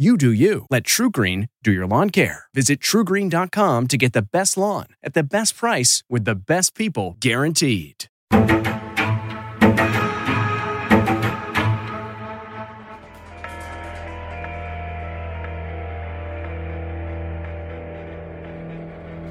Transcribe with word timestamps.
You 0.00 0.16
do 0.16 0.30
you. 0.30 0.64
Let 0.70 0.84
TruGreen 0.84 1.48
do 1.64 1.72
your 1.72 1.84
lawn 1.84 2.10
care. 2.10 2.44
Visit 2.54 2.78
trugreen.com 2.78 3.88
to 3.88 3.96
get 3.96 4.12
the 4.12 4.22
best 4.22 4.56
lawn 4.56 4.86
at 5.02 5.14
the 5.14 5.24
best 5.24 5.56
price 5.56 6.04
with 6.08 6.24
the 6.24 6.36
best 6.36 6.76
people 6.76 7.16
guaranteed. 7.18 8.04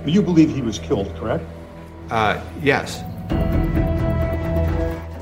You 0.06 0.22
believe 0.22 0.54
he 0.54 0.62
was 0.62 0.80
killed, 0.80 1.16
correct? 1.16 1.46
Uh, 2.12 2.44
yes. 2.62 3.04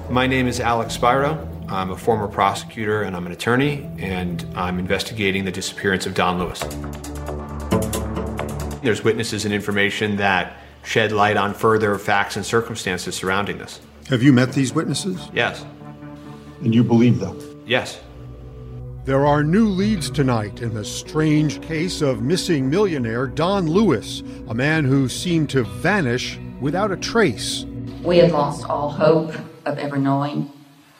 My 0.09 0.25
name 0.25 0.47
is 0.47 0.59
Alex 0.59 0.95
Spiro. 0.95 1.54
I'm 1.67 1.89
a 1.89 1.97
former 1.97 2.27
prosecutor 2.27 3.01
and 3.01 3.15
I'm 3.15 3.25
an 3.25 3.31
attorney, 3.31 3.89
and 3.97 4.45
I'm 4.55 4.77
investigating 4.77 5.45
the 5.45 5.51
disappearance 5.51 6.05
of 6.05 6.13
Don 6.13 6.37
Lewis. 6.37 6.59
There's 8.83 9.03
witnesses 9.03 9.45
and 9.45 9.53
information 9.53 10.15
that 10.17 10.57
shed 10.83 11.11
light 11.11 11.37
on 11.37 11.55
further 11.55 11.97
facts 11.97 12.35
and 12.35 12.45
circumstances 12.45 13.15
surrounding 13.15 13.57
this. 13.57 13.81
Have 14.09 14.21
you 14.21 14.31
met 14.31 14.53
these 14.53 14.73
witnesses? 14.73 15.29
Yes. 15.33 15.65
And 16.61 16.73
you 16.73 16.83
believe 16.83 17.19
them? 17.19 17.63
Yes. 17.65 17.99
There 19.05 19.25
are 19.25 19.43
new 19.43 19.67
leads 19.67 20.11
tonight 20.11 20.61
in 20.61 20.73
the 20.73 20.85
strange 20.85 21.61
case 21.61 22.01
of 22.01 22.21
missing 22.21 22.69
millionaire 22.69 23.25
Don 23.25 23.67
Lewis, 23.67 24.21
a 24.47 24.53
man 24.53 24.85
who 24.85 25.09
seemed 25.09 25.49
to 25.51 25.63
vanish 25.63 26.39
without 26.61 26.91
a 26.91 26.97
trace. 26.97 27.65
We 28.03 28.17
had 28.17 28.31
lost 28.31 28.69
all 28.69 28.89
hope 28.89 29.33
of 29.65 29.79
ever 29.79 29.97
knowing 29.97 30.51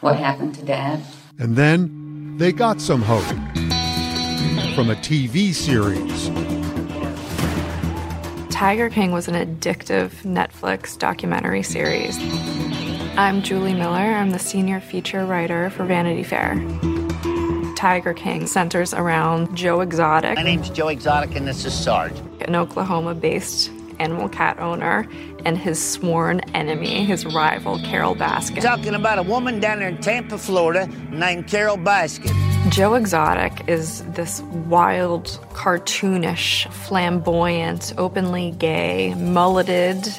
what 0.05 0.15
happened 0.17 0.53
to 0.53 0.63
Dad. 0.63 1.03
And 1.39 1.55
then 1.55 2.37
they 2.37 2.51
got 2.51 2.79
some 2.79 3.01
hope 3.01 3.23
from 4.75 4.91
a 4.91 4.95
TV 5.01 5.51
series. 5.51 6.29
Tiger 8.53 8.91
King 8.91 9.11
was 9.11 9.27
an 9.27 9.33
addictive 9.33 10.11
Netflix 10.21 10.95
documentary 10.95 11.63
series. 11.63 12.19
I'm 13.17 13.41
Julie 13.41 13.73
Miller. 13.73 13.97
I'm 13.97 14.29
the 14.29 14.37
senior 14.37 14.79
feature 14.79 15.25
writer 15.25 15.71
for 15.71 15.85
Vanity 15.85 16.21
Fair. 16.21 16.53
Tiger 17.75 18.13
King 18.13 18.45
centers 18.45 18.93
around 18.93 19.55
Joe 19.55 19.81
Exotic. 19.81 20.35
My 20.35 20.43
name's 20.43 20.69
Joe 20.69 20.89
Exotic, 20.89 21.35
and 21.35 21.47
this 21.47 21.65
is 21.65 21.73
Sarge. 21.73 22.13
An 22.41 22.55
Oklahoma 22.55 23.15
based 23.15 23.71
animal 23.99 24.29
cat 24.29 24.59
owner 24.59 25.07
and 25.45 25.57
his 25.57 25.81
sworn 25.83 26.39
enemy, 26.53 27.05
his 27.05 27.25
rival, 27.25 27.79
Carole 27.79 28.15
Baskin. 28.15 28.61
Talking 28.61 28.95
about 28.95 29.19
a 29.19 29.23
woman 29.23 29.59
down 29.59 29.79
there 29.79 29.89
in 29.89 29.99
Tampa, 29.99 30.37
Florida, 30.37 30.87
named 31.11 31.47
Carole 31.47 31.77
Baskin. 31.77 32.33
Joe 32.71 32.95
Exotic 32.95 33.67
is 33.67 34.03
this 34.13 34.41
wild, 34.41 35.25
cartoonish, 35.53 36.71
flamboyant, 36.71 37.93
openly 37.97 38.51
gay, 38.51 39.13
mulleted, 39.15 40.09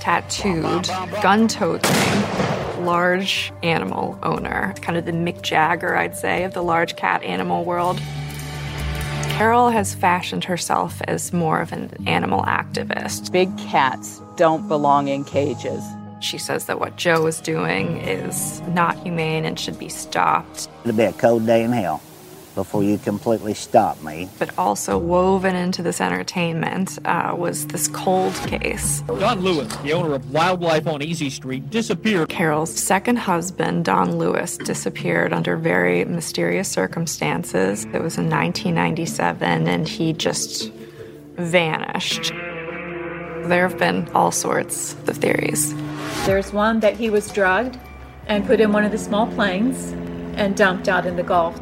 tattooed, 0.00 0.88
gun 1.20 1.48
toting, 1.48 2.84
large 2.84 3.52
animal 3.62 4.18
owner. 4.22 4.72
Kind 4.80 4.96
of 4.96 5.04
the 5.04 5.12
Mick 5.12 5.42
Jagger, 5.42 5.94
I'd 5.96 6.16
say, 6.16 6.44
of 6.44 6.54
the 6.54 6.62
large 6.62 6.96
cat 6.96 7.22
animal 7.22 7.64
world. 7.64 8.00
Carole 9.36 9.68
has 9.68 9.94
fashioned 9.94 10.44
herself 10.44 11.02
as 11.02 11.30
more 11.30 11.60
of 11.60 11.70
an 11.70 11.90
animal 12.06 12.40
activist. 12.44 13.30
Big 13.32 13.54
cats 13.58 14.22
don't 14.36 14.66
belong 14.66 15.08
in 15.08 15.24
cages. 15.24 15.84
She 16.20 16.38
says 16.38 16.64
that 16.64 16.80
what 16.80 16.96
Joe 16.96 17.26
is 17.26 17.38
doing 17.40 17.98
is 17.98 18.62
not 18.68 18.96
humane 19.00 19.44
and 19.44 19.60
should 19.60 19.78
be 19.78 19.90
stopped. 19.90 20.70
It'll 20.84 20.96
be 20.96 21.02
a 21.02 21.12
cold 21.12 21.44
day 21.44 21.62
in 21.64 21.72
hell 21.72 22.00
before 22.56 22.82
you 22.82 22.98
completely 22.98 23.54
stop 23.54 24.02
me. 24.02 24.28
But 24.40 24.58
also 24.58 24.98
woven 24.98 25.54
into 25.54 25.82
this 25.82 26.00
entertainment 26.00 26.98
uh, 27.04 27.36
was 27.38 27.68
this 27.68 27.86
cold 27.86 28.34
case. 28.46 29.02
Don 29.02 29.40
Lewis, 29.40 29.72
the 29.76 29.92
owner 29.92 30.14
of 30.14 30.32
Wildlife 30.32 30.88
on 30.88 31.02
Easy 31.02 31.30
Street, 31.30 31.70
disappeared. 31.70 32.30
Carole's 32.30 32.74
second 32.74 33.16
husband, 33.16 33.84
Don 33.84 34.18
Lewis, 34.18 34.56
disappeared 34.56 35.32
under 35.32 35.56
very 35.56 36.04
mysterious 36.06 36.68
circumstances. 36.68 37.84
It 37.84 38.02
was 38.02 38.16
in 38.18 38.28
1997, 38.30 39.68
and 39.68 39.86
he 39.86 40.14
just 40.14 40.72
vanished. 41.36 42.32
There 43.48 43.68
have 43.68 43.78
been 43.78 44.08
all 44.14 44.32
sorts 44.32 44.94
of 45.06 45.18
theories. 45.18 45.74
There's 46.24 46.52
one 46.52 46.80
that 46.80 46.96
he 46.96 47.10
was 47.10 47.30
drugged 47.30 47.78
and 48.26 48.46
put 48.46 48.60
in 48.60 48.72
one 48.72 48.84
of 48.84 48.92
the 48.92 48.98
small 48.98 49.26
planes 49.28 49.92
and 50.36 50.56
dumped 50.56 50.88
out 50.88 51.06
in 51.06 51.16
the 51.16 51.22
Gulf. 51.22 51.60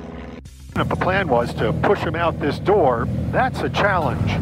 If 0.77 0.89
the 0.89 0.97
plan 0.97 1.29
was 1.29 1.55
to 1.55 1.73
push 1.73 2.01
him 2.01 2.17
out 2.17 2.41
this 2.41 2.59
door, 2.59 3.07
that's 3.31 3.61
a 3.61 3.71
challenge. 3.71 4.41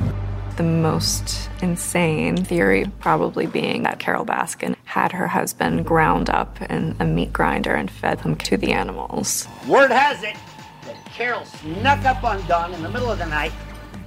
The 0.56 0.62
most 0.62 1.50
insane 1.60 2.42
theory 2.42 2.86
probably 3.00 3.46
being 3.46 3.82
that 3.82 3.98
Carole 3.98 4.24
Baskin 4.24 4.74
had 4.84 5.12
her 5.12 5.26
husband 5.26 5.84
ground 5.84 6.30
up 6.30 6.58
in 6.62 6.96
a 6.98 7.04
meat 7.04 7.34
grinder 7.34 7.74
and 7.74 7.90
fed 7.90 8.20
him 8.20 8.36
to 8.36 8.56
the 8.56 8.72
animals. 8.72 9.46
Word 9.68 9.90
has 9.90 10.22
it 10.22 10.36
that 10.86 11.04
Carole 11.04 11.44
snuck 11.44 12.02
up 12.06 12.24
on 12.24 12.42
Don 12.46 12.72
in 12.72 12.82
the 12.82 12.88
middle 12.88 13.10
of 13.10 13.18
the 13.18 13.26
night, 13.26 13.52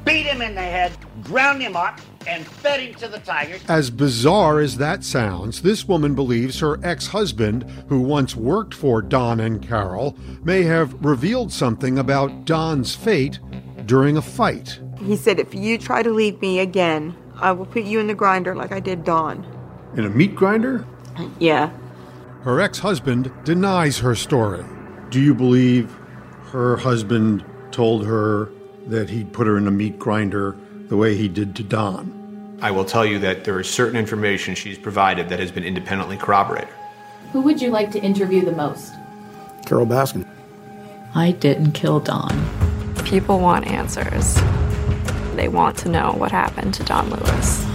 beat 0.03 0.25
him 0.25 0.41
in 0.41 0.55
the 0.55 0.61
head, 0.61 0.93
ground 1.23 1.61
him 1.61 1.75
up, 1.75 2.01
and 2.27 2.45
fed 2.45 2.79
him 2.79 2.95
to 2.95 3.07
the 3.07 3.19
tigers. 3.19 3.61
As 3.67 3.89
bizarre 3.89 4.59
as 4.59 4.77
that 4.77 5.03
sounds, 5.03 5.61
this 5.61 5.87
woman 5.87 6.15
believes 6.15 6.59
her 6.59 6.79
ex 6.83 7.07
husband, 7.07 7.63
who 7.87 8.01
once 8.01 8.35
worked 8.35 8.73
for 8.73 9.01
Don 9.01 9.39
and 9.39 9.61
Carole, 9.61 10.17
may 10.43 10.63
have 10.63 10.93
revealed 11.03 11.51
something 11.51 11.97
about 11.97 12.45
Don's 12.45 12.95
fate 12.95 13.39
during 13.85 14.17
a 14.17 14.21
fight. 14.21 14.79
He 14.99 15.15
said, 15.15 15.39
If 15.39 15.53
you 15.53 15.77
try 15.77 16.03
to 16.03 16.11
leave 16.11 16.41
me 16.41 16.59
again, 16.59 17.15
I 17.37 17.51
will 17.51 17.65
put 17.65 17.83
you 17.83 17.99
in 17.99 18.07
the 18.07 18.15
grinder 18.15 18.55
like 18.55 18.71
I 18.71 18.79
did 18.79 19.03
Don. 19.03 19.45
In 19.95 20.05
a 20.05 20.09
meat 20.09 20.35
grinder? 20.35 20.85
Yeah. 21.39 21.71
Her 22.41 22.61
ex 22.61 22.79
husband 22.79 23.31
denies 23.43 23.99
her 23.99 24.15
story. 24.15 24.63
Do 25.09 25.19
you 25.19 25.33
believe 25.33 25.95
her 26.51 26.77
husband 26.77 27.43
told 27.71 28.05
her 28.05 28.49
that 28.87 29.09
he'd 29.09 29.33
put 29.33 29.47
her 29.47 29.57
in 29.57 29.67
a 29.67 29.71
meat 29.71 29.97
grinder 29.97 30.55
the 30.87 30.97
way 30.97 31.15
he 31.15 31.27
did 31.27 31.55
to 31.55 31.63
Don? 31.63 32.14
I 32.61 32.71
will 32.71 32.85
tell 32.85 33.05
you 33.05 33.19
that 33.19 33.43
there 33.43 33.59
is 33.59 33.69
certain 33.69 33.97
information 33.97 34.55
she's 34.55 34.77
provided 34.77 35.29
that 35.29 35.39
has 35.39 35.51
been 35.51 35.63
independently 35.63 36.17
corroborated. 36.17 36.69
Who 37.33 37.41
would 37.41 37.61
you 37.61 37.69
like 37.69 37.91
to 37.91 37.99
interview 37.99 38.45
the 38.45 38.53
most? 38.53 38.93
Carole 39.65 39.85
Baskin. 39.85 40.25
I 41.13 41.31
didn't 41.31 41.73
kill 41.73 41.99
Don. 41.99 42.33
People 43.03 43.39
want 43.39 43.67
answers. 43.67 44.35
They 45.35 45.47
want 45.47 45.77
to 45.79 45.89
know 45.89 46.13
what 46.13 46.31
happened 46.31 46.73
to 46.75 46.83
Don 46.83 47.09
Lewis. 47.09 47.74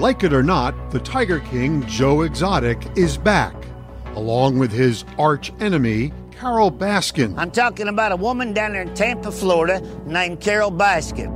Like 0.00 0.24
it 0.24 0.32
or 0.32 0.42
not, 0.42 0.92
the 0.92 0.98
Tiger 0.98 1.40
King, 1.40 1.86
Joe 1.86 2.22
Exotic, 2.22 2.78
is 2.96 3.18
back, 3.18 3.54
along 4.14 4.58
with 4.58 4.72
his 4.72 5.04
arch 5.18 5.52
enemy, 5.60 6.10
Carole 6.30 6.72
Baskin. 6.72 7.34
I'm 7.36 7.50
talking 7.50 7.86
about 7.86 8.10
a 8.10 8.16
woman 8.16 8.54
down 8.54 8.72
there 8.72 8.80
in 8.80 8.94
Tampa, 8.94 9.30
Florida, 9.30 9.82
named 10.06 10.40
Carole 10.40 10.72
Baskin. 10.72 11.28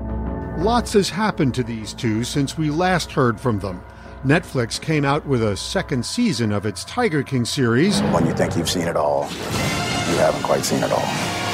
Lots 0.64 0.94
has 0.94 1.10
happened 1.10 1.54
to 1.56 1.62
these 1.62 1.92
two 1.92 2.24
since 2.24 2.56
we 2.56 2.70
last 2.70 3.12
heard 3.12 3.38
from 3.38 3.58
them. 3.58 3.82
Netflix 4.24 4.80
came 4.80 5.04
out 5.04 5.26
with 5.26 5.42
a 5.42 5.58
second 5.58 6.06
season 6.06 6.50
of 6.50 6.64
its 6.64 6.84
Tiger 6.84 7.22
King 7.22 7.44
series. 7.44 8.00
When 8.04 8.24
you 8.24 8.32
think 8.32 8.56
you've 8.56 8.70
seen 8.70 8.88
it 8.88 8.96
all, 8.96 9.24
you 9.24 10.16
haven't 10.16 10.42
quite 10.42 10.64
seen 10.64 10.82
it 10.82 10.90
all. 10.90 11.04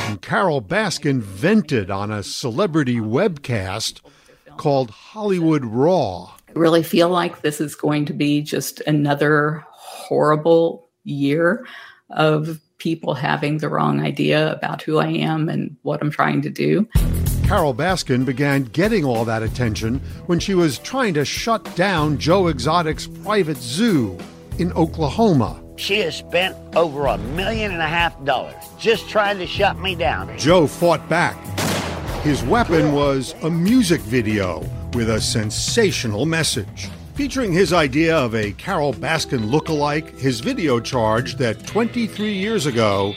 And 0.08 0.22
Carole 0.22 0.62
Baskin 0.62 1.20
vented 1.20 1.90
on 1.90 2.12
a 2.12 2.22
celebrity 2.22 3.00
webcast 3.00 4.00
called 4.56 4.90
Hollywood 4.90 5.64
Raw. 5.64 6.34
I 6.54 6.58
really 6.58 6.82
feel 6.82 7.08
like 7.08 7.42
this 7.42 7.60
is 7.60 7.74
going 7.74 8.06
to 8.06 8.12
be 8.12 8.42
just 8.42 8.80
another 8.80 9.64
horrible 9.70 10.88
year 11.04 11.64
of 12.10 12.60
people 12.78 13.14
having 13.14 13.58
the 13.58 13.68
wrong 13.68 14.00
idea 14.00 14.52
about 14.52 14.82
who 14.82 14.98
I 14.98 15.08
am 15.08 15.48
and 15.48 15.76
what 15.82 16.02
I'm 16.02 16.10
trying 16.10 16.42
to 16.42 16.50
do. 16.50 16.88
Carole 17.44 17.74
Baskin 17.74 18.24
began 18.24 18.64
getting 18.64 19.04
all 19.04 19.24
that 19.24 19.42
attention 19.42 20.00
when 20.26 20.40
she 20.40 20.54
was 20.54 20.78
trying 20.78 21.14
to 21.14 21.24
shut 21.24 21.76
down 21.76 22.18
Joe 22.18 22.48
Exotic's 22.48 23.06
private 23.06 23.58
zoo 23.58 24.18
in 24.58 24.72
Oklahoma. 24.72 25.62
She 25.76 26.00
has 26.00 26.16
spent 26.16 26.56
over 26.76 27.06
a 27.06 27.18
million 27.18 27.72
and 27.72 27.80
a 27.80 27.88
half 27.88 28.22
dollars 28.24 28.62
just 28.78 29.08
trying 29.08 29.38
to 29.38 29.46
shut 29.46 29.78
me 29.78 29.94
down. 29.94 30.36
Joe 30.36 30.66
fought 30.66 31.08
back. 31.08 31.36
His 32.22 32.44
weapon 32.44 32.92
was 32.92 33.34
a 33.42 33.50
music 33.50 34.02
video 34.02 34.62
with 34.92 35.08
a 35.08 35.22
sensational 35.22 36.26
message. 36.26 36.90
Featuring 37.14 37.50
his 37.50 37.72
idea 37.72 38.14
of 38.14 38.34
a 38.34 38.52
Carole 38.52 38.92
Baskin 38.92 39.50
look-alike, 39.50 40.18
his 40.18 40.40
video 40.40 40.80
charged 40.80 41.38
that 41.38 41.66
23 41.66 42.30
years 42.30 42.66
ago, 42.66 43.14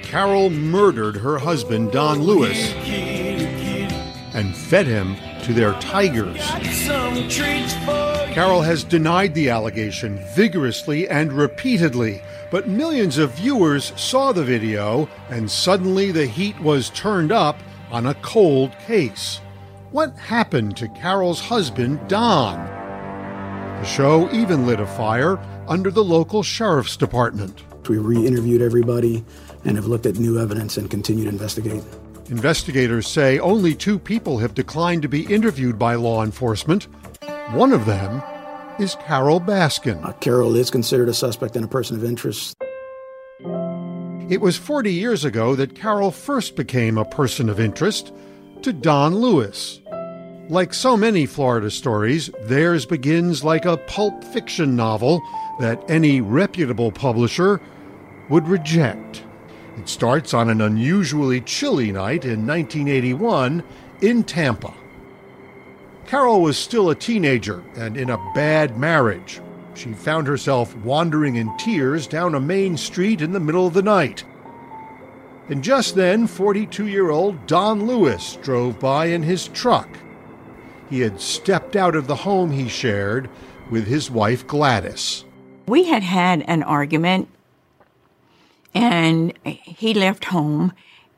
Carole 0.00 0.48
murdered 0.48 1.16
her 1.16 1.36
husband, 1.36 1.92
Don 1.92 2.22
Lewis, 2.22 2.72
and 4.34 4.56
fed 4.56 4.86
him 4.86 5.16
to 5.42 5.52
their 5.52 5.74
tigers. 5.74 6.40
Carole 8.32 8.62
has 8.62 8.84
denied 8.84 9.34
the 9.34 9.50
allegation 9.50 10.18
vigorously 10.34 11.06
and 11.10 11.30
repeatedly, 11.30 12.22
but 12.50 12.66
millions 12.66 13.18
of 13.18 13.32
viewers 13.32 13.92
saw 13.96 14.32
the 14.32 14.44
video, 14.44 15.10
and 15.28 15.50
suddenly 15.50 16.10
the 16.10 16.26
heat 16.26 16.58
was 16.60 16.88
turned 16.88 17.30
up 17.30 17.58
on 17.90 18.06
a 18.06 18.14
cold 18.14 18.72
case. 18.86 19.40
What 19.90 20.16
happened 20.18 20.76
to 20.78 20.88
Carole's 20.88 21.40
husband, 21.40 22.00
Don? 22.08 22.56
The 23.80 23.84
show 23.84 24.30
even 24.32 24.66
lit 24.66 24.80
a 24.80 24.86
fire 24.86 25.38
under 25.68 25.90
the 25.90 26.04
local 26.04 26.42
sheriff's 26.42 26.96
department. 26.96 27.62
We 27.88 27.98
re 27.98 28.26
interviewed 28.26 28.62
everybody 28.62 29.24
and 29.64 29.76
have 29.76 29.86
looked 29.86 30.06
at 30.06 30.16
new 30.16 30.38
evidence 30.40 30.76
and 30.76 30.90
continue 30.90 31.24
to 31.24 31.30
investigate. 31.30 31.82
Investigators 32.28 33.06
say 33.06 33.38
only 33.38 33.74
two 33.74 33.98
people 33.98 34.38
have 34.38 34.54
declined 34.54 35.02
to 35.02 35.08
be 35.08 35.32
interviewed 35.32 35.78
by 35.78 35.94
law 35.94 36.24
enforcement. 36.24 36.84
One 37.52 37.72
of 37.72 37.86
them 37.86 38.22
is 38.80 38.96
Carole 39.06 39.40
Baskin. 39.40 40.04
Uh, 40.04 40.12
Carole 40.14 40.56
is 40.56 40.70
considered 40.70 41.08
a 41.08 41.14
suspect 41.14 41.54
and 41.54 41.64
a 41.64 41.68
person 41.68 41.96
of 41.96 42.04
interest. 42.04 42.56
It 44.28 44.40
was 44.40 44.56
40 44.56 44.92
years 44.92 45.24
ago 45.24 45.54
that 45.54 45.76
Carole 45.76 46.10
first 46.10 46.56
became 46.56 46.98
a 46.98 47.04
person 47.04 47.48
of 47.48 47.60
interest 47.60 48.12
to 48.62 48.72
Don 48.72 49.14
Lewis. 49.14 49.80
Like 50.48 50.74
so 50.74 50.96
many 50.96 51.26
Florida 51.26 51.70
stories, 51.70 52.28
theirs 52.42 52.86
begins 52.86 53.44
like 53.44 53.64
a 53.64 53.76
pulp 53.76 54.24
fiction 54.24 54.74
novel 54.74 55.22
that 55.60 55.88
any 55.88 56.20
reputable 56.20 56.90
publisher 56.90 57.60
would 58.28 58.48
reject. 58.48 59.22
It 59.78 59.88
starts 59.88 60.34
on 60.34 60.50
an 60.50 60.60
unusually 60.60 61.40
chilly 61.40 61.92
night 61.92 62.24
in 62.24 62.44
1981 62.48 63.62
in 64.00 64.24
Tampa. 64.24 64.74
Carole 66.08 66.42
was 66.42 66.58
still 66.58 66.90
a 66.90 66.96
teenager 66.96 67.62
and 67.76 67.96
in 67.96 68.10
a 68.10 68.32
bad 68.34 68.76
marriage. 68.76 69.40
She 69.76 69.92
found 69.92 70.26
herself 70.26 70.76
wandering 70.78 71.36
in 71.36 71.56
tears 71.56 72.06
down 72.06 72.34
a 72.34 72.40
main 72.40 72.76
street 72.76 73.20
in 73.20 73.32
the 73.32 73.40
middle 73.40 73.66
of 73.66 73.74
the 73.74 73.82
night. 73.82 74.24
And 75.48 75.62
just 75.62 75.94
then, 75.94 76.26
42 76.26 76.86
year 76.86 77.10
old 77.10 77.46
Don 77.46 77.86
Lewis 77.86 78.36
drove 78.42 78.80
by 78.80 79.06
in 79.06 79.22
his 79.22 79.48
truck. 79.48 79.88
He 80.90 81.00
had 81.00 81.20
stepped 81.20 81.76
out 81.76 81.94
of 81.94 82.06
the 82.06 82.16
home 82.16 82.50
he 82.50 82.68
shared 82.68 83.28
with 83.70 83.86
his 83.86 84.10
wife 84.10 84.46
Gladys. 84.46 85.24
We 85.66 85.84
had 85.84 86.02
had 86.02 86.42
an 86.42 86.62
argument, 86.62 87.28
and 88.74 89.32
he 89.44 89.94
left 89.94 90.26
home 90.26 90.72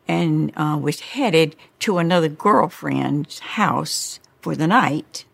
and 0.07 0.53
uh, 0.57 0.79
was 0.81 1.01
headed 1.01 1.55
to 1.81 1.99
another 1.99 2.29
girlfriend's 2.29 3.41
house 3.41 4.21
for 4.41 4.57
the 4.57 4.67
night, 4.67 5.27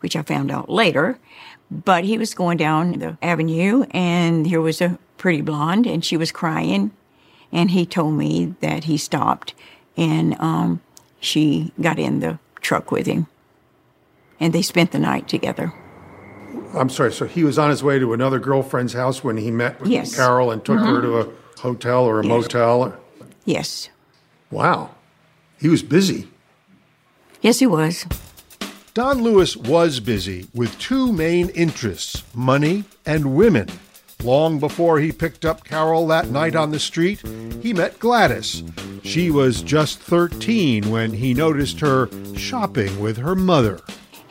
which 0.00 0.14
I 0.14 0.22
found 0.22 0.50
out 0.50 0.68
later. 0.68 1.18
But 1.72 2.04
he 2.04 2.18
was 2.18 2.34
going 2.34 2.58
down 2.58 2.98
the 2.98 3.16
avenue, 3.22 3.84
and 3.92 4.46
here 4.46 4.60
was 4.60 4.80
a 4.82 4.98
pretty 5.16 5.40
blonde, 5.40 5.86
and 5.86 6.04
she 6.04 6.16
was 6.18 6.30
crying. 6.30 6.90
And 7.50 7.70
he 7.70 7.86
told 7.86 8.14
me 8.14 8.54
that 8.60 8.84
he 8.84 8.98
stopped, 8.98 9.54
and 9.96 10.36
um, 10.38 10.80
she 11.20 11.72
got 11.80 11.98
in 11.98 12.20
the 12.20 12.38
truck 12.60 12.90
with 12.92 13.06
him. 13.06 13.26
And 14.38 14.52
they 14.52 14.62
spent 14.62 14.92
the 14.92 14.98
night 14.98 15.28
together. 15.28 15.72
I'm 16.74 16.90
sorry, 16.90 17.12
so 17.12 17.26
he 17.26 17.42
was 17.44 17.58
on 17.58 17.70
his 17.70 17.82
way 17.82 17.98
to 17.98 18.12
another 18.12 18.38
girlfriend's 18.38 18.92
house 18.92 19.24
when 19.24 19.36
he 19.38 19.50
met 19.50 19.80
with 19.80 19.90
Yes. 19.90 20.14
Carole 20.14 20.50
and 20.50 20.62
took 20.64 20.78
her 20.78 21.00
Mhm. 21.00 21.02
to 21.02 21.18
a 21.20 21.28
hotel 21.60 22.04
or 22.04 22.20
a 22.20 22.26
Yes. 22.26 22.30
motel? 22.30 22.94
Yes. 23.44 23.88
Wow. 24.50 24.90
He 25.58 25.68
was 25.68 25.82
busy. 25.82 26.28
Yes, 27.40 27.58
he 27.60 27.66
was. 27.66 28.04
Don 28.94 29.22
Lewis 29.22 29.56
was 29.56 30.00
busy 30.00 30.48
with 30.52 30.78
two 30.78 31.14
main 31.14 31.48
interests 31.50 32.22
money 32.34 32.84
and 33.06 33.34
women. 33.34 33.66
Long 34.22 34.58
before 34.58 35.00
he 35.00 35.12
picked 35.12 35.46
up 35.46 35.64
Carole 35.64 36.06
that 36.08 36.28
night 36.28 36.54
on 36.54 36.72
the 36.72 36.78
street, 36.78 37.22
he 37.62 37.72
met 37.72 37.98
Gladys. 37.98 38.62
She 39.02 39.30
was 39.30 39.62
just 39.62 39.98
13 39.98 40.90
when 40.90 41.14
he 41.14 41.32
noticed 41.32 41.80
her 41.80 42.10
shopping 42.36 43.00
with 43.00 43.16
her 43.16 43.34
mother. 43.34 43.80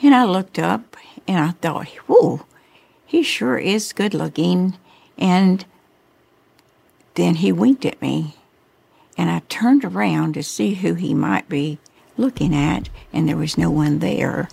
And 0.03 0.13
I 0.13 0.25
looked 0.25 0.59
up 0.59 0.95
and 1.27 1.39
I 1.39 1.51
thought, 1.51 1.87
whoa, 2.05 2.45
he 3.03 3.23
sure 3.23 3.57
is 3.57 3.93
good 3.93 4.13
looking. 4.13 4.77
And 5.17 5.65
then 7.15 7.35
he 7.35 7.51
winked 7.51 7.83
at 7.83 7.99
me. 7.99 8.35
And 9.17 9.31
I 9.31 9.41
turned 9.49 9.83
around 9.83 10.35
to 10.35 10.43
see 10.43 10.75
who 10.75 10.93
he 10.93 11.15
might 11.15 11.49
be 11.49 11.79
looking 12.17 12.55
at, 12.55 12.89
and 13.13 13.27
there 13.27 13.37
was 13.37 13.57
no 13.57 13.69
one 13.69 13.99
there. 13.99 14.49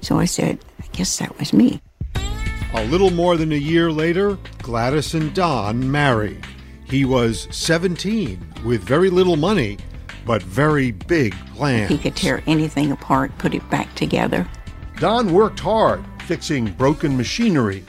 So 0.00 0.18
I 0.18 0.24
said, 0.24 0.58
I 0.80 0.86
guess 0.92 1.18
that 1.18 1.38
was 1.38 1.52
me. 1.52 1.80
A 2.74 2.84
little 2.86 3.10
more 3.10 3.36
than 3.36 3.52
a 3.52 3.56
year 3.56 3.92
later, 3.92 4.38
Gladys 4.62 5.14
and 5.14 5.34
Don 5.34 5.90
married. 5.90 6.44
He 6.84 7.04
was 7.04 7.48
17 7.50 8.38
with 8.64 8.82
very 8.82 9.10
little 9.10 9.36
money, 9.36 9.78
but 10.24 10.42
very 10.42 10.92
big 10.92 11.34
plans. 11.54 11.90
He 11.90 11.98
could 11.98 12.16
tear 12.16 12.42
anything 12.46 12.90
apart, 12.92 13.36
put 13.38 13.54
it 13.54 13.68
back 13.70 13.94
together. 13.94 14.46
Don 14.98 15.32
worked 15.32 15.60
hard 15.60 16.04
fixing 16.22 16.70
broken 16.72 17.16
machinery. 17.16 17.84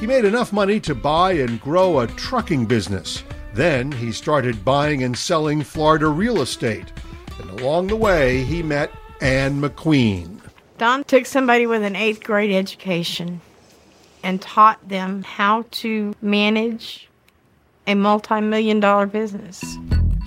He 0.00 0.06
made 0.06 0.24
enough 0.24 0.52
money 0.52 0.80
to 0.80 0.94
buy 0.94 1.32
and 1.32 1.60
grow 1.60 2.00
a 2.00 2.06
trucking 2.06 2.66
business. 2.66 3.22
Then 3.52 3.92
he 3.92 4.10
started 4.10 4.64
buying 4.64 5.04
and 5.04 5.16
selling 5.16 5.62
Florida 5.62 6.08
real 6.08 6.42
estate. 6.42 6.92
And 7.38 7.60
along 7.60 7.88
the 7.88 7.96
way, 7.96 8.44
he 8.44 8.62
met 8.62 8.90
Anne 9.20 9.60
McQueen. 9.60 10.40
Don 10.78 11.04
took 11.04 11.26
somebody 11.26 11.66
with 11.66 11.82
an 11.82 11.96
eighth 11.96 12.22
grade 12.22 12.52
education 12.52 13.40
and 14.22 14.40
taught 14.40 14.88
them 14.88 15.22
how 15.22 15.64
to 15.70 16.14
manage 16.20 17.08
a 17.86 17.94
multi 17.94 18.40
million 18.40 18.80
dollar 18.80 19.06
business. 19.06 19.62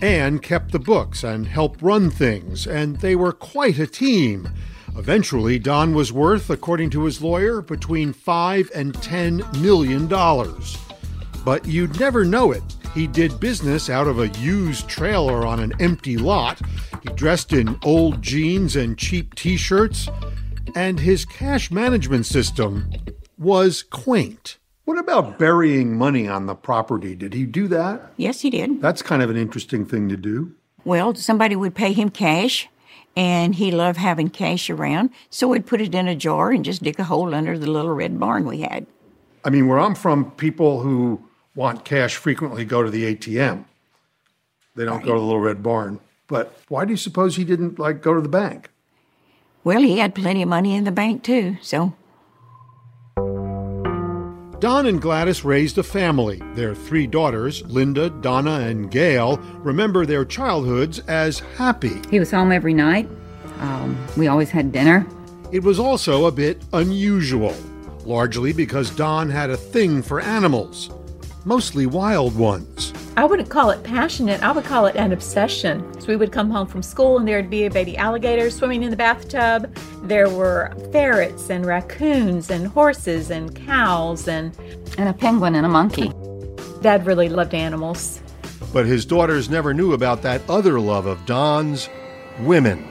Anne 0.01 0.39
kept 0.39 0.71
the 0.71 0.79
books 0.79 1.23
and 1.23 1.47
helped 1.47 1.81
run 1.81 2.11
things, 2.11 2.67
and 2.67 2.97
they 2.97 3.15
were 3.15 3.31
quite 3.31 3.79
a 3.79 3.87
team. 3.87 4.47
Eventually, 4.95 5.57
Don 5.57 5.93
was 5.93 6.13
worth, 6.13 6.49
according 6.49 6.91
to 6.91 7.03
his 7.05 7.21
lawyer, 7.21 7.61
between 7.61 8.13
five 8.13 8.69
and 8.75 8.93
ten 9.01 9.43
million 9.59 10.07
dollars. 10.07 10.77
But 11.43 11.65
you'd 11.65 11.99
never 11.99 12.25
know 12.25 12.51
it. 12.51 12.63
He 12.97 13.05
did 13.05 13.39
business 13.39 13.91
out 13.91 14.07
of 14.07 14.17
a 14.17 14.29
used 14.39 14.87
trailer 14.87 15.45
on 15.45 15.59
an 15.59 15.71
empty 15.79 16.17
lot. 16.17 16.59
He 17.03 17.13
dressed 17.13 17.53
in 17.53 17.77
old 17.83 18.23
jeans 18.23 18.75
and 18.75 18.97
cheap 18.97 19.35
t 19.35 19.55
shirts. 19.55 20.09
And 20.73 20.99
his 20.99 21.23
cash 21.23 21.69
management 21.69 22.25
system 22.25 22.91
was 23.37 23.83
quaint. 23.83 24.57
What 24.85 24.97
about 24.97 25.37
burying 25.37 25.95
money 25.95 26.27
on 26.27 26.47
the 26.47 26.55
property? 26.55 27.13
Did 27.13 27.35
he 27.35 27.45
do 27.45 27.67
that? 27.67 28.13
Yes, 28.17 28.41
he 28.41 28.49
did. 28.49 28.81
That's 28.81 29.03
kind 29.03 29.21
of 29.21 29.29
an 29.29 29.37
interesting 29.37 29.85
thing 29.85 30.09
to 30.09 30.17
do. 30.17 30.55
Well, 30.83 31.13
somebody 31.13 31.55
would 31.55 31.75
pay 31.75 31.93
him 31.93 32.09
cash, 32.09 32.67
and 33.15 33.53
he 33.53 33.69
loved 33.69 33.99
having 33.99 34.31
cash 34.31 34.71
around, 34.71 35.11
so 35.29 35.53
he'd 35.53 35.67
put 35.67 35.81
it 35.81 35.93
in 35.93 36.07
a 36.07 36.15
jar 36.15 36.49
and 36.49 36.65
just 36.65 36.81
dig 36.81 36.99
a 36.99 37.03
hole 37.03 37.35
under 37.35 37.59
the 37.59 37.69
little 37.69 37.93
red 37.93 38.19
barn 38.19 38.45
we 38.45 38.61
had. 38.61 38.87
I 39.45 39.51
mean, 39.51 39.67
where 39.67 39.77
I'm 39.77 39.93
from, 39.93 40.31
people 40.31 40.81
who 40.81 41.21
want 41.57 41.83
cash 41.83 42.15
frequently 42.15 42.63
go 42.63 42.83
to 42.83 42.91
the 42.91 43.15
ATM. 43.15 43.65
They 44.75 44.85
don't 44.85 45.03
go 45.03 45.15
to 45.15 45.19
the 45.19 45.25
little 45.25 45.41
red 45.41 45.63
barn. 45.63 45.99
But 46.27 46.55
why 46.69 46.85
do 46.85 46.91
you 46.91 46.97
suppose 46.97 47.35
he 47.35 47.43
didn't 47.43 47.79
like 47.79 48.01
go 48.01 48.13
to 48.13 48.21
the 48.21 48.29
bank? 48.29 48.69
Well, 49.63 49.81
he 49.81 49.97
had 49.97 50.13
plenty 50.13 50.43
of 50.43 50.49
money 50.49 50.75
in 50.75 50.83
the 50.83 50.91
bank, 50.91 51.23
too, 51.23 51.57
so 51.61 51.93
Don 54.59 54.85
and 54.85 55.01
Gladys 55.01 55.43
raised 55.43 55.77
a 55.77 55.83
family. 55.83 56.41
Their 56.53 56.75
three 56.75 57.07
daughters, 57.07 57.63
Linda, 57.65 58.09
Donna, 58.09 58.59
and 58.59 58.91
Gail, 58.91 59.37
remember 59.59 60.05
their 60.05 60.25
childhoods 60.25 60.99
as 60.99 61.39
happy. 61.39 62.01
He 62.11 62.19
was 62.19 62.31
home 62.31 62.51
every 62.51 62.73
night. 62.73 63.09
Um, 63.59 63.97
we 64.15 64.27
always 64.27 64.51
had 64.51 64.71
dinner. 64.71 65.07
It 65.51 65.63
was 65.63 65.79
also 65.79 66.27
a 66.27 66.31
bit 66.31 66.61
unusual, 66.73 67.55
largely 68.05 68.53
because 68.53 68.91
Don 68.91 69.29
had 69.29 69.49
a 69.49 69.57
thing 69.57 70.01
for 70.03 70.21
animals, 70.21 70.89
mostly 71.47 71.85
wild 71.85 72.35
ones. 72.35 72.93
I 73.15 73.23
wouldn't 73.23 73.49
call 73.49 73.69
it 73.69 73.81
passionate. 73.81 74.43
I 74.43 74.51
would 74.51 74.65
call 74.65 74.85
it 74.85 74.95
an 74.97 75.13
obsession. 75.13 75.99
So 76.01 76.09
we 76.09 76.17
would 76.17 76.31
come 76.31 76.51
home 76.51 76.67
from 76.67 76.83
school 76.83 77.17
and 77.17 77.27
there'd 77.27 77.49
be 77.49 77.63
a 77.63 77.71
baby 77.71 77.97
alligator 77.97 78.51
swimming 78.51 78.83
in 78.83 78.91
the 78.91 78.97
bathtub. 78.97 79.73
There 80.03 80.29
were 80.29 80.75
ferrets 80.91 81.49
and 81.49 81.65
raccoons 81.65 82.51
and 82.51 82.67
horses 82.67 83.31
and 83.31 83.55
cows 83.55 84.27
and 84.27 84.55
and 84.97 85.09
a 85.09 85.13
penguin 85.13 85.55
and 85.55 85.65
a 85.65 85.69
monkey. 85.69 86.11
Dad 86.81 87.05
really 87.05 87.29
loved 87.29 87.53
animals. 87.53 88.21
But 88.73 88.85
his 88.85 89.05
daughters 89.05 89.49
never 89.49 89.73
knew 89.73 89.93
about 89.93 90.21
that 90.23 90.41
other 90.49 90.79
love 90.79 91.05
of 91.05 91.25
Don's 91.25 91.89
women. 92.41 92.85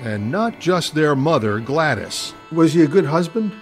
And 0.00 0.30
not 0.30 0.60
just 0.60 0.94
their 0.94 1.16
mother, 1.16 1.58
Gladys. 1.58 2.34
Was 2.52 2.74
he 2.74 2.82
a 2.82 2.86
good 2.86 3.06
husband? 3.06 3.52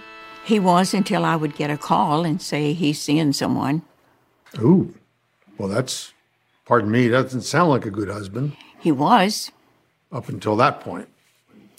he 0.45 0.59
was 0.59 0.93
until 0.93 1.25
I 1.25 1.35
would 1.35 1.55
get 1.55 1.71
a 1.71 1.77
call 1.77 2.23
and 2.23 2.39
say 2.39 2.73
he's 2.73 3.01
seeing 3.01 3.33
someone. 3.33 3.81
Ooh. 4.59 4.93
Well, 5.57 5.69
that's, 5.69 6.13
pardon 6.65 6.91
me, 6.91 7.07
that 7.09 7.23
doesn't 7.23 7.41
sound 7.43 7.69
like 7.69 7.85
a 7.85 7.91
good 7.91 8.09
husband 8.09 8.55
He 8.79 8.91
was, 8.91 9.51
up 10.11 10.29
until 10.29 10.55
that 10.57 10.79
point. 10.81 11.07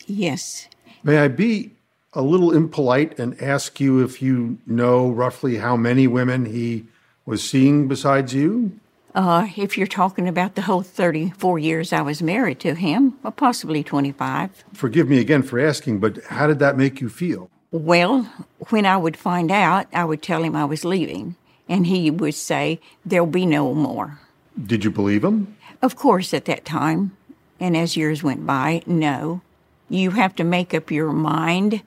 yes. 0.06 0.68
May 1.02 1.18
I 1.18 1.28
be 1.28 1.71
a 2.14 2.23
little 2.23 2.52
impolite 2.52 3.18
and 3.18 3.40
ask 3.40 3.78
you 3.78 4.02
if 4.02 4.21
you 4.21 4.59
know 4.66 5.09
roughly 5.09 5.56
how 5.59 5.76
many 5.76 6.06
women 6.09 6.47
he 6.47 6.87
was 7.26 7.42
seeing 7.49 7.87
besides 7.88 8.35
you? 8.35 8.78
Uh, 9.14 9.47
if 9.56 9.78
you're 9.78 9.87
talking 9.87 10.26
about 10.28 10.54
the 10.56 10.62
whole 10.62 10.83
34 10.83 11.59
years 11.59 11.92
I 11.92 12.02
was 12.02 12.23
married 12.23 12.59
to 12.61 12.75
him, 12.75 13.14
well, 13.23 13.30
possibly 13.33 13.83
25. 13.85 14.64
Forgive 14.75 15.09
me 15.09 15.21
again 15.21 15.42
for 15.42 15.59
asking, 15.61 16.00
but 16.00 16.23
how 16.25 16.47
did 16.47 16.59
that 16.59 16.76
make 16.76 17.00
you 17.00 17.09
feel? 17.09 17.49
Well, 17.71 18.23
when 18.71 18.85
I 18.87 18.97
would 18.97 19.16
find 19.16 19.50
out, 19.50 19.87
I 19.92 20.04
would 20.04 20.23
tell 20.23 20.42
him 20.42 20.56
I 20.56 20.64
was 20.64 20.85
leaving, 20.85 21.37
and 21.68 21.87
he 21.87 22.11
would 22.11 22.35
say, 22.35 22.80
There'll 23.04 23.26
be 23.26 23.46
no 23.46 23.75
more. 23.75 24.20
Did 24.64 24.85
you 24.85 24.90
believe 24.90 25.25
him? 25.25 25.56
Of 25.82 25.96
course, 25.96 26.32
at 26.32 26.46
that 26.46 26.64
time, 26.64 27.16
and 27.61 27.76
as 27.76 27.96
years 27.96 28.23
went 28.23 28.46
by, 28.46 28.82
no. 28.87 29.42
You 29.88 30.12
have 30.12 30.35
to 30.37 30.44
make 30.44 30.75
up 30.75 30.90
your 30.90 31.12
mind 31.12 31.82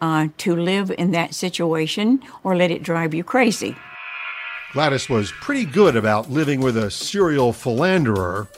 uh, 0.00 0.28
to 0.38 0.56
live 0.56 0.90
in 0.90 1.12
that 1.12 1.34
situation 1.34 2.22
or 2.42 2.56
let 2.56 2.70
it 2.70 2.82
drive 2.82 3.14
you 3.14 3.22
crazy. 3.22 3.76
Gladys 4.72 5.08
was 5.08 5.30
pretty 5.30 5.64
good 5.64 5.94
about 5.94 6.30
living 6.30 6.60
with 6.60 6.76
a 6.76 6.90
serial 6.90 7.52
philanderer, 7.52 8.48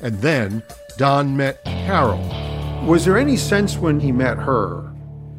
and 0.00 0.20
then 0.20 0.62
Don 0.96 1.36
met 1.36 1.64
Carole. 1.64 2.22
Was 2.86 3.04
there 3.04 3.18
any 3.18 3.36
sense 3.36 3.76
when 3.76 3.98
he 3.98 4.12
met 4.12 4.38
her 4.38 4.92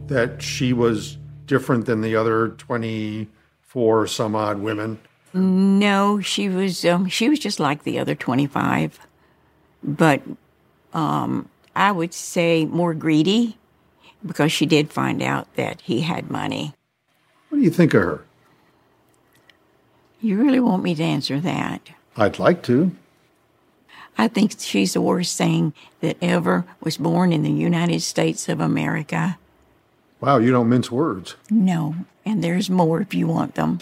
that 0.08 0.42
she 0.42 0.74
was 0.74 1.18
different 1.46 1.86
than 1.86 2.02
the 2.02 2.16
other 2.16 2.50
24 3.76 4.08
some 4.08 4.36
odd 4.36 4.60
women? 4.60 4.98
No, 5.34 6.22
she 6.22 6.48
was 6.48 6.86
um, 6.86 7.10
she 7.10 7.28
was 7.28 7.40
just 7.40 7.60
like 7.60 7.84
the 7.84 8.00
other 8.00 8.16
25, 8.16 8.98
but 9.84 10.22
um, 10.94 11.50
I 11.76 11.92
would 11.92 12.14
say 12.14 12.64
more 12.64 12.94
greedy 12.94 13.58
because 14.26 14.54
she 14.54 14.66
did 14.66 14.94
find 14.94 15.22
out 15.22 15.54
that 15.56 15.82
he 15.82 16.02
had 16.02 16.32
money. 16.32 16.74
What 17.50 17.58
do 17.58 17.64
you 17.66 17.70
think 17.70 17.94
of 17.94 18.02
her? 18.02 18.24
You 20.22 20.42
really 20.42 20.62
want 20.62 20.82
me 20.82 20.96
to 20.96 21.04
answer 21.04 21.42
that? 21.42 21.82
I'd 22.16 22.40
like 22.40 22.64
to. 22.64 22.96
I 24.18 24.30
think 24.30 24.54
she's 24.58 24.94
the 24.94 25.02
worst 25.02 25.38
thing 25.38 25.74
that 26.00 26.16
ever 26.22 26.66
was 26.80 26.96
born 26.96 27.34
in 27.34 27.44
the 27.44 27.52
United 27.52 28.02
States 28.02 28.48
of 28.48 28.62
America. 28.62 29.38
Wow, 30.22 30.38
you 30.38 30.52
don't 30.52 30.70
mince 30.70 30.90
words. 30.90 31.36
No, 31.52 31.96
and 32.26 32.44
there's 32.44 32.70
more 32.70 33.02
if 33.02 33.14
you 33.14 33.28
want 33.28 33.56
them. 33.56 33.80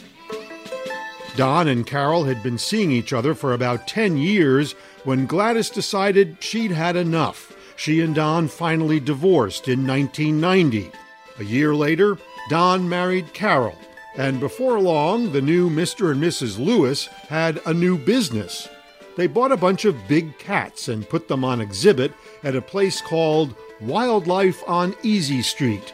Don 1.36 1.68
and 1.68 1.86
Carole 1.86 2.26
had 2.26 2.44
been 2.44 2.58
seeing 2.58 2.92
each 2.92 3.12
other 3.12 3.34
for 3.34 3.54
about 3.54 3.88
10 3.88 4.18
years 4.18 4.74
when 5.04 5.26
Gladys 5.26 5.70
decided 5.70 6.38
she'd 6.40 6.72
had 6.72 6.96
enough. 6.96 7.56
She 7.76 8.02
and 8.02 8.14
Don 8.14 8.48
finally 8.48 9.00
divorced 9.00 9.68
in 9.68 9.88
1990. 9.88 10.92
A 11.40 11.44
year 11.44 11.74
later, 11.74 12.18
Don 12.50 12.88
married 12.88 13.34
Carole, 13.34 13.78
and 14.16 14.40
before 14.40 14.80
long, 14.80 15.32
the 15.32 15.42
new 15.42 15.70
Mr. 15.70 16.12
and 16.12 16.22
Mrs. 16.22 16.64
Lewis 16.64 17.08
had 17.08 17.60
a 17.66 17.74
new 17.74 17.98
business. 17.98 18.70
They 19.18 19.28
bought 19.28 19.52
a 19.52 19.58
bunch 19.58 19.86
of 19.86 20.08
big 20.08 20.38
cats 20.38 20.88
and 20.88 21.10
put 21.10 21.28
them 21.28 21.44
on 21.44 21.62
exhibit 21.62 22.14
at 22.44 22.56
a 22.56 22.62
place 22.62 23.02
called 23.02 23.56
Wildlife 23.82 24.64
on 24.68 24.96
Easy 25.02 25.42
Street. 25.42 25.94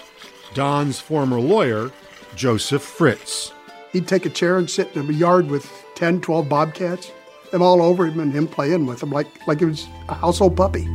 Don's 0.53 0.99
former 0.99 1.39
lawyer, 1.39 1.91
Joseph 2.36 2.81
Fritz. 2.81 3.53
He'd 3.91 4.07
take 4.07 4.25
a 4.25 4.29
chair 4.29 4.57
and 4.57 4.69
sit 4.69 4.95
in 4.95 5.09
a 5.09 5.13
yard 5.13 5.48
with 5.48 5.71
10, 5.95 6.21
12 6.21 6.48
bobcats, 6.48 7.12
them 7.51 7.62
all 7.62 7.81
over 7.81 8.05
him 8.05 8.19
and 8.19 8.31
him 8.31 8.48
playing 8.48 8.86
with 8.86 9.00
them 9.00 9.12
like, 9.12 9.27
like 9.48 9.62
it 9.62 9.65
was 9.65 9.88
a 10.07 10.13
household 10.13 10.55
puppy. 10.55 10.86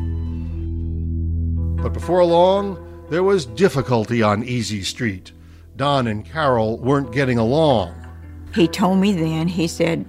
But 1.83 1.93
before 1.93 2.25
long, 2.25 3.07
there 3.11 3.23
was 3.23 3.45
difficulty 3.45 4.23
on 4.23 4.45
Easy 4.45 4.83
Street. 4.83 5.33
Don 5.77 6.07
and 6.07 6.25
Carole 6.25 6.79
weren't 6.79 7.13
getting 7.13 7.39
along. 7.39 7.95
He 8.55 8.69
told 8.69 8.99
me 8.99 9.13
then, 9.13 9.49
he 9.49 9.67
said, 9.67 10.07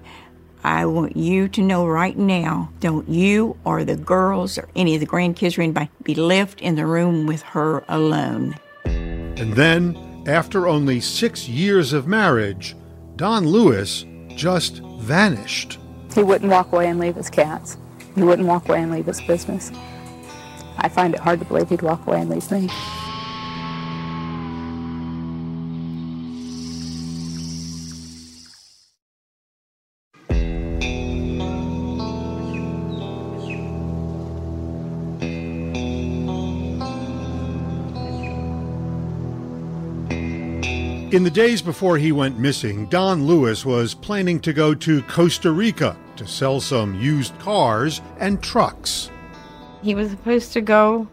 I 0.64 0.86
want 0.86 1.18
you 1.18 1.48
to 1.50 1.62
know 1.62 1.86
right 1.86 2.18
now 2.18 2.72
don't 2.80 3.08
you 3.10 3.58
or 3.66 3.84
the 3.84 3.96
girls 3.96 4.58
or 4.58 4.68
any 4.76 4.96
of 4.96 5.00
the 5.00 5.08
grandkids 5.08 5.58
or 5.58 5.62
anybody 5.62 5.90
be 6.04 6.16
left 6.16 6.62
in 6.62 6.76
the 6.76 6.86
room 6.86 7.28
with 7.28 7.42
her 7.42 7.84
alone. 7.88 8.56
And 8.86 9.54
then, 9.54 9.96
after 10.28 10.68
only 10.68 11.00
six 11.00 11.48
years 11.48 11.94
of 11.94 12.08
marriage, 12.08 12.76
Don 13.16 13.48
Lewis 13.48 14.06
just 14.30 14.82
vanished. 15.00 15.80
He 16.14 16.24
wouldn't 16.24 16.52
walk 16.52 16.72
away 16.72 16.90
and 16.90 17.00
leave 17.00 17.16
his 17.16 17.30
cats. 17.30 17.78
He 18.16 18.24
wouldn't 18.24 18.48
walk 18.48 18.68
away 18.68 18.82
and 18.82 18.92
leave 18.92 19.06
his 19.06 19.22
business. 19.22 19.72
I 20.78 20.90
find 20.90 21.14
it 21.14 21.20
hard 21.20 21.40
to 21.40 21.46
believe 21.46 21.70
he'd 21.70 21.82
walk 21.82 22.06
away 22.08 22.22
and 22.22 22.30
leave 22.30 22.50
me. 22.52 22.70
In 41.16 41.24
the 41.24 41.32
days 41.32 41.62
before 41.62 41.98
he 41.98 42.12
went 42.12 42.40
missing, 42.40 42.88
Don 42.88 43.26
Lewis 43.26 43.66
was 43.66 43.94
planning 43.94 44.38
to 44.42 44.52
go 44.52 44.74
to 44.74 45.02
Costa 45.04 45.50
Rica 45.50 45.96
to 46.18 46.28
sell 46.28 46.60
some 46.60 46.94
used 47.00 47.40
cars 47.40 48.02
and 48.20 48.44
trucks. 48.44 49.10
He 49.82 49.96
was 49.96 50.10
supposed 50.10 50.52
to 50.52 50.60
go 50.60 51.08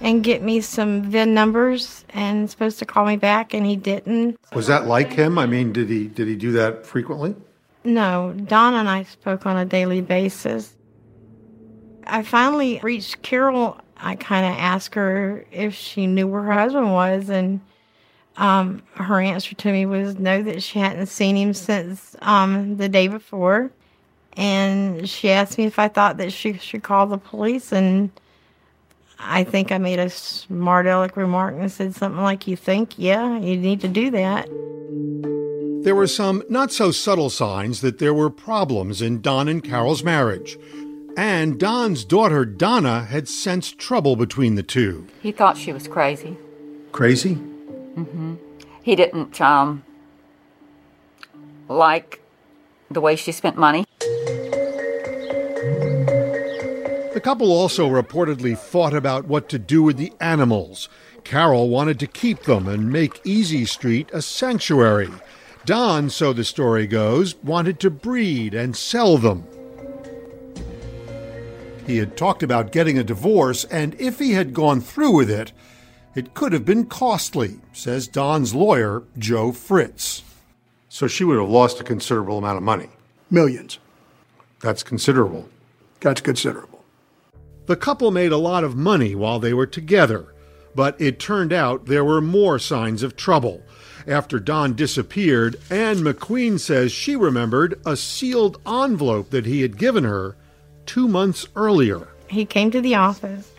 and 0.00 0.24
get 0.24 0.42
me 0.42 0.60
some 0.60 1.04
VIN 1.04 1.34
numbers 1.34 2.04
and 2.08 2.50
supposed 2.50 2.80
to 2.80 2.84
call 2.84 3.06
me 3.06 3.14
back, 3.14 3.54
and 3.54 3.64
he 3.64 3.76
didn't. 3.76 4.40
Was 4.54 4.66
that 4.66 4.88
like 4.88 5.12
him? 5.12 5.38
I 5.38 5.46
mean, 5.46 5.72
did 5.72 5.88
he 5.88 6.08
did 6.08 6.26
he 6.26 6.34
do 6.34 6.50
that 6.50 6.84
frequently? 6.84 7.36
No, 7.84 8.34
Don 8.44 8.74
and 8.74 8.88
I 8.88 9.04
spoke 9.04 9.46
on 9.46 9.56
a 9.56 9.64
daily 9.64 10.00
basis. 10.00 10.74
I 12.08 12.24
finally 12.24 12.80
reached 12.82 13.22
Carole. 13.22 13.78
I 13.98 14.16
kind 14.16 14.44
of 14.44 14.60
asked 14.60 14.96
her 14.96 15.46
if 15.52 15.74
she 15.74 16.08
knew 16.08 16.26
where 16.26 16.42
her 16.42 16.54
husband 16.54 16.90
was, 16.90 17.28
and 17.28 17.60
um, 18.38 18.82
her 18.94 19.20
answer 19.20 19.54
to 19.56 19.72
me 19.72 19.84
was 19.84 20.18
no, 20.18 20.42
that 20.44 20.62
she 20.62 20.78
hadn't 20.78 21.06
seen 21.06 21.36
him 21.36 21.52
since 21.52 22.14
um, 22.22 22.76
the 22.76 22.88
day 22.88 23.08
before. 23.08 23.70
And 24.36 25.08
she 25.08 25.30
asked 25.30 25.58
me 25.58 25.64
if 25.64 25.80
I 25.80 25.88
thought 25.88 26.18
that 26.18 26.32
she 26.32 26.52
should 26.54 26.84
call 26.84 27.08
the 27.08 27.18
police. 27.18 27.72
And 27.72 28.10
I 29.18 29.42
think 29.42 29.72
I 29.72 29.78
made 29.78 29.98
a 29.98 30.08
smart 30.08 30.86
aleck 30.86 31.16
remark 31.16 31.56
and 31.58 31.70
said 31.70 31.96
something 31.96 32.22
like, 32.22 32.46
You 32.46 32.56
think? 32.56 32.96
Yeah, 32.96 33.38
you 33.40 33.56
need 33.56 33.80
to 33.80 33.88
do 33.88 34.12
that. 34.12 34.46
There 35.82 35.96
were 35.96 36.06
some 36.06 36.44
not 36.48 36.70
so 36.70 36.92
subtle 36.92 37.30
signs 37.30 37.80
that 37.80 37.98
there 37.98 38.14
were 38.14 38.30
problems 38.30 39.02
in 39.02 39.20
Don 39.20 39.48
and 39.48 39.64
Carole's 39.64 40.04
marriage. 40.04 40.56
And 41.16 41.58
Don's 41.58 42.04
daughter, 42.04 42.44
Donna, 42.44 43.04
had 43.04 43.28
sensed 43.28 43.78
trouble 43.78 44.14
between 44.14 44.54
the 44.54 44.62
two. 44.62 45.08
He 45.20 45.32
thought 45.32 45.56
she 45.56 45.72
was 45.72 45.88
crazy. 45.88 46.36
Crazy? 46.92 47.38
Mm-hmm. 47.98 48.34
He 48.82 48.94
didn't 48.94 49.40
um, 49.40 49.84
like 51.68 52.22
the 52.90 53.00
way 53.00 53.16
she 53.16 53.32
spent 53.32 53.56
money. 53.58 53.84
The 57.12 57.20
couple 57.22 57.50
also 57.50 57.88
reportedly 57.88 58.56
fought 58.56 58.94
about 58.94 59.26
what 59.26 59.48
to 59.48 59.58
do 59.58 59.82
with 59.82 59.96
the 59.96 60.12
animals. 60.20 60.88
Carole 61.24 61.68
wanted 61.68 61.98
to 61.98 62.06
keep 62.06 62.44
them 62.44 62.68
and 62.68 62.92
make 62.92 63.20
Easy 63.24 63.64
Street 63.64 64.08
a 64.12 64.22
sanctuary. 64.22 65.10
Don, 65.64 66.08
so 66.08 66.32
the 66.32 66.44
story 66.44 66.86
goes, 66.86 67.34
wanted 67.42 67.80
to 67.80 67.90
breed 67.90 68.54
and 68.54 68.76
sell 68.76 69.18
them. 69.18 69.44
He 71.86 71.96
had 71.96 72.16
talked 72.16 72.42
about 72.42 72.70
getting 72.70 72.98
a 72.98 73.04
divorce, 73.04 73.64
and 73.64 73.94
if 74.00 74.18
he 74.18 74.32
had 74.32 74.54
gone 74.54 74.80
through 74.80 75.12
with 75.12 75.30
it, 75.30 75.52
it 76.18 76.34
could 76.34 76.52
have 76.52 76.64
been 76.64 76.84
costly, 76.84 77.60
says 77.72 78.08
Don's 78.08 78.52
lawyer, 78.52 79.04
Joe 79.16 79.52
Fritz. 79.52 80.24
So 80.88 81.06
she 81.06 81.22
would 81.22 81.38
have 81.38 81.48
lost 81.48 81.80
a 81.80 81.84
considerable 81.84 82.38
amount 82.38 82.56
of 82.56 82.64
money. 82.64 82.88
Millions. 83.30 83.78
That's 84.60 84.82
considerable. 84.82 85.48
That's 86.00 86.20
considerable. 86.20 86.84
The 87.66 87.76
couple 87.76 88.10
made 88.10 88.32
a 88.32 88.36
lot 88.36 88.64
of 88.64 88.74
money 88.74 89.14
while 89.14 89.38
they 89.38 89.54
were 89.54 89.66
together, 89.66 90.34
but 90.74 91.00
it 91.00 91.20
turned 91.20 91.52
out 91.52 91.86
there 91.86 92.04
were 92.04 92.20
more 92.20 92.58
signs 92.58 93.04
of 93.04 93.14
trouble. 93.14 93.62
After 94.08 94.40
Don 94.40 94.74
disappeared, 94.74 95.54
Anne 95.70 95.98
McQueen 95.98 96.58
says 96.58 96.90
she 96.90 97.14
remembered 97.14 97.80
a 97.86 97.96
sealed 97.96 98.60
envelope 98.66 99.30
that 99.30 99.46
he 99.46 99.62
had 99.62 99.78
given 99.78 100.02
her 100.02 100.34
two 100.84 101.06
months 101.06 101.46
earlier. 101.54 102.08
He 102.26 102.44
came 102.44 102.72
to 102.72 102.80
the 102.80 102.96
office 102.96 103.52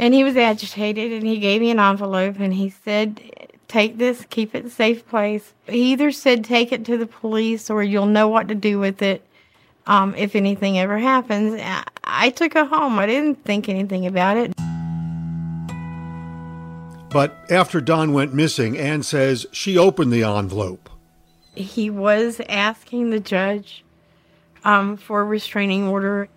and 0.00 0.14
he 0.14 0.24
was 0.24 0.34
agitated 0.34 1.12
and 1.12 1.26
he 1.26 1.38
gave 1.38 1.60
me 1.60 1.70
an 1.70 1.78
envelope 1.78 2.40
and 2.40 2.54
he 2.54 2.70
said, 2.70 3.20
Take 3.68 3.98
this, 3.98 4.24
keep 4.30 4.54
it 4.54 4.72
safe 4.72 5.06
place. 5.06 5.52
He 5.68 5.92
either 5.92 6.10
said, 6.10 6.42
Take 6.42 6.72
it 6.72 6.86
to 6.86 6.96
the 6.96 7.06
police 7.06 7.68
or 7.68 7.82
you'll 7.82 8.06
know 8.06 8.26
what 8.26 8.48
to 8.48 8.54
do 8.54 8.78
with 8.78 9.02
it 9.02 9.22
um, 9.86 10.14
if 10.16 10.34
anything 10.34 10.78
ever 10.78 10.98
happens. 10.98 11.60
I, 11.60 11.84
I 12.02 12.30
took 12.30 12.56
it 12.56 12.66
home. 12.66 12.98
I 12.98 13.04
didn't 13.04 13.44
think 13.44 13.68
anything 13.68 14.06
about 14.06 14.38
it. 14.38 14.54
But 17.10 17.36
after 17.50 17.82
Don 17.82 18.14
went 18.14 18.32
missing, 18.32 18.78
Anne 18.78 19.02
says 19.02 19.46
she 19.52 19.76
opened 19.76 20.12
the 20.14 20.22
envelope. 20.22 20.88
He 21.54 21.90
was 21.90 22.40
asking 22.48 23.10
the 23.10 23.20
judge 23.20 23.84
um, 24.64 24.96
for 24.96 25.20
a 25.20 25.24
restraining 25.24 25.88
order. 25.88 26.30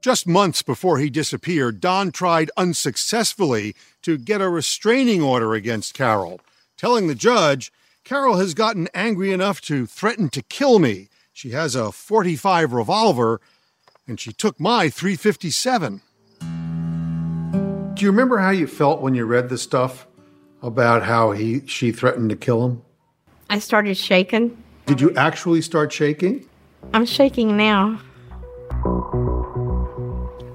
Just 0.00 0.28
months 0.28 0.62
before 0.62 0.98
he 0.98 1.10
disappeared, 1.10 1.80
Don 1.80 2.12
tried 2.12 2.52
unsuccessfully 2.56 3.74
to 4.02 4.16
get 4.16 4.40
a 4.40 4.48
restraining 4.48 5.22
order 5.22 5.54
against 5.54 5.94
Carole, 5.94 6.40
telling 6.76 7.08
the 7.08 7.16
judge, 7.16 7.72
Carole 8.04 8.36
has 8.36 8.54
gotten 8.54 8.88
angry 8.94 9.32
enough 9.32 9.60
to 9.62 9.86
threaten 9.86 10.28
to 10.30 10.42
kill 10.42 10.78
me. 10.78 11.08
She 11.32 11.50
has 11.50 11.74
a 11.74 11.90
45 11.90 12.72
revolver, 12.72 13.40
and 14.06 14.20
she 14.20 14.32
took 14.32 14.60
my 14.60 14.88
357. 14.88 16.00
Do 16.40 18.04
you 18.04 18.10
remember 18.10 18.38
how 18.38 18.50
you 18.50 18.68
felt 18.68 19.00
when 19.00 19.16
you 19.16 19.26
read 19.26 19.48
the 19.48 19.58
stuff 19.58 20.06
about 20.62 21.02
how 21.02 21.32
he 21.32 21.66
she 21.66 21.90
threatened 21.90 22.30
to 22.30 22.36
kill 22.36 22.64
him? 22.64 22.82
I 23.50 23.58
started 23.58 23.96
shaking. 23.96 24.56
Did 24.86 25.00
you 25.00 25.12
actually 25.16 25.60
start 25.62 25.92
shaking? 25.92 26.48
I'm 26.94 27.04
shaking 27.04 27.56
now. 27.56 28.00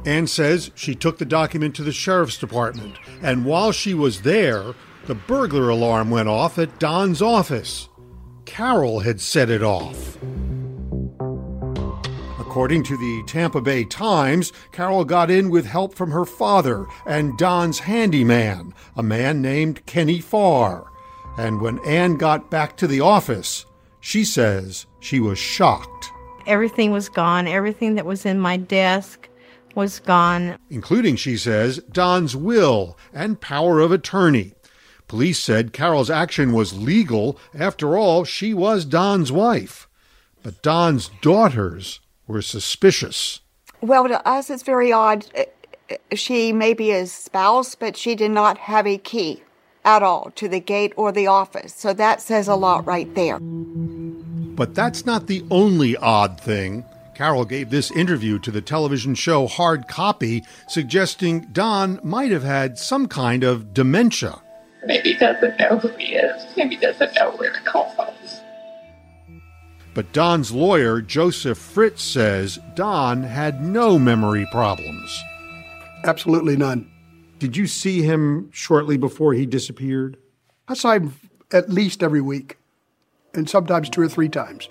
Anne 0.05 0.27
says 0.27 0.71
she 0.75 0.95
took 0.95 1.17
the 1.17 1.25
document 1.25 1.75
to 1.75 1.83
the 1.83 1.91
sheriff's 1.91 2.37
department, 2.37 2.95
and 3.21 3.45
while 3.45 3.71
she 3.71 3.93
was 3.93 4.21
there, 4.21 4.73
the 5.05 5.15
burglar 5.15 5.69
alarm 5.69 6.09
went 6.09 6.29
off 6.29 6.57
at 6.57 6.79
Don's 6.79 7.21
office. 7.21 7.89
Carole 8.45 8.99
had 8.99 9.21
set 9.21 9.49
it 9.49 9.63
off. 9.63 10.17
According 12.39 12.83
to 12.83 12.97
the 12.97 13.23
Tampa 13.25 13.61
Bay 13.61 13.83
Times, 13.83 14.51
Carole 14.71 15.05
got 15.05 15.31
in 15.31 15.49
with 15.49 15.65
help 15.65 15.95
from 15.95 16.11
her 16.11 16.25
father 16.25 16.85
and 17.07 17.37
Don's 17.37 17.79
handyman, 17.79 18.73
a 18.95 19.01
man 19.01 19.41
named 19.41 19.85
Kenny 19.85 20.19
Farr. 20.19 20.85
And 21.37 21.61
when 21.61 21.79
Anne 21.85 22.17
got 22.17 22.51
back 22.51 22.77
to 22.77 22.87
the 22.87 23.01
office, 23.01 23.65
She 24.01 24.25
says 24.25 24.85
she 24.99 25.21
was 25.21 25.39
shocked, 25.39 26.11
Everything 26.45 26.91
was 26.91 27.07
gone. 27.07 27.47
Everything 27.47 27.95
that 27.95 28.05
was 28.05 28.25
in 28.25 28.37
my 28.37 28.57
desk 28.57 29.29
was 29.75 29.99
gone. 29.99 30.57
including, 30.69 31.15
she 31.15 31.37
says, 31.37 31.77
Don's 31.91 32.35
will 32.35 32.97
and 33.13 33.41
power 33.41 33.79
of 33.79 33.91
attorney. 33.91 34.53
Police 35.07 35.39
said 35.39 35.73
Carole's 35.73 36.09
action 36.09 36.53
was 36.53 36.73
legal. 36.73 37.37
After 37.53 37.97
all, 37.97 38.23
she 38.23 38.53
was 38.53 38.85
Don's 38.85 39.31
wife. 39.31 39.87
But 40.41 40.61
Don's 40.61 41.09
daughters 41.21 41.99
were 42.27 42.41
suspicious. 42.41 43.41
Well, 43.81 44.07
to 44.07 44.25
us, 44.27 44.49
it's 44.49 44.63
very 44.63 44.91
odd. 44.91 45.25
Uh, 45.37 45.95
She 46.15 46.53
may 46.53 46.73
be 46.73 46.89
his 46.89 47.11
spouse, 47.11 47.75
but 47.75 47.97
she 47.97 48.15
did 48.15 48.31
not 48.31 48.57
have 48.57 48.87
a 48.87 48.97
key 48.97 49.43
at 49.85 50.01
all 50.01 50.31
to 50.35 50.47
the 50.47 50.61
gate 50.61 50.93
or 50.95 51.11
the 51.11 51.27
office. 51.27 51.73
So 51.75 51.93
that 51.93 52.21
says 52.21 52.47
a 52.47 52.55
lot 52.55 52.85
right 52.85 53.13
there. 53.15 53.39
But 53.39 54.73
that's 54.73 55.05
not 55.05 55.27
the 55.27 55.43
only 55.51 55.97
odd 55.97 56.39
thing. 56.39 56.85
Carole 57.15 57.45
gave 57.45 57.69
this 57.69 57.91
interview 57.91 58.39
to 58.39 58.51
the 58.51 58.61
television 58.61 59.15
show 59.15 59.47
Hard 59.47 59.87
Copy, 59.87 60.43
suggesting 60.67 61.47
Don 61.51 61.99
might 62.03 62.31
have 62.31 62.43
had 62.43 62.77
some 62.77 63.07
kind 63.07 63.43
of 63.43 63.73
dementia. 63.73 64.41
Maybe 64.85 65.13
he 65.13 65.17
doesn't 65.17 65.59
know 65.59 65.77
who 65.77 65.89
he 65.89 66.15
is. 66.15 66.45
Maybe 66.57 66.75
he 66.75 66.81
doesn't 66.81 67.15
know 67.15 67.31
where 67.37 67.53
to 67.53 67.61
call 67.61 67.89
from. 67.95 68.13
But 69.93 70.11
Don's 70.11 70.51
lawyer, 70.51 71.01
Joseph 71.01 71.57
Fritz, 71.57 72.01
says 72.01 72.57
Don 72.73 73.23
had 73.23 73.63
no 73.63 73.99
memory 73.99 74.47
problems. 74.51 75.23
Absolutely 76.03 76.57
none. 76.57 76.89
Did 77.37 77.55
you 77.55 77.67
see 77.67 78.01
him 78.01 78.49
shortly 78.51 78.97
before 78.97 79.33
he 79.33 79.45
disappeared? 79.45 80.17
I 80.67 80.73
saw 80.73 80.93
him 80.93 81.13
at 81.51 81.69
least 81.69 82.01
every 82.01 82.21
week, 82.21 82.57
and 83.33 83.47
sometimes 83.47 83.89
two 83.89 84.01
or 84.01 84.09
three 84.09 84.29
times. 84.29 84.67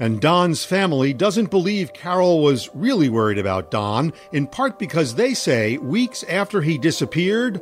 And 0.00 0.18
Don's 0.18 0.64
family 0.64 1.12
doesn't 1.12 1.50
believe 1.50 1.92
Carole 1.92 2.42
was 2.42 2.70
really 2.74 3.10
worried 3.10 3.36
about 3.36 3.70
Don, 3.70 4.14
in 4.32 4.46
part 4.46 4.78
because 4.78 5.14
they 5.14 5.34
say 5.34 5.76
weeks 5.76 6.24
after 6.24 6.62
he 6.62 6.78
disappeared, 6.78 7.60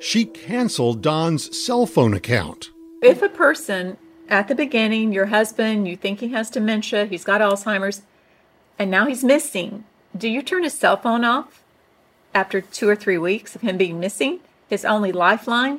she 0.00 0.24
canceled 0.24 1.00
Don's 1.00 1.56
cell 1.56 1.86
phone 1.86 2.12
account. 2.12 2.70
If 3.00 3.22
a 3.22 3.28
person 3.28 3.98
at 4.28 4.48
the 4.48 4.56
beginning, 4.56 5.12
your 5.12 5.26
husband, 5.26 5.86
you 5.86 5.96
think 5.96 6.18
he 6.18 6.28
has 6.30 6.50
dementia, 6.50 7.06
he's 7.06 7.22
got 7.22 7.40
Alzheimer's, 7.40 8.02
and 8.80 8.90
now 8.90 9.06
he's 9.06 9.22
missing, 9.22 9.84
do 10.16 10.28
you 10.28 10.42
turn 10.42 10.64
his 10.64 10.74
cell 10.74 10.96
phone 10.96 11.24
off 11.24 11.62
after 12.34 12.60
two 12.60 12.88
or 12.88 12.96
three 12.96 13.16
weeks 13.16 13.54
of 13.54 13.60
him 13.60 13.76
being 13.76 14.00
missing? 14.00 14.40
His 14.68 14.84
only 14.84 15.12
lifeline 15.12 15.78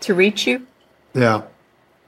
to 0.00 0.14
reach 0.14 0.46
you? 0.46 0.66
Yeah. 1.12 1.42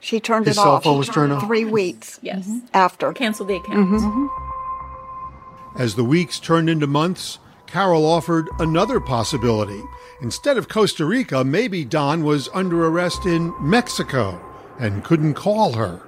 She 0.02 0.18
turned 0.20 0.46
His 0.46 0.56
it 0.58 0.60
cell 0.60 0.72
off. 0.72 0.82
phone 0.82 0.98
was 0.98 1.08
turned 1.08 1.32
off? 1.32 1.44
Three 1.46 1.64
weeks 1.64 2.18
Yes. 2.22 2.44
Mm-hmm. 2.46 2.66
after. 2.74 3.12
Cancel 3.12 3.46
the 3.46 3.54
account. 3.56 3.88
Mm-hmm. 3.88 3.96
Mm-hmm. 3.96 5.80
As 5.80 5.94
the 5.94 6.04
weeks 6.04 6.38
turned 6.40 6.68
into 6.68 6.86
months, 6.86 7.38
Carole 7.66 8.04
offered 8.04 8.48
another 8.58 8.98
possibility. 9.00 9.80
Instead 10.20 10.58
of 10.58 10.68
Costa 10.68 11.04
Rica, 11.06 11.44
maybe 11.44 11.84
Don 11.84 12.24
was 12.24 12.48
under 12.52 12.84
arrest 12.86 13.24
in 13.26 13.54
Mexico 13.60 14.40
and 14.78 15.02
couldn't 15.04 15.34
call 15.34 15.74
her. 15.74 16.00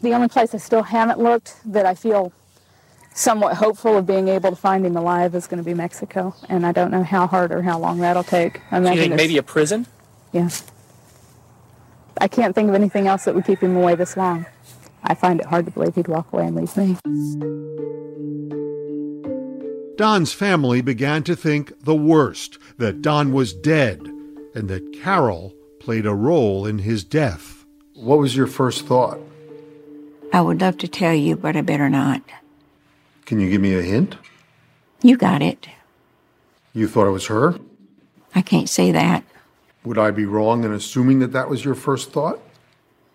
The 0.00 0.14
only 0.14 0.28
place 0.28 0.54
I 0.54 0.58
still 0.58 0.84
haven't 0.84 1.18
looked 1.18 1.56
that 1.66 1.84
I 1.86 1.94
feel 1.94 2.32
somewhat 3.14 3.56
hopeful 3.56 3.96
of 3.98 4.06
being 4.06 4.28
able 4.28 4.50
to 4.50 4.56
find 4.56 4.86
him 4.86 4.96
alive 4.96 5.34
is 5.34 5.48
going 5.48 5.58
to 5.58 5.64
be 5.64 5.74
Mexico, 5.74 6.34
and 6.48 6.64
I 6.64 6.70
don't 6.70 6.92
know 6.92 7.02
how 7.02 7.26
hard 7.26 7.50
or 7.50 7.62
how 7.62 7.78
long 7.78 7.98
that'll 7.98 8.22
take. 8.22 8.60
I 8.70 8.78
Do 8.78 8.90
you 8.90 8.96
think 8.96 9.14
maybe 9.16 9.36
a 9.38 9.42
prison? 9.42 9.86
Yeah. 10.32 10.48
I 12.20 12.28
can't 12.28 12.54
think 12.54 12.68
of 12.68 12.74
anything 12.74 13.06
else 13.06 13.24
that 13.24 13.34
would 13.34 13.44
keep 13.44 13.60
him 13.60 13.76
away 13.76 13.94
this 13.94 14.16
long. 14.16 14.46
I 15.04 15.14
find 15.14 15.40
it 15.40 15.46
hard 15.46 15.64
to 15.66 15.70
believe 15.70 15.94
he'd 15.94 16.08
walk 16.08 16.32
away 16.32 16.46
and 16.46 16.56
leave 16.56 16.76
me. 16.76 16.96
Don's 19.96 20.32
family 20.32 20.80
began 20.80 21.22
to 21.24 21.34
think 21.34 21.72
the 21.84 21.94
worst 21.94 22.58
that 22.78 23.02
Don 23.02 23.32
was 23.32 23.52
dead 23.52 24.00
and 24.54 24.68
that 24.68 24.92
Carole 24.92 25.54
played 25.80 26.06
a 26.06 26.14
role 26.14 26.66
in 26.66 26.78
his 26.78 27.02
death. 27.04 27.64
What 27.94 28.18
was 28.18 28.36
your 28.36 28.46
first 28.46 28.86
thought? 28.86 29.18
I 30.32 30.40
would 30.40 30.60
love 30.60 30.78
to 30.78 30.88
tell 30.88 31.14
you, 31.14 31.36
but 31.36 31.56
I 31.56 31.62
better 31.62 31.88
not. 31.88 32.22
Can 33.24 33.40
you 33.40 33.50
give 33.50 33.60
me 33.60 33.74
a 33.74 33.82
hint? 33.82 34.16
You 35.02 35.16
got 35.16 35.42
it. 35.42 35.68
You 36.74 36.86
thought 36.86 37.08
it 37.08 37.12
was 37.12 37.26
her? 37.26 37.58
I 38.34 38.42
can't 38.42 38.68
say 38.68 38.92
that. 38.92 39.24
Would 39.84 39.98
I 39.98 40.10
be 40.10 40.24
wrong 40.24 40.64
in 40.64 40.72
assuming 40.72 41.20
that 41.20 41.32
that 41.32 41.48
was 41.48 41.64
your 41.64 41.74
first 41.74 42.12
thought? 42.12 42.40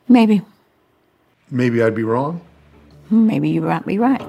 Maybe. 0.08 0.42
Maybe 1.52 1.84
I'd 1.84 1.96
be 1.96 2.04
wrong. 2.04 2.42
Maybe 3.10 3.50
you 3.50 3.62
might 3.62 3.86
be 3.86 3.98
right. 3.98 4.22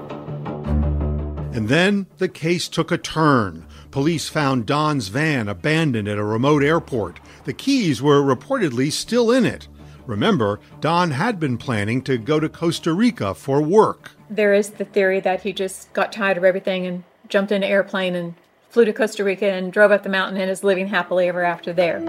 And 1.55 1.69
then 1.69 2.07
the 2.17 2.27
case 2.27 2.67
took 2.67 2.91
a 2.91 2.97
turn. 2.97 3.65
Police 3.89 4.27
found 4.27 4.65
Don's 4.65 5.07
van 5.07 5.47
abandoned 5.47 6.07
at 6.07 6.17
a 6.17 6.23
remote 6.23 6.63
airport. 6.63 7.21
The 7.45 7.53
keys 7.53 8.01
were 8.01 8.21
reportedly 8.21 8.91
still 8.91 9.31
in 9.31 9.45
it. 9.45 9.69
Remember, 10.05 10.59
Don 10.81 11.11
had 11.11 11.39
been 11.39 11.57
planning 11.57 12.01
to 12.03 12.17
go 12.17 12.39
to 12.39 12.49
Costa 12.49 12.93
Rica 12.93 13.33
for 13.33 13.61
work. 13.61 14.11
There 14.29 14.53
is 14.53 14.71
the 14.71 14.85
theory 14.85 15.19
that 15.21 15.43
he 15.43 15.53
just 15.53 15.91
got 15.93 16.11
tired 16.11 16.37
of 16.37 16.43
everything 16.43 16.85
and 16.85 17.03
jumped 17.29 17.51
in 17.51 17.63
an 17.63 17.69
airplane 17.69 18.15
and 18.15 18.35
flew 18.75 18.83
to 18.83 18.91
Costa 18.91 19.23
Rica 19.23 19.49
and 19.49 19.71
drove 19.71 19.91
up 19.91 20.03
the 20.03 20.09
mountain 20.09 20.35
and 20.35 20.51
is 20.51 20.61
living 20.61 20.85
happily 20.85 21.29
ever 21.29 21.45
after 21.45 21.71
there. 21.71 22.01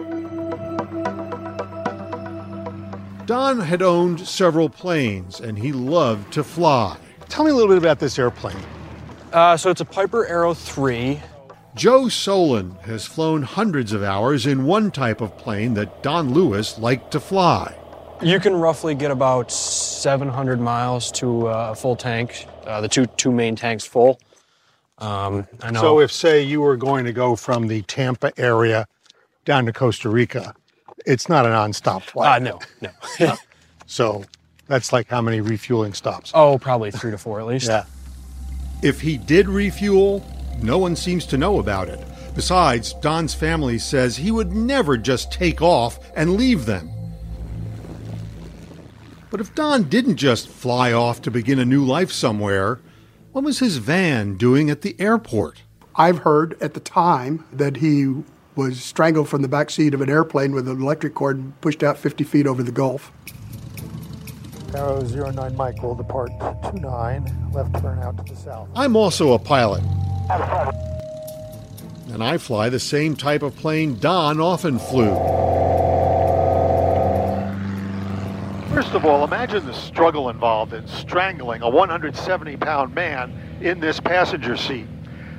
Don 3.25 3.61
had 3.61 3.83
owned 3.83 4.27
several 4.27 4.69
planes 4.69 5.39
and 5.39 5.57
he 5.57 5.71
loved 5.71 6.33
to 6.33 6.43
fly. 6.43 6.97
Tell 7.29 7.45
me 7.45 7.53
a 7.53 7.55
little 7.55 7.69
bit 7.69 7.79
about 7.79 8.01
this 8.01 8.19
airplane. 8.19 8.57
Uh, 9.33 9.57
so 9.57 9.71
it's 9.71 9.81
a 9.81 9.85
Piper 9.85 10.27
Arrow 10.27 10.55
3. 10.55 11.21
Joe 11.77 12.09
Solon 12.09 12.73
has 12.83 13.07
flown 13.07 13.43
hundreds 13.43 13.93
of 13.93 14.03
hours 14.03 14.45
in 14.45 14.65
one 14.65 14.91
type 14.91 15.21
of 15.21 15.39
plane 15.39 15.75
that 15.75 16.03
Don 16.03 16.35
Lewis 16.35 16.81
liked 16.81 17.13
to 17.13 17.21
fly. 17.21 17.77
You 18.21 18.41
can 18.41 18.57
roughly 18.57 18.97
get 18.97 19.13
about 19.13 19.53
700 19.53 20.59
miles 20.59 21.13
to 21.13 21.47
uh, 21.47 21.69
a 21.71 21.77
full 21.77 21.95
tank, 21.95 22.49
uh, 22.67 22.81
the 22.81 22.89
two 22.89 23.07
two 23.07 23.31
main 23.31 23.55
tanks 23.55 23.85
full. 23.85 24.19
Um, 24.99 25.47
I 25.63 25.71
know. 25.71 25.81
So 25.81 26.01
if, 26.01 26.11
say, 26.11 26.43
you 26.43 26.61
were 26.61 26.77
going 26.77 27.05
to 27.05 27.13
go 27.13 27.37
from 27.37 27.67
the 27.67 27.83
Tampa 27.83 28.33
area 28.39 28.87
down 29.45 29.67
to 29.67 29.73
Costa 29.73 30.09
Rica, 30.09 30.55
it's 31.05 31.29
not 31.29 31.45
a 31.45 31.51
nonstop 31.51 32.03
flight. 32.03 32.43
Uh, 32.43 32.59
no, 32.81 32.91
no. 33.21 33.35
so 33.87 34.25
that's 34.67 34.93
like 34.93 35.09
how 35.09 35.21
many 35.21 35.41
refueling 35.41 35.93
stops? 35.93 36.33
oh, 36.35 36.59
probably 36.59 36.91
three 36.91 37.11
to 37.11 37.19
four 37.19 37.41
at 37.41 37.47
least. 37.47 37.69
Yeah. 37.69 37.85
If 38.83 39.01
he 39.01 39.17
did 39.17 39.49
refuel, 39.49 40.25
no 40.63 40.79
one 40.79 40.97
seems 40.97 41.27
to 41.27 41.39
know 41.39 41.59
about 41.59 41.89
it. 41.89 42.01
Besides, 42.35 42.93
Don's 42.95 43.35
family 43.35 43.79
says 43.79 44.17
he 44.17 44.31
would 44.31 44.53
never 44.53 44.99
just 44.99 45.33
take 45.33 45.63
off 45.63 45.99
and 46.15 46.37
leave 46.37 46.67
them. 46.67 46.91
But 49.31 49.41
if 49.41 49.55
Don 49.55 49.85
didn't 49.85 50.17
just 50.17 50.49
fly 50.49 50.93
off 50.93 51.23
to 51.23 51.31
begin 51.31 51.59
a 51.59 51.65
new 51.65 51.85
life 51.85 52.13
somewhere, 52.13 52.81
what 53.37 53.45
was 53.45 53.59
his 53.59 53.77
van 53.77 54.35
doing 54.37 54.71
at 54.71 54.81
the 54.81 54.99
airport? 54.99 55.61
I've 55.95 56.21
heard 56.21 56.57
at 56.63 56.73
the 56.73 56.81
time 56.81 57.45
that 57.53 57.77
he 57.77 58.23
was 58.55 58.83
strangled 58.83 59.29
from 59.29 59.43
the 59.43 59.49
back 59.49 59.69
seat 59.69 59.93
of 59.93 60.01
an 60.01 60.09
airplane 60.09 60.53
with 60.53 60.67
an 60.67 60.81
electric 60.81 61.15
cord 61.15 61.37
and 61.37 61.61
pushed 61.61 61.83
out 61.83 61.99
50 61.99 62.25
feet 62.25 62.47
over 62.47 62.63
the 62.63 62.73
Gulf. 62.73 63.13
Arrow 64.75 65.03
09 65.03 65.55
Mike 65.55 65.83
will 65.83 65.95
depart 65.95 66.31
29, 66.63 67.51
left 67.53 67.79
turn 67.83 67.99
out 67.99 68.17
to 68.17 68.33
the 68.33 68.41
south. 68.41 68.71
I'm 68.75 68.97
also 68.97 69.35
a 69.35 69.39
pilot. 69.39 69.85
And 72.11 72.25
I 72.25 72.39
fly 72.39 72.71
the 72.71 72.81
same 72.81 73.17
type 73.17 73.43
of 73.43 73.55
plane 73.55 73.99
Don 73.99 74.41
often 74.41 74.79
flew. 74.79 75.15
First 78.87 78.99
of 78.99 79.05
all, 79.05 79.25
imagine 79.25 79.67
the 79.67 79.75
struggle 79.75 80.29
involved 80.31 80.73
in 80.73 80.87
strangling 80.87 81.61
a 81.61 81.69
170 81.69 82.57
pound 82.59 82.95
man 82.95 83.33
in 83.61 83.81
this 83.81 83.99
passenger 83.99 84.57
seat. 84.57 84.87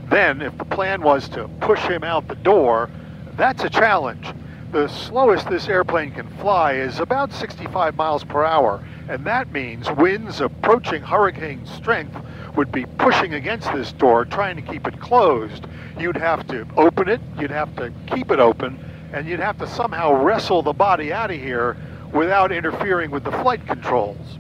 Then, 0.10 0.42
if 0.42 0.58
the 0.58 0.66
plan 0.66 1.02
was 1.02 1.30
to 1.30 1.48
push 1.62 1.80
him 1.80 2.04
out 2.04 2.28
the 2.28 2.36
door, 2.36 2.90
that's 3.38 3.64
a 3.64 3.70
challenge. 3.70 4.28
The 4.74 4.90
slowest 4.90 5.50
this 5.50 5.70
airplane 5.70 6.12
can 6.12 6.28
fly 6.42 6.74
is 6.74 7.00
about 7.00 7.32
65 7.32 7.96
miles 7.96 8.26
per 8.26 8.44
hour, 8.44 8.86
and 9.08 9.24
that 9.24 9.50
means 9.54 9.90
winds 9.92 10.42
approaching 10.42 11.02
hurricane 11.02 11.66
strength 11.66 12.18
would 12.58 12.70
be 12.70 12.86
pushing 12.98 13.34
against 13.34 13.72
this 13.72 13.94
door, 13.94 14.26
trying 14.26 14.58
to 14.58 14.62
keep 14.62 14.86
it 14.86 15.00
closed. 15.00 15.68
You'd 15.98 16.18
have 16.18 16.46
to 16.50 16.68
open 16.76 17.08
it, 17.08 17.22
you'd 17.40 17.52
have 17.52 17.74
to 17.78 17.94
keep 18.08 18.30
it 18.30 18.40
open, 18.40 18.78
and 19.14 19.26
you'd 19.26 19.40
have 19.40 19.58
to 19.60 19.68
somehow 19.68 20.22
wrestle 20.22 20.62
the 20.62 20.74
body 20.74 21.14
out 21.14 21.32
of 21.32 21.40
here 21.40 21.78
without 22.14 22.52
interfering 22.52 23.12
with 23.12 23.24
the 23.24 23.32
flight 23.32 23.66
controls. 23.66 24.40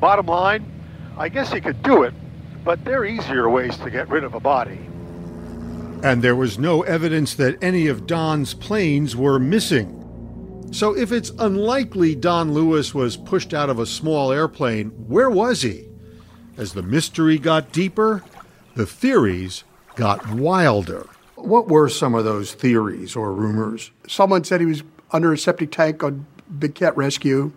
Bottom 0.00 0.26
line, 0.26 0.70
I 1.16 1.28
guess 1.28 1.52
he 1.52 1.60
could 1.60 1.82
do 1.82 2.02
it, 2.02 2.14
but 2.64 2.84
there 2.84 3.00
are 3.00 3.04
easier 3.04 3.48
ways 3.48 3.76
to 3.78 3.90
get 3.90 4.08
rid 4.08 4.24
of 4.24 4.34
a 4.34 4.40
body. 4.40 4.78
And 6.02 6.22
there 6.22 6.36
was 6.36 6.58
no 6.58 6.82
evidence 6.82 7.34
that 7.34 7.62
any 7.62 7.86
of 7.86 8.06
Don's 8.06 8.52
planes 8.52 9.16
were 9.16 9.38
missing. 9.38 10.00
So, 10.72 10.96
if 10.96 11.12
it's 11.12 11.30
unlikely 11.38 12.16
Don 12.16 12.52
Lewis 12.52 12.92
was 12.92 13.16
pushed 13.16 13.54
out 13.54 13.70
of 13.70 13.78
a 13.78 13.86
small 13.86 14.32
airplane, 14.32 14.88
where 15.06 15.30
was 15.30 15.62
he? 15.62 15.88
As 16.56 16.72
the 16.72 16.82
mystery 16.82 17.38
got 17.38 17.72
deeper, 17.72 18.24
the 18.74 18.86
theories 18.86 19.64
got 19.94 20.28
wilder. 20.30 21.06
What 21.36 21.68
were 21.68 21.88
some 21.88 22.14
of 22.14 22.24
those 22.24 22.54
theories 22.54 23.14
or 23.14 23.32
rumors? 23.32 23.92
Someone 24.08 24.44
said 24.44 24.60
he 24.60 24.66
was 24.66 24.82
under 25.12 25.32
a 25.32 25.38
septic 25.38 25.70
tank 25.70 26.02
on 26.02 26.26
Big 26.58 26.74
Cat 26.74 26.96
Rescue. 26.96 27.52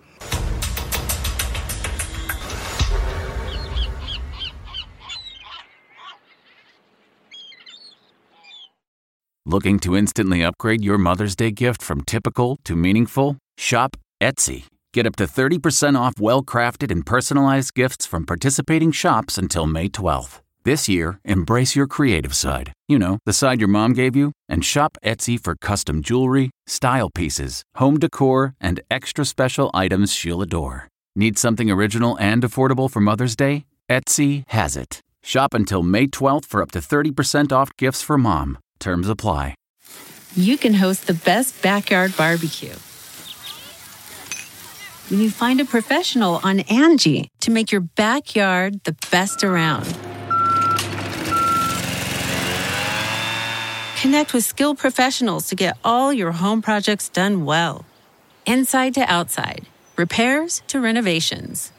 Looking 9.45 9.79
to 9.79 9.95
instantly 9.95 10.43
upgrade 10.43 10.83
your 10.83 10.97
Mother's 10.97 11.33
Day 11.33 11.51
gift 11.51 11.81
from 11.81 12.01
typical 12.01 12.57
to 12.65 12.75
meaningful? 12.75 13.37
Shop 13.57 13.95
Etsy. 14.21 14.65
Get 14.93 15.05
up 15.05 15.15
to 15.15 15.25
30% 15.25 15.97
off 15.97 16.19
well 16.19 16.43
crafted 16.43 16.91
and 16.91 17.05
personalized 17.05 17.73
gifts 17.73 18.05
from 18.05 18.25
participating 18.25 18.91
shops 18.91 19.37
until 19.37 19.65
May 19.65 19.87
12th. 19.87 20.41
This 20.67 20.89
year, 20.89 21.21
embrace 21.23 21.77
your 21.77 21.87
creative 21.87 22.35
side. 22.35 22.73
You 22.89 22.99
know, 22.99 23.19
the 23.25 23.31
side 23.31 23.61
your 23.61 23.69
mom 23.69 23.93
gave 23.93 24.17
you. 24.17 24.33
And 24.49 24.65
shop 24.65 24.97
Etsy 25.01 25.39
for 25.39 25.55
custom 25.55 26.01
jewelry, 26.01 26.49
style 26.65 27.09
pieces, 27.09 27.63
home 27.75 27.97
decor, 27.99 28.53
and 28.59 28.81
extra 28.91 29.23
special 29.23 29.71
items 29.73 30.11
she'll 30.11 30.41
adore. 30.41 30.89
Need 31.15 31.37
something 31.37 31.71
original 31.71 32.17
and 32.19 32.43
affordable 32.43 32.91
for 32.91 32.99
Mother's 32.99 33.37
Day? 33.37 33.63
Etsy 33.89 34.43
has 34.47 34.75
it. 34.75 34.99
Shop 35.23 35.53
until 35.53 35.83
May 35.83 36.05
12th 36.07 36.43
for 36.43 36.61
up 36.61 36.71
to 36.71 36.79
30% 36.79 37.53
off 37.53 37.69
gifts 37.77 38.01
for 38.01 38.17
mom. 38.17 38.57
Terms 38.77 39.07
apply. 39.07 39.55
You 40.35 40.57
can 40.57 40.73
host 40.73 41.07
the 41.07 41.13
best 41.13 41.61
backyard 41.61 42.13
barbecue. 42.17 42.75
When 45.07 45.21
you 45.21 45.31
find 45.31 45.61
a 45.61 45.65
professional 45.65 46.41
on 46.43 46.59
Angie 46.69 47.29
to 47.39 47.51
make 47.51 47.71
your 47.71 47.87
backyard 47.95 48.83
the 48.83 48.97
best 49.09 49.45
around. 49.45 49.97
Connect 53.97 54.31
with 54.31 54.43
skilled 54.43 54.77
professionals 54.77 55.47
to 55.47 55.55
get 55.55 55.75
all 55.83 56.13
your 56.13 56.31
home 56.33 56.61
projects 56.61 57.09
done 57.09 57.45
well. 57.45 57.83
Inside 58.45 58.93
to 58.93 59.01
outside, 59.01 59.65
repairs 59.95 60.61
to 60.67 60.79
renovations. 60.79 61.71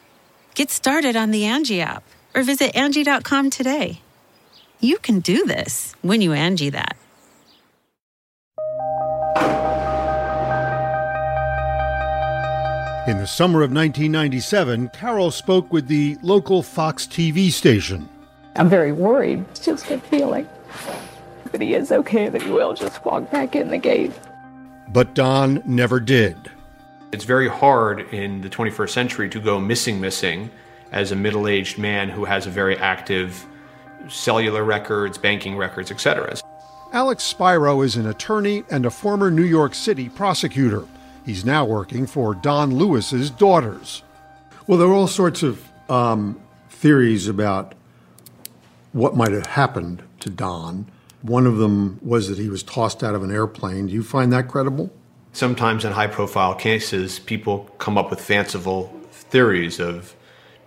Get 0.57 0.72
started 0.72 1.14
on 1.14 1.31
the 1.31 1.44
Angie 1.44 1.81
app 1.81 2.02
or 2.35 2.42
visit 2.42 2.74
Angie.com 2.74 3.50
today. 3.50 4.00
You 4.81 4.98
can 4.98 5.20
do 5.20 5.46
this 5.46 5.94
when 6.02 6.20
you 6.20 6.33
Angie 6.33 6.70
that. 6.70 6.96
In 13.07 13.18
the 13.18 13.28
summer 13.28 13.62
of 13.62 13.70
1997, 13.70 14.90
Carole 14.92 15.31
spoke 15.31 15.72
with 15.72 15.87
the 15.87 16.16
local 16.24 16.64
Fox 16.64 17.07
TV 17.07 17.52
station. 17.52 18.09
I'm 18.57 18.68
very 18.68 18.90
worried. 18.90 19.44
It's 19.52 19.64
just 19.64 19.88
a 19.92 19.98
feeling 20.00 20.48
that 21.53 21.61
he 21.61 21.75
is 21.75 21.93
okay, 21.93 22.29
that 22.29 22.43
he 22.43 22.51
will 22.51 22.75
just 22.75 23.05
walk 23.05 23.31
back 23.31 23.57
in 23.57 23.69
the 23.69 23.79
gate. 23.79 24.13
But 24.89 25.15
Don 25.15 25.63
never 25.65 26.01
did. 26.01 26.37
It's 27.13 27.25
very 27.25 27.49
hard 27.49 28.01
in 28.13 28.41
the 28.41 28.51
21st 28.51 28.91
century 28.91 29.29
to 29.31 29.41
go 29.41 29.59
missing, 29.59 30.01
missing 30.01 30.51
as 30.93 31.13
a 31.13 31.17
middle 31.17 31.49
aged 31.49 31.79
man 31.79 32.09
who 32.09 32.25
has 32.25 32.47
a 32.47 32.51
very 32.51 32.77
active 32.77 33.47
cellular 34.09 34.65
records, 34.65 35.19
banking 35.19 35.57
records, 35.57 35.91
etc. 35.91 36.37
Alex 36.93 37.25
Spiro 37.25 37.83
is 37.83 37.97
an 37.97 38.07
attorney 38.07 38.65
and 38.71 38.87
a 38.87 38.91
former 38.91 39.31
New 39.31 39.45
York 39.45 39.75
City 39.75 40.09
prosecutor. 40.09 40.85
He's 41.27 41.45
now 41.45 41.65
working 41.65 42.07
for 42.07 42.35
Don 42.35 42.75
Lewis's 42.75 43.31
daughters. 43.31 44.03
Well, 44.67 44.79
there 44.79 44.89
are 44.89 44.95
all 44.95 45.07
sorts 45.07 45.43
of 45.43 45.67
um, 45.91 46.41
theories 46.71 47.29
about 47.29 47.75
what 48.93 49.17
might 49.17 49.33
have 49.33 49.47
happened 49.47 50.03
to 50.21 50.31
Don. 50.31 50.91
One 51.22 51.46
of 51.46 51.59
them 51.59 51.98
was 52.02 52.28
that 52.28 52.38
he 52.38 52.48
was 52.48 52.62
tossed 52.62 53.02
out 53.02 53.14
of 53.14 53.22
an 53.22 53.31
airplane. 53.31 53.88
Do 53.88 53.92
you 53.92 54.02
find 54.02 54.33
that 54.33 54.48
credible? 54.48 54.92
Sometimes 55.33 55.85
in 55.85 55.92
high 55.92 56.07
profile 56.07 56.54
cases, 56.54 57.18
people 57.18 57.64
come 57.78 57.98
up 57.98 58.11
with 58.11 58.20
fanciful 58.20 58.87
theories 59.11 59.81
of, 59.81 60.14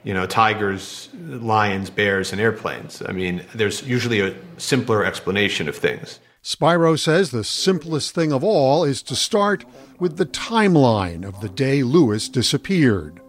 you 0.03 0.13
know, 0.13 0.25
tigers, 0.25 1.09
lions, 1.13 1.89
bears, 1.89 2.31
and 2.31 2.41
airplanes. 2.41 3.01
I 3.07 3.11
mean, 3.11 3.43
there's 3.55 3.83
usually 3.83 4.19
a 4.19 4.35
simpler 4.57 5.05
explanation 5.05 5.67
of 5.69 5.75
things. 5.75 6.19
Spiro 6.41 6.95
says 6.95 7.31
the 7.31 7.43
simplest 7.43 8.15
thing 8.15 8.33
of 8.33 8.43
all 8.43 8.83
is 8.83 9.01
to 9.03 9.15
start 9.15 9.63
with 9.99 10.17
the 10.17 10.25
timeline 10.25 11.23
of 11.23 11.39
the 11.39 11.49
day 11.49 11.83
Lewis 11.83 12.27
disappeared. 12.27 13.21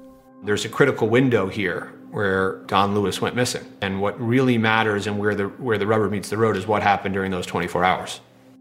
There's 0.42 0.64
a 0.64 0.70
critical 0.70 1.08
window 1.08 1.46
here 1.48 1.92
where 2.12 2.58
Don 2.66 2.94
Lewis 2.94 3.20
went 3.20 3.34
missing. 3.34 3.64
And 3.80 4.00
what 4.00 4.20
really 4.20 4.58
matters 4.58 5.06
and 5.06 5.18
where 5.18 5.34
the 5.34 5.48
where 5.48 5.78
the 5.78 5.86
rubber 5.86 6.08
meets 6.08 6.28
the 6.30 6.36
road 6.36 6.56
is 6.56 6.66
what 6.66 6.82
happened 6.82 7.14
during 7.14 7.32
those 7.32 7.46
24 7.46 7.84
hours. 7.84 8.20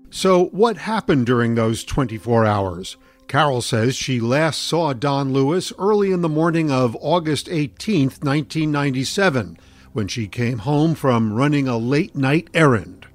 So, 0.09 0.45
what 0.45 0.77
happened 0.77 1.25
during 1.25 1.55
those 1.55 1.83
24 1.83 2.45
hours? 2.45 2.97
Carole 3.27 3.61
says 3.61 3.95
she 3.95 4.19
last 4.19 4.61
saw 4.61 4.91
Don 4.91 5.31
Lewis 5.31 5.71
early 5.79 6.11
in 6.11 6.21
the 6.21 6.27
morning 6.27 6.69
of 6.69 6.97
August 6.99 7.47
18, 7.49 8.07
1997, 8.07 9.57
when 9.93 10.09
she 10.09 10.27
came 10.27 10.59
home 10.59 10.95
from 10.95 11.31
running 11.31 11.67
a 11.67 11.77
late 11.77 12.13
night 12.13 12.49
errand. 12.53 13.07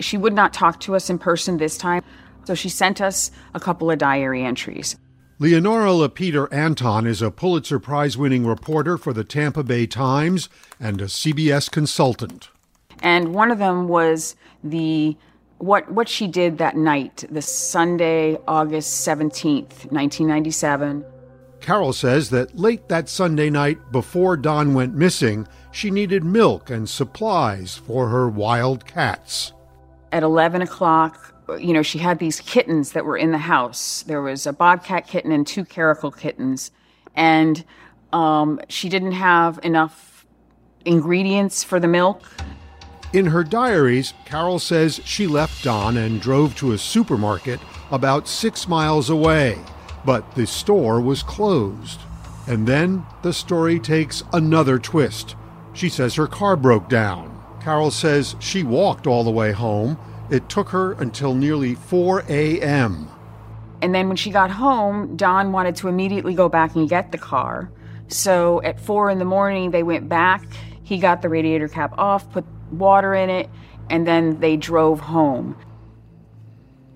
She 0.00 0.16
would 0.16 0.32
not 0.34 0.52
talk 0.52 0.80
to 0.80 0.96
us 0.96 1.08
in 1.08 1.18
person 1.18 1.58
this 1.58 1.78
time, 1.78 2.02
so 2.44 2.56
she 2.56 2.68
sent 2.68 3.00
us 3.00 3.30
a 3.54 3.60
couple 3.60 3.92
of 3.92 3.98
diary 3.98 4.42
entries. 4.42 4.96
Leonora 5.40 5.92
LaPeter 5.92 6.52
Anton 6.54 7.08
is 7.08 7.20
a 7.20 7.28
Pulitzer 7.28 7.80
Prize 7.80 8.16
winning 8.16 8.46
reporter 8.46 8.96
for 8.96 9.12
the 9.12 9.24
Tampa 9.24 9.64
Bay 9.64 9.84
Times 9.84 10.48
and 10.78 11.00
a 11.00 11.06
CBS 11.06 11.68
consultant. 11.68 12.50
And 13.02 13.34
one 13.34 13.50
of 13.50 13.58
them 13.58 13.88
was 13.88 14.36
the 14.62 15.16
what 15.58 15.90
what 15.90 16.08
she 16.08 16.28
did 16.28 16.58
that 16.58 16.76
night, 16.76 17.24
the 17.28 17.42
Sunday, 17.42 18.38
August 18.46 19.06
17th, 19.06 19.90
1997. 19.90 21.04
Carole 21.60 21.92
says 21.92 22.30
that 22.30 22.56
late 22.56 22.88
that 22.88 23.08
Sunday 23.08 23.50
night 23.50 23.90
before 23.90 24.36
Don 24.36 24.72
went 24.72 24.94
missing, 24.94 25.48
she 25.72 25.90
needed 25.90 26.22
milk 26.22 26.70
and 26.70 26.88
supplies 26.88 27.74
for 27.74 28.08
her 28.08 28.28
wild 28.28 28.86
cats. 28.86 29.52
At 30.12 30.22
11 30.22 30.62
o'clock, 30.62 31.33
you 31.48 31.72
know, 31.72 31.82
she 31.82 31.98
had 31.98 32.18
these 32.18 32.40
kittens 32.40 32.92
that 32.92 33.04
were 33.04 33.16
in 33.16 33.30
the 33.30 33.38
house. 33.38 34.02
There 34.02 34.22
was 34.22 34.46
a 34.46 34.52
bobcat 34.52 35.06
kitten 35.06 35.32
and 35.32 35.46
two 35.46 35.64
caracal 35.64 36.10
kittens. 36.10 36.70
And 37.14 37.64
um, 38.12 38.60
she 38.68 38.88
didn't 38.88 39.12
have 39.12 39.60
enough 39.62 40.26
ingredients 40.84 41.64
for 41.64 41.78
the 41.78 41.88
milk. 41.88 42.22
In 43.12 43.26
her 43.26 43.44
diaries, 43.44 44.12
Carole 44.24 44.58
says 44.58 45.00
she 45.04 45.26
left 45.26 45.62
Don 45.62 45.96
and 45.96 46.20
drove 46.20 46.56
to 46.56 46.72
a 46.72 46.78
supermarket 46.78 47.60
about 47.90 48.26
six 48.26 48.66
miles 48.66 49.08
away, 49.08 49.58
but 50.04 50.34
the 50.34 50.46
store 50.46 51.00
was 51.00 51.22
closed. 51.22 52.00
And 52.46 52.66
then 52.66 53.06
the 53.22 53.32
story 53.32 53.78
takes 53.78 54.22
another 54.32 54.78
twist. 54.78 55.36
She 55.72 55.88
says 55.88 56.14
her 56.16 56.26
car 56.26 56.56
broke 56.56 56.88
down. 56.88 57.30
Carole 57.62 57.90
says 57.90 58.36
she 58.40 58.62
walked 58.62 59.06
all 59.06 59.24
the 59.24 59.30
way 59.30 59.52
home. 59.52 59.96
It 60.34 60.48
took 60.48 60.70
her 60.70 60.94
until 60.94 61.32
nearly 61.32 61.76
4 61.76 62.24
a.m. 62.28 63.08
And 63.80 63.94
then 63.94 64.08
when 64.08 64.16
she 64.16 64.32
got 64.32 64.50
home, 64.50 65.16
Don 65.16 65.52
wanted 65.52 65.76
to 65.76 65.86
immediately 65.86 66.34
go 66.34 66.48
back 66.48 66.74
and 66.74 66.88
get 66.88 67.12
the 67.12 67.18
car. 67.18 67.70
So 68.08 68.60
at 68.62 68.80
4 68.80 69.10
in 69.10 69.20
the 69.20 69.24
morning, 69.24 69.70
they 69.70 69.84
went 69.84 70.08
back. 70.08 70.44
He 70.82 70.98
got 70.98 71.22
the 71.22 71.28
radiator 71.28 71.68
cap 71.68 71.94
off, 71.96 72.28
put 72.32 72.44
water 72.72 73.14
in 73.14 73.30
it, 73.30 73.48
and 73.88 74.08
then 74.08 74.40
they 74.40 74.56
drove 74.56 74.98
home. 74.98 75.54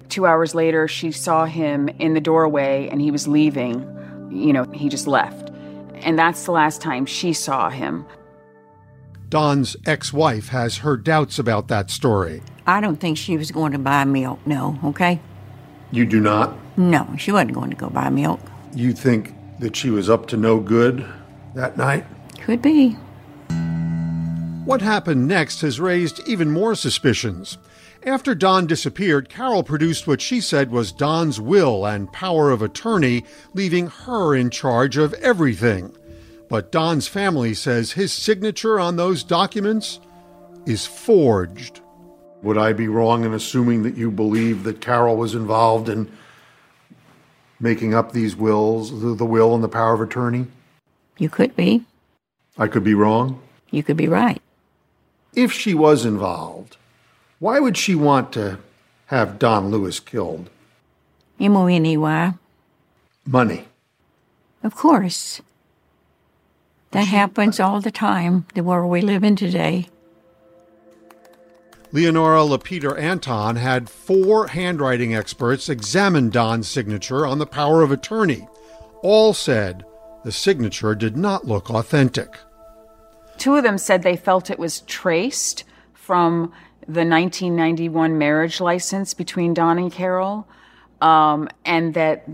Two 0.08 0.26
hours 0.26 0.52
later, 0.52 0.88
she 0.88 1.12
saw 1.12 1.44
him 1.44 1.88
in 2.00 2.14
the 2.14 2.20
doorway 2.20 2.88
and 2.90 3.00
he 3.00 3.12
was 3.12 3.28
leaving. 3.28 3.82
You 4.32 4.52
know, 4.52 4.64
he 4.64 4.88
just 4.88 5.06
left. 5.06 5.50
And 6.02 6.18
that's 6.18 6.44
the 6.44 6.50
last 6.50 6.80
time 6.80 7.06
she 7.06 7.32
saw 7.32 7.70
him. 7.70 8.04
Don's 9.28 9.76
ex 9.86 10.12
wife 10.12 10.48
has 10.48 10.78
her 10.78 10.96
doubts 10.96 11.38
about 11.38 11.68
that 11.68 11.88
story. 11.88 12.42
I 12.68 12.82
don't 12.82 13.00
think 13.00 13.16
she 13.16 13.38
was 13.38 13.50
going 13.50 13.72
to 13.72 13.78
buy 13.78 14.04
milk, 14.04 14.40
no, 14.44 14.78
okay? 14.84 15.20
You 15.90 16.04
do 16.04 16.20
not? 16.20 16.54
No, 16.76 17.08
she 17.16 17.32
wasn't 17.32 17.54
going 17.54 17.70
to 17.70 17.76
go 17.76 17.88
buy 17.88 18.10
milk. 18.10 18.40
You 18.74 18.92
think 18.92 19.34
that 19.58 19.74
she 19.74 19.88
was 19.88 20.10
up 20.10 20.26
to 20.28 20.36
no 20.36 20.60
good 20.60 21.06
that 21.54 21.78
night? 21.78 22.04
Could 22.42 22.60
be. 22.60 22.90
What 24.66 24.82
happened 24.82 25.26
next 25.26 25.62
has 25.62 25.80
raised 25.80 26.20
even 26.28 26.50
more 26.50 26.74
suspicions. 26.74 27.56
After 28.04 28.34
Don 28.34 28.66
disappeared, 28.66 29.30
Carole 29.30 29.62
produced 29.62 30.06
what 30.06 30.20
she 30.20 30.38
said 30.38 30.70
was 30.70 30.92
Don's 30.92 31.40
will 31.40 31.86
and 31.86 32.12
power 32.12 32.50
of 32.50 32.60
attorney, 32.60 33.24
leaving 33.54 33.86
her 33.86 34.34
in 34.34 34.50
charge 34.50 34.98
of 34.98 35.14
everything. 35.14 35.96
But 36.50 36.70
Don's 36.70 37.08
family 37.08 37.54
says 37.54 37.92
his 37.92 38.12
signature 38.12 38.78
on 38.78 38.96
those 38.96 39.24
documents 39.24 40.00
is 40.66 40.84
forged. 40.84 41.80
Would 42.42 42.56
I 42.56 42.72
be 42.72 42.88
wrong 42.88 43.24
in 43.24 43.34
assuming 43.34 43.82
that 43.82 43.96
you 43.96 44.10
believe 44.10 44.62
that 44.64 44.80
Carole 44.80 45.16
was 45.16 45.34
involved 45.34 45.88
in 45.88 46.10
making 47.58 47.94
up 47.94 48.12
these 48.12 48.36
wills, 48.36 49.00
the, 49.00 49.14
the 49.14 49.24
will 49.24 49.54
and 49.54 49.64
the 49.64 49.68
power 49.68 49.94
of 49.94 50.00
attorney? 50.00 50.46
You 51.18 51.28
could 51.28 51.56
be. 51.56 51.84
I 52.56 52.68
could 52.68 52.84
be 52.84 52.94
wrong. 52.94 53.40
You 53.70 53.82
could 53.82 53.96
be 53.96 54.08
right. 54.08 54.40
If 55.34 55.52
she 55.52 55.74
was 55.74 56.04
involved, 56.04 56.76
why 57.38 57.60
would 57.60 57.76
she 57.76 57.94
want 57.94 58.32
to 58.32 58.58
have 59.06 59.38
Don 59.38 59.70
Lewis 59.70 60.00
killed? 60.00 60.48
M-O-N-E-Y. 61.40 62.34
Money. 63.26 63.64
Of 64.62 64.74
course. 64.74 65.40
That 66.92 67.06
happens 67.06 67.60
all 67.60 67.80
the 67.80 67.90
time, 67.90 68.46
the 68.54 68.62
world 68.62 68.90
we 68.90 69.00
live 69.00 69.22
in 69.22 69.36
today. 69.36 69.88
Leonora 71.90 72.44
LaPeter 72.44 72.96
Anton 72.98 73.56
had 73.56 73.88
four 73.88 74.48
handwriting 74.48 75.14
experts 75.14 75.68
examine 75.68 76.28
Don's 76.28 76.68
signature 76.68 77.26
on 77.26 77.38
the 77.38 77.46
power 77.46 77.82
of 77.82 77.90
attorney. 77.90 78.46
All 79.02 79.32
said 79.32 79.84
the 80.24 80.32
signature 80.32 80.94
did 80.94 81.16
not 81.16 81.46
look 81.46 81.70
authentic. 81.70 82.36
Two 83.38 83.54
of 83.54 83.62
them 83.62 83.78
said 83.78 84.02
they 84.02 84.16
felt 84.16 84.50
it 84.50 84.58
was 84.58 84.80
traced 84.80 85.64
from 85.94 86.52
the 86.82 87.04
1991 87.06 88.18
marriage 88.18 88.60
license 88.60 89.14
between 89.14 89.54
Don 89.54 89.78
and 89.78 89.92
Carole, 89.92 90.46
um, 91.00 91.48
and 91.64 91.94
that 91.94 92.28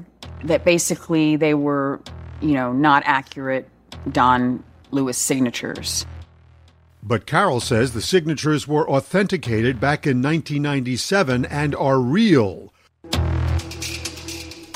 that 0.45 0.65
basically 0.65 1.37
they 1.37 1.55
were, 1.55 2.01
you 2.41 2.53
know, 2.53 2.73
not 2.73 3.03
accurate 3.07 3.69
Don 4.11 4.65
Lewis 4.91 5.19
signatures. 5.19 6.07
But 7.07 7.27
Carole 7.27 7.61
says 7.61 7.93
the 7.93 8.01
signatures 8.01 8.67
were 8.67 8.89
authenticated 8.89 9.79
back 9.79 10.07
in 10.07 10.23
1997 10.23 11.45
and 11.45 11.75
are 11.75 12.01
real. 12.01 12.73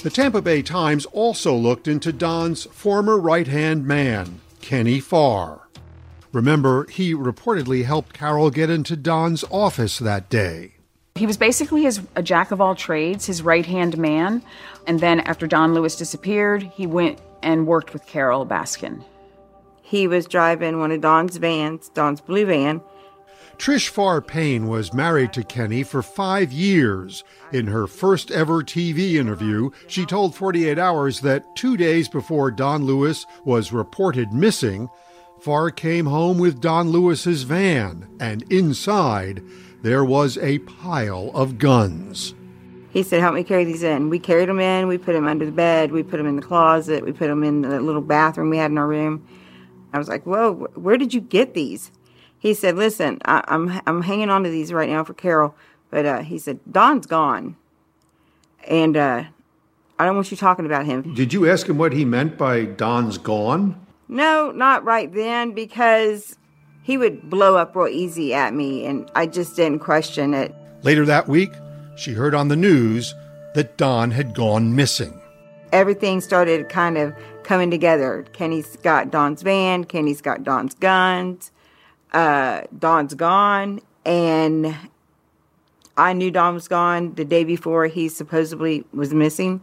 The 0.02 0.10
Tampa 0.12 0.42
Bay 0.42 0.60
Times 0.60 1.06
also 1.06 1.54
looked 1.54 1.88
into 1.88 2.12
Don's 2.12 2.64
former 2.64 3.18
right 3.18 3.46
hand 3.46 3.86
man, 3.86 4.42
Kenny 4.60 5.00
Farr. 5.00 5.68
Remember, 6.30 6.86
he 6.90 7.14
reportedly 7.14 7.86
helped 7.86 8.12
Carole 8.12 8.50
get 8.50 8.68
into 8.68 8.94
Don's 8.94 9.42
office 9.50 9.98
that 9.98 10.28
day. 10.28 10.74
He 11.14 11.26
was 11.26 11.38
basically 11.38 11.84
his 11.84 12.02
a 12.14 12.22
jack 12.22 12.50
of 12.50 12.60
all 12.60 12.74
trades, 12.74 13.24
his 13.24 13.40
right 13.40 13.64
hand 13.64 13.96
man. 13.96 14.42
And 14.86 15.00
then 15.00 15.20
after 15.20 15.46
Don 15.46 15.72
Lewis 15.72 15.96
disappeared, 15.96 16.62
he 16.62 16.86
went 16.86 17.18
and 17.42 17.66
worked 17.66 17.94
with 17.94 18.06
Carole 18.06 18.44
Baskin. 18.44 19.02
He 19.88 20.06
was 20.06 20.26
driving 20.26 20.80
one 20.80 20.92
of 20.92 21.00
Don's 21.00 21.38
vans, 21.38 21.88
Don's 21.88 22.20
blue 22.20 22.44
van. 22.44 22.82
Trish 23.56 23.88
Farr 23.88 24.20
Payne 24.20 24.66
was 24.66 24.92
married 24.92 25.32
to 25.32 25.42
Kenny 25.42 25.82
for 25.82 26.02
five 26.02 26.52
years. 26.52 27.24
In 27.52 27.68
her 27.68 27.86
first 27.86 28.30
ever 28.30 28.62
TV 28.62 29.14
interview, 29.14 29.70
she 29.86 30.04
told 30.04 30.34
48 30.34 30.78
Hours 30.78 31.20
that 31.20 31.56
two 31.56 31.78
days 31.78 32.06
before 32.06 32.50
Don 32.50 32.84
Lewis 32.84 33.24
was 33.46 33.72
reported 33.72 34.30
missing, 34.30 34.90
Farr 35.40 35.70
came 35.70 36.04
home 36.04 36.36
with 36.36 36.60
Don 36.60 36.90
Lewis's 36.90 37.44
van, 37.44 38.06
and 38.20 38.42
inside 38.52 39.42
there 39.80 40.04
was 40.04 40.36
a 40.38 40.58
pile 40.58 41.30
of 41.32 41.56
guns. 41.56 42.34
He 42.90 43.02
said, 43.02 43.22
Help 43.22 43.34
me 43.34 43.42
carry 43.42 43.64
these 43.64 43.82
in. 43.82 44.10
We 44.10 44.18
carried 44.18 44.50
them 44.50 44.60
in, 44.60 44.86
we 44.86 44.98
put 44.98 45.14
them 45.14 45.26
under 45.26 45.46
the 45.46 45.52
bed, 45.52 45.92
we 45.92 46.02
put 46.02 46.18
them 46.18 46.26
in 46.26 46.36
the 46.36 46.42
closet, 46.42 47.06
we 47.06 47.12
put 47.12 47.28
them 47.28 47.42
in 47.42 47.62
the 47.62 47.80
little 47.80 48.02
bathroom 48.02 48.50
we 48.50 48.58
had 48.58 48.70
in 48.70 48.76
our 48.76 48.86
room. 48.86 49.26
I 49.92 49.98
was 49.98 50.08
like, 50.08 50.24
Whoa, 50.24 50.68
where 50.74 50.96
did 50.96 51.14
you 51.14 51.20
get 51.20 51.54
these? 51.54 51.90
He 52.38 52.54
said, 52.54 52.76
Listen, 52.76 53.18
I, 53.24 53.42
am 53.48 53.68
I'm, 53.68 53.82
I'm 53.86 54.02
hanging 54.02 54.30
on 54.30 54.44
to 54.44 54.50
these 54.50 54.72
right 54.72 54.88
now 54.88 55.04
for 55.04 55.14
Carole, 55.14 55.54
but 55.90 56.06
uh, 56.06 56.20
he 56.20 56.38
said, 56.38 56.60
Don's 56.70 57.06
gone. 57.06 57.56
And 58.66 58.96
uh, 58.96 59.24
I 59.98 60.04
don't 60.04 60.14
want 60.14 60.30
you 60.30 60.36
talking 60.36 60.66
about 60.66 60.86
him. 60.86 61.14
Did 61.14 61.32
you 61.32 61.48
ask 61.48 61.68
him 61.68 61.78
what 61.78 61.92
he 61.92 62.04
meant 62.04 62.36
by 62.36 62.64
Don's 62.64 63.18
gone? 63.18 63.80
No, 64.08 64.50
not 64.52 64.84
right 64.84 65.12
then, 65.12 65.52
because 65.52 66.36
he 66.82 66.96
would 66.96 67.28
blow 67.28 67.56
up 67.56 67.76
real 67.76 67.88
easy 67.88 68.32
at 68.32 68.54
me, 68.54 68.86
and 68.86 69.10
I 69.14 69.26
just 69.26 69.56
didn't 69.56 69.80
question 69.80 70.32
it. 70.34 70.54
Later 70.82 71.04
that 71.06 71.28
week, 71.28 71.50
she 71.96 72.12
heard 72.12 72.34
on 72.34 72.48
the 72.48 72.56
news 72.56 73.14
that 73.54 73.76
Don 73.76 74.10
had 74.10 74.34
gone 74.34 74.74
missing. 74.74 75.20
Everything 75.72 76.20
started 76.20 76.68
kind 76.68 76.96
of 76.96 77.12
coming 77.48 77.70
together. 77.70 78.26
Kenny's 78.34 78.76
got 78.76 79.10
Don's 79.10 79.40
van, 79.40 79.84
Kenny's 79.84 80.20
got 80.20 80.44
Don's 80.44 80.74
guns, 80.74 81.50
uh, 82.12 82.60
Don's 82.78 83.14
gone, 83.14 83.80
and 84.04 84.76
I 85.96 86.12
knew 86.12 86.30
Don 86.30 86.52
was 86.52 86.68
gone 86.68 87.14
the 87.14 87.24
day 87.24 87.44
before 87.44 87.86
he 87.86 88.10
supposedly 88.10 88.84
was 88.92 89.14
missing. 89.14 89.62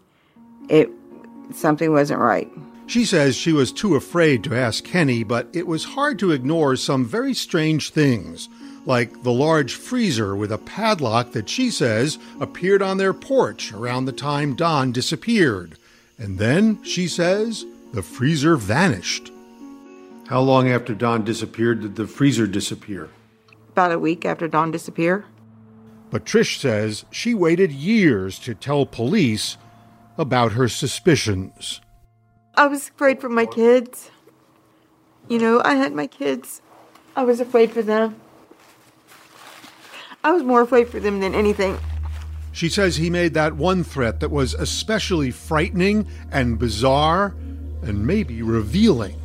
It 0.67 0.89
something 1.53 1.91
wasn't 1.91 2.21
right. 2.21 2.51
She 2.87 3.05
says 3.05 3.35
she 3.35 3.53
was 3.53 3.71
too 3.71 3.95
afraid 3.95 4.43
to 4.45 4.55
ask 4.55 4.83
Kenny, 4.83 5.23
but 5.23 5.47
it 5.53 5.67
was 5.67 5.83
hard 5.83 6.17
to 6.19 6.31
ignore 6.31 6.75
some 6.75 7.05
very 7.05 7.35
strange 7.35 7.91
things, 7.91 8.49
like 8.87 9.21
the 9.21 9.31
large 9.31 9.75
freezer 9.75 10.35
with 10.35 10.51
a 10.51 10.57
padlock 10.57 11.33
that 11.33 11.49
she 11.49 11.69
says 11.69 12.17
appeared 12.39 12.81
on 12.81 12.97
their 12.97 13.13
porch 13.13 13.71
around 13.73 14.05
the 14.05 14.11
time 14.11 14.55
Don 14.55 14.91
disappeared. 14.91 15.77
And 16.17 16.39
then, 16.39 16.81
she 16.83 17.07
says, 17.07 17.65
the 17.93 18.01
freezer 18.01 18.55
vanished. 18.55 19.31
How 20.27 20.41
long 20.41 20.69
after 20.69 20.93
Don 20.93 21.23
disappeared 21.23 21.81
did 21.81 21.95
the 21.95 22.07
freezer 22.07 22.47
disappear? 22.47 23.09
About 23.69 23.91
a 23.91 23.99
week 23.99 24.25
after 24.25 24.47
Don 24.47 24.71
disappeared. 24.71 25.25
But 26.09 26.25
Trish 26.25 26.59
says 26.59 27.05
she 27.11 27.33
waited 27.33 27.71
years 27.71 28.39
to 28.39 28.55
tell 28.55 28.85
police 28.85 29.57
about 30.17 30.53
her 30.53 30.67
suspicions. 30.67 31.81
I 32.55 32.67
was 32.67 32.89
afraid 32.89 33.19
for 33.19 33.29
my 33.29 33.45
kids. 33.45 34.11
You 35.27 35.39
know, 35.39 35.61
I 35.63 35.75
had 35.75 35.93
my 35.93 36.07
kids. 36.07 36.61
I 37.15 37.23
was 37.23 37.39
afraid 37.39 37.71
for 37.71 37.81
them. 37.81 38.15
I 40.23 40.31
was 40.31 40.43
more 40.43 40.61
afraid 40.61 40.89
for 40.89 40.99
them 40.99 41.19
than 41.19 41.35
anything. 41.35 41.77
She 42.51 42.69
says 42.69 42.95
he 42.95 43.09
made 43.09 43.33
that 43.33 43.53
one 43.53 43.83
threat 43.83 44.21
that 44.21 44.31
was 44.31 44.53
especially 44.53 45.29
frightening 45.29 46.07
and 46.31 46.57
bizarre 46.57 47.35
and 47.85 48.05
maybe 48.05 48.41
revealing. 48.41 49.19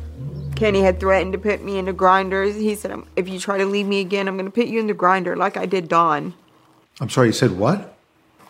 Kenny 0.55 0.81
had 0.81 0.99
threatened 0.99 1.33
to 1.33 1.39
put 1.39 1.63
me 1.63 1.77
in 1.79 1.85
the 1.85 1.93
grinders. 1.93 2.55
He 2.55 2.75
said, 2.75 3.01
If 3.15 3.27
you 3.27 3.39
try 3.39 3.57
to 3.57 3.65
leave 3.65 3.87
me 3.87 3.99
again, 3.99 4.27
I'm 4.27 4.35
going 4.35 4.45
to 4.45 4.51
put 4.51 4.67
you 4.67 4.79
in 4.79 4.87
the 4.87 4.93
grinder 4.93 5.35
like 5.35 5.57
I 5.57 5.65
did 5.65 5.87
Don. 5.87 6.35
I'm 6.99 7.09
sorry, 7.09 7.29
he 7.29 7.33
said 7.33 7.57
what? 7.57 7.97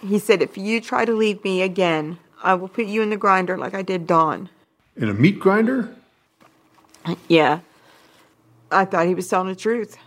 He 0.02 0.20
said, 0.20 0.42
If 0.42 0.58
you 0.58 0.82
try 0.82 1.06
to 1.06 1.14
leave 1.14 1.44
me 1.44 1.62
again, 1.62 2.18
I 2.44 2.56
will 2.56 2.68
put 2.68 2.88
you 2.88 3.02
in 3.02 3.12
the 3.12 3.18
grinder 3.18 3.58
like 3.58 3.74
I 3.74 3.82
did 3.82 4.08
Don. 4.08 4.50
In 4.98 5.10
a 5.10 5.14
meat 5.14 5.40
grinder? 5.40 5.96
Yeah. 7.28 7.60
I 8.72 8.86
thought 8.86 9.08
he 9.08 9.16
was 9.16 9.28
telling 9.28 9.48
the 9.48 9.56
truth. 9.56 9.98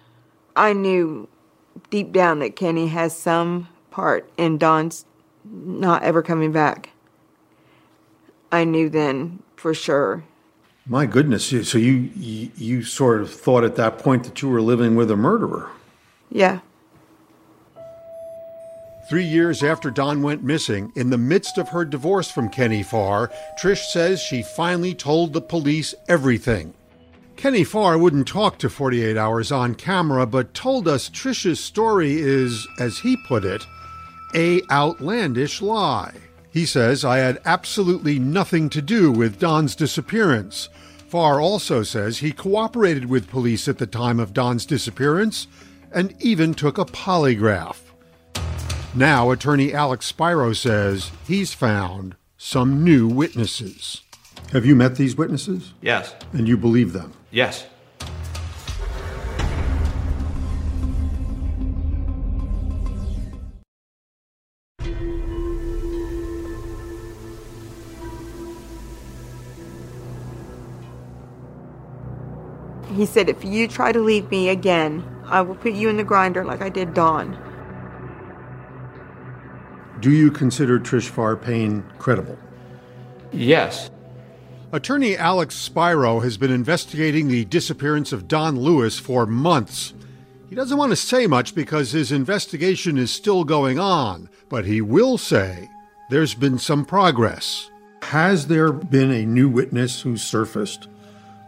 I 0.56 0.72
knew 0.72 1.28
deep 1.90 2.12
down 2.12 2.40
that 2.40 2.56
Kenny 2.56 2.88
has 2.88 3.16
some 3.16 3.68
part 3.90 4.30
in 4.36 4.58
Don's 4.58 5.04
not 5.44 6.02
ever 6.02 6.22
coming 6.22 6.52
back. 6.52 6.90
I 8.52 8.64
knew 8.64 8.88
then 8.88 9.42
for 9.64 9.72
sure. 9.72 10.22
My 10.84 11.06
goodness, 11.06 11.46
so 11.46 11.78
you, 11.78 12.10
you 12.14 12.50
you 12.54 12.82
sort 12.82 13.22
of 13.22 13.32
thought 13.32 13.64
at 13.64 13.76
that 13.76 13.96
point 13.96 14.24
that 14.24 14.42
you 14.42 14.50
were 14.50 14.60
living 14.60 14.94
with 14.94 15.10
a 15.10 15.16
murderer. 15.16 15.70
Yeah. 16.30 16.60
Three 19.08 19.24
years 19.24 19.62
after 19.62 19.90
Don 19.90 20.20
went 20.20 20.42
missing, 20.42 20.92
in 20.94 21.08
the 21.08 21.16
midst 21.16 21.56
of 21.56 21.70
her 21.70 21.86
divorce 21.86 22.30
from 22.30 22.50
Kenny 22.50 22.82
Farr, 22.82 23.32
Trish 23.58 23.86
says 23.86 24.20
she 24.20 24.42
finally 24.42 24.94
told 24.94 25.32
the 25.32 25.40
police 25.40 25.94
everything. 26.10 26.74
Kenny 27.36 27.64
Farr 27.64 27.96
wouldn't 27.96 28.28
talk 28.28 28.58
to 28.58 28.68
48 28.68 29.16
Hours 29.16 29.50
on 29.50 29.74
camera, 29.74 30.26
but 30.26 30.52
told 30.52 30.86
us 30.86 31.08
Trish's 31.08 31.58
story 31.58 32.20
is, 32.20 32.68
as 32.78 32.98
he 32.98 33.16
put 33.26 33.46
it, 33.46 33.66
a 34.34 34.60
outlandish 34.70 35.62
lie. 35.62 36.12
He 36.54 36.66
says, 36.66 37.04
I 37.04 37.18
had 37.18 37.40
absolutely 37.44 38.20
nothing 38.20 38.70
to 38.70 38.80
do 38.80 39.10
with 39.10 39.40
Don's 39.40 39.74
disappearance. 39.74 40.68
Farr 41.08 41.40
also 41.40 41.82
says 41.82 42.18
he 42.18 42.30
cooperated 42.30 43.06
with 43.06 43.28
police 43.28 43.66
at 43.66 43.78
the 43.78 43.88
time 43.88 44.20
of 44.20 44.32
Don's 44.32 44.64
disappearance 44.64 45.48
and 45.90 46.14
even 46.20 46.54
took 46.54 46.78
a 46.78 46.84
polygraph. 46.84 47.78
Now, 48.94 49.32
attorney 49.32 49.74
Alex 49.74 50.06
Spiro 50.06 50.52
says 50.52 51.10
he's 51.26 51.52
found 51.52 52.14
some 52.38 52.84
new 52.84 53.08
witnesses. 53.08 54.02
Have 54.52 54.64
you 54.64 54.76
met 54.76 54.94
these 54.94 55.16
witnesses? 55.16 55.72
Yes. 55.80 56.14
And 56.32 56.46
you 56.46 56.56
believe 56.56 56.92
them? 56.92 57.14
Yes. 57.32 57.66
He 72.94 73.06
said, 73.06 73.28
If 73.28 73.44
you 73.44 73.66
try 73.66 73.92
to 73.92 74.00
leave 74.00 74.30
me 74.30 74.48
again, 74.48 75.04
I 75.26 75.40
will 75.42 75.56
put 75.56 75.72
you 75.72 75.88
in 75.88 75.96
the 75.96 76.04
grinder 76.04 76.44
like 76.44 76.62
I 76.62 76.68
did 76.68 76.94
Don. 76.94 77.36
Do 80.00 80.10
you 80.10 80.30
consider 80.30 80.78
Trish 80.78 81.08
Farr 81.08 81.36
Payne 81.36 81.84
credible? 81.98 82.38
Yes. 83.32 83.90
Attorney 84.70 85.16
Alex 85.16 85.56
Spiro 85.56 86.20
has 86.20 86.36
been 86.36 86.50
investigating 86.50 87.28
the 87.28 87.44
disappearance 87.44 88.12
of 88.12 88.28
Don 88.28 88.58
Lewis 88.60 88.98
for 88.98 89.26
months. 89.26 89.94
He 90.48 90.54
doesn't 90.54 90.76
want 90.76 90.90
to 90.90 90.96
say 90.96 91.26
much 91.26 91.54
because 91.54 91.92
his 91.92 92.12
investigation 92.12 92.98
is 92.98 93.10
still 93.10 93.44
going 93.44 93.78
on, 93.78 94.28
but 94.48 94.66
he 94.66 94.80
will 94.80 95.16
say 95.16 95.68
there's 96.10 96.34
been 96.34 96.58
some 96.58 96.84
progress. 96.84 97.70
Has 98.02 98.46
there 98.46 98.72
been 98.72 99.10
a 99.10 99.26
new 99.26 99.48
witness 99.48 100.02
who 100.02 100.16
surfaced 100.16 100.88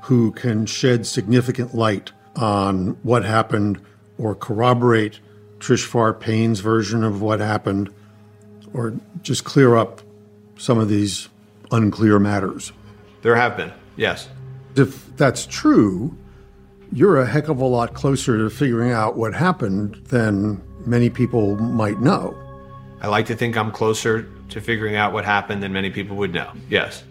who 0.07 0.31
can 0.31 0.67
shed 0.67 1.05
significant 1.05 1.75
light 1.75 2.13
on 2.37 2.97
what 3.03 3.25
happened 3.25 3.81
or 4.19 4.37
corroborate 4.37 5.19
Trish 5.59 5.85
Farr 5.85 6.15
Payne's 6.15 6.61
version 6.61 7.03
of 7.03 7.21
what 7.21 7.41
happened 7.41 7.93
or 8.73 8.95
just 9.23 9.45
clear 9.45 9.77
up 9.77 10.03
some 10.57 10.79
of 10.79 10.89
these 10.89 11.29
unclear 11.73 12.21
matters? 12.21 12.71
There 13.23 13.35
have 13.35 13.57
been, 13.57 13.73
yes. 13.97 14.29
If 14.77 15.17
that's 15.17 15.45
true, 15.45 16.17
you're 16.93 17.21
a 17.21 17.27
heck 17.27 17.49
of 17.49 17.61
a 17.61 17.65
lot 17.65 17.95
closer 17.95 18.39
to 18.39 18.49
figuring 18.49 18.93
out 18.93 19.17
what 19.17 19.35
happened 19.35 19.97
than 20.07 20.63
many 20.87 21.11
people 21.11 21.57
might 21.57 21.99
know. 22.01 22.37
I 23.01 23.09
like 23.09 23.27
to 23.27 23.35
think 23.35 23.57
I'm 23.57 23.73
closer 23.73 24.31
to 24.51 24.61
figuring 24.61 24.95
out 24.95 25.13
what 25.13 25.25
happened 25.25 25.65
than 25.65 25.73
many 25.73 25.91
people 25.91 26.17
would 26.17 26.33
know. 26.33 26.53
Yes. 26.71 27.03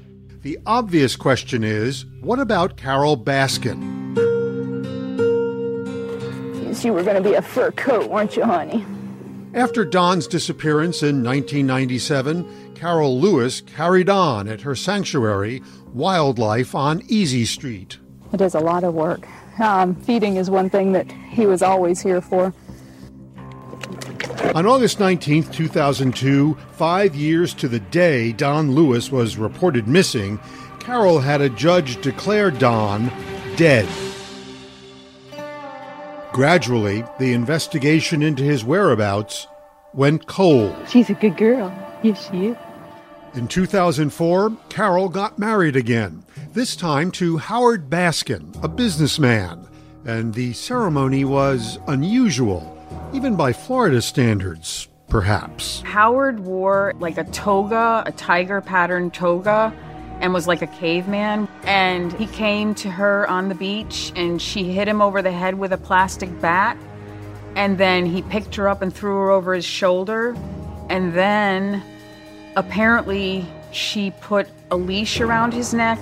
The 0.45 0.59
obvious 0.67 1.15
question 1.15 1.63
is 1.63 2.05
what 2.21 2.37
about 2.37 2.77
Carole 2.77 3.17
Baskin? 3.17 4.13
You 6.83 6.93
were 6.93 7.01
going 7.01 7.15
to 7.15 7.27
be 7.27 7.33
a 7.33 7.41
fur 7.41 7.71
coat, 7.71 8.11
weren't 8.11 8.37
you, 8.37 8.43
honey? 8.43 8.85
After 9.55 9.83
Don's 9.83 10.27
disappearance 10.27 11.01
in 11.01 11.23
1997, 11.23 12.75
Carole 12.75 13.19
Lewis 13.19 13.61
carried 13.61 14.07
on 14.07 14.47
at 14.47 14.61
her 14.61 14.75
sanctuary, 14.75 15.63
Wildlife 15.95 16.75
on 16.75 17.01
Easy 17.07 17.45
Street. 17.45 17.97
It 18.31 18.39
is 18.39 18.53
a 18.53 18.59
lot 18.59 18.83
of 18.83 18.93
work. 18.93 19.27
Um, 19.59 19.95
feeding 19.95 20.35
is 20.35 20.51
one 20.51 20.69
thing 20.69 20.91
that 20.91 21.11
he 21.11 21.47
was 21.47 21.63
always 21.63 22.01
here 22.01 22.21
for. 22.21 22.53
On 24.53 24.65
August 24.65 24.99
19, 24.99 25.43
2002, 25.43 26.57
five 26.73 27.15
years 27.15 27.53
to 27.55 27.67
the 27.67 27.79
day 27.79 28.31
Don 28.31 28.71
Lewis 28.71 29.11
was 29.11 29.37
reported 29.37 29.87
missing, 29.87 30.39
Carole 30.79 31.19
had 31.19 31.41
a 31.41 31.49
judge 31.49 32.01
declare 32.01 32.51
Don 32.51 33.11
dead. 33.55 33.87
Gradually, 36.31 37.03
the 37.19 37.33
investigation 37.33 38.21
into 38.21 38.43
his 38.43 38.63
whereabouts 38.63 39.47
went 39.93 40.27
cold. 40.27 40.75
She's 40.89 41.09
a 41.09 41.13
good 41.13 41.37
girl. 41.37 41.73
Yes, 42.03 42.29
she 42.29 42.47
is. 42.47 42.57
In 43.33 43.47
2004, 43.47 44.55
Carole 44.69 45.09
got 45.09 45.39
married 45.39 45.75
again, 45.75 46.23
this 46.53 46.75
time 46.75 47.11
to 47.11 47.37
Howard 47.37 47.89
Baskin, 47.89 48.61
a 48.63 48.67
businessman, 48.69 49.67
and 50.05 50.33
the 50.33 50.53
ceremony 50.53 51.25
was 51.25 51.79
unusual, 51.87 52.74
even 53.13 53.35
by 53.35 53.53
Florida 53.53 54.01
standards, 54.01 54.87
perhaps. 55.07 55.81
Howard 55.81 56.39
wore 56.41 56.93
like 56.99 57.17
a 57.17 57.23
toga, 57.25 58.03
a 58.05 58.11
tiger 58.11 58.61
pattern 58.61 59.11
toga, 59.11 59.73
and 60.21 60.33
was 60.33 60.47
like 60.47 60.61
a 60.61 60.67
caveman. 60.67 61.47
And 61.63 62.11
he 62.13 62.27
came 62.27 62.75
to 62.75 62.89
her 62.89 63.27
on 63.29 63.49
the 63.49 63.55
beach 63.55 64.11
and 64.15 64.41
she 64.41 64.71
hit 64.71 64.87
him 64.87 65.01
over 65.01 65.21
the 65.21 65.31
head 65.31 65.55
with 65.55 65.73
a 65.73 65.77
plastic 65.77 66.41
bat. 66.41 66.77
And 67.55 67.77
then 67.77 68.05
he 68.05 68.21
picked 68.23 68.55
her 68.55 68.67
up 68.67 68.81
and 68.81 68.93
threw 68.93 69.15
her 69.15 69.31
over 69.31 69.53
his 69.53 69.65
shoulder. 69.65 70.35
And 70.89 71.13
then 71.13 71.81
apparently 72.55 73.45
she 73.71 74.11
put 74.21 74.47
a 74.71 74.75
leash 74.75 75.19
around 75.21 75.53
his 75.53 75.73
neck. 75.73 75.99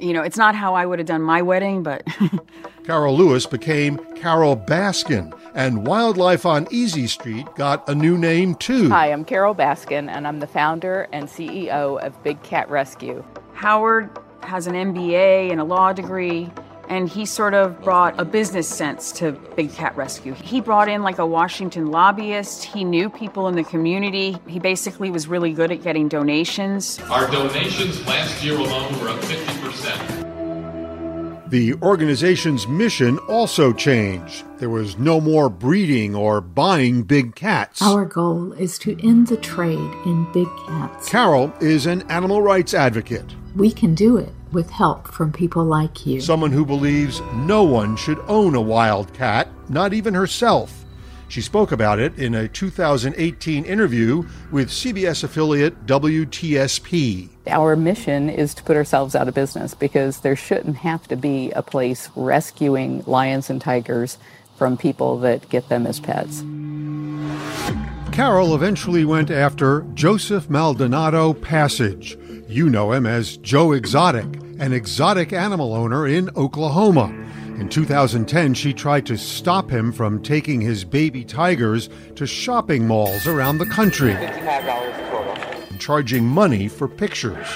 You 0.00 0.12
know, 0.12 0.22
it's 0.22 0.36
not 0.36 0.54
how 0.54 0.74
I 0.74 0.86
would 0.86 0.98
have 0.98 1.06
done 1.06 1.22
my 1.22 1.42
wedding, 1.42 1.82
but. 1.82 2.04
Carole 2.84 3.16
Lewis 3.16 3.46
became 3.46 3.98
Carole 4.16 4.56
Baskin, 4.56 5.32
and 5.54 5.86
Wildlife 5.86 6.46
on 6.46 6.66
Easy 6.70 7.06
Street 7.06 7.46
got 7.54 7.86
a 7.88 7.94
new 7.94 8.16
name 8.16 8.54
too. 8.54 8.88
Hi, 8.88 9.12
I'm 9.12 9.24
Carole 9.24 9.54
Baskin, 9.54 10.08
and 10.08 10.26
I'm 10.26 10.40
the 10.40 10.46
founder 10.46 11.06
and 11.12 11.26
CEO 11.26 12.00
of 12.04 12.22
Big 12.24 12.42
Cat 12.42 12.68
Rescue. 12.70 13.22
Howard 13.52 14.10
has 14.42 14.66
an 14.66 14.74
MBA 14.74 15.50
and 15.50 15.60
a 15.60 15.64
law 15.64 15.92
degree, 15.92 16.50
and 16.90 17.08
he 17.08 17.24
sort 17.24 17.54
of 17.54 17.80
brought 17.82 18.20
a 18.20 18.24
business 18.24 18.68
sense 18.68 19.12
to 19.12 19.32
Big 19.56 19.72
Cat 19.72 19.96
Rescue. 19.96 20.34
He 20.34 20.60
brought 20.60 20.88
in 20.88 21.02
like 21.02 21.18
a 21.18 21.24
Washington 21.24 21.86
lobbyist. 21.86 22.64
He 22.64 22.82
knew 22.84 23.08
people 23.08 23.46
in 23.46 23.54
the 23.54 23.62
community. 23.62 24.36
He 24.48 24.58
basically 24.58 25.10
was 25.10 25.28
really 25.28 25.52
good 25.52 25.70
at 25.70 25.82
getting 25.82 26.08
donations. 26.08 26.98
Our 27.08 27.30
donations 27.30 28.04
last 28.06 28.42
year 28.44 28.58
alone 28.58 29.00
were 29.00 29.08
up 29.08 29.20
50%. 29.20 30.18
The 31.48 31.74
organization's 31.74 32.66
mission 32.68 33.18
also 33.20 33.72
changed. 33.72 34.44
There 34.58 34.70
was 34.70 34.98
no 34.98 35.20
more 35.20 35.48
breeding 35.48 36.14
or 36.14 36.40
buying 36.40 37.02
big 37.02 37.34
cats. 37.34 37.82
Our 37.82 38.04
goal 38.04 38.52
is 38.52 38.78
to 38.80 38.96
end 39.04 39.28
the 39.28 39.36
trade 39.36 39.78
in 40.04 40.30
big 40.32 40.48
cats. 40.66 41.08
Carole 41.08 41.52
is 41.60 41.86
an 41.86 42.02
animal 42.10 42.42
rights 42.42 42.74
advocate. 42.74 43.34
We 43.56 43.72
can 43.72 43.94
do 43.96 44.16
it 44.16 44.32
with 44.52 44.70
help 44.70 45.08
from 45.08 45.32
people 45.32 45.64
like 45.64 46.06
you. 46.06 46.20
Someone 46.20 46.52
who 46.52 46.64
believes 46.64 47.20
no 47.34 47.62
one 47.62 47.96
should 47.96 48.18
own 48.26 48.54
a 48.54 48.60
wild 48.60 49.12
cat, 49.14 49.48
not 49.68 49.92
even 49.92 50.14
herself. 50.14 50.84
She 51.28 51.40
spoke 51.40 51.70
about 51.70 52.00
it 52.00 52.18
in 52.18 52.34
a 52.34 52.48
2018 52.48 53.64
interview 53.64 54.24
with 54.50 54.68
CBS 54.68 55.22
affiliate 55.22 55.86
WTSP. 55.86 57.28
Our 57.46 57.76
mission 57.76 58.28
is 58.28 58.52
to 58.54 58.64
put 58.64 58.76
ourselves 58.76 59.14
out 59.14 59.28
of 59.28 59.34
business 59.34 59.72
because 59.72 60.20
there 60.20 60.34
shouldn't 60.34 60.78
have 60.78 61.06
to 61.06 61.14
be 61.14 61.52
a 61.52 61.62
place 61.62 62.10
rescuing 62.16 63.04
lions 63.06 63.48
and 63.48 63.60
tigers 63.60 64.18
from 64.56 64.76
people 64.76 65.18
that 65.20 65.48
get 65.48 65.68
them 65.68 65.86
as 65.86 66.00
pets. 66.00 66.42
Carole 68.10 68.54
eventually 68.54 69.04
went 69.04 69.30
after 69.30 69.82
Joseph 69.94 70.50
Maldonado 70.50 71.32
Passage. 71.32 72.18
You 72.50 72.68
know 72.68 72.90
him 72.90 73.06
as 73.06 73.36
Joe 73.36 73.70
Exotic, 73.70 74.24
an 74.58 74.72
exotic 74.72 75.32
animal 75.32 75.72
owner 75.72 76.08
in 76.08 76.30
Oklahoma. 76.36 77.04
In 77.60 77.68
2010, 77.68 78.54
she 78.54 78.74
tried 78.74 79.06
to 79.06 79.16
stop 79.16 79.70
him 79.70 79.92
from 79.92 80.20
taking 80.20 80.60
his 80.60 80.82
baby 80.82 81.22
tigers 81.22 81.88
to 82.16 82.26
shopping 82.26 82.88
malls 82.88 83.28
around 83.28 83.58
the 83.58 83.66
country, 83.66 84.14
and 84.14 85.80
charging 85.80 86.24
money 86.24 86.66
for 86.66 86.88
pictures. 86.88 87.46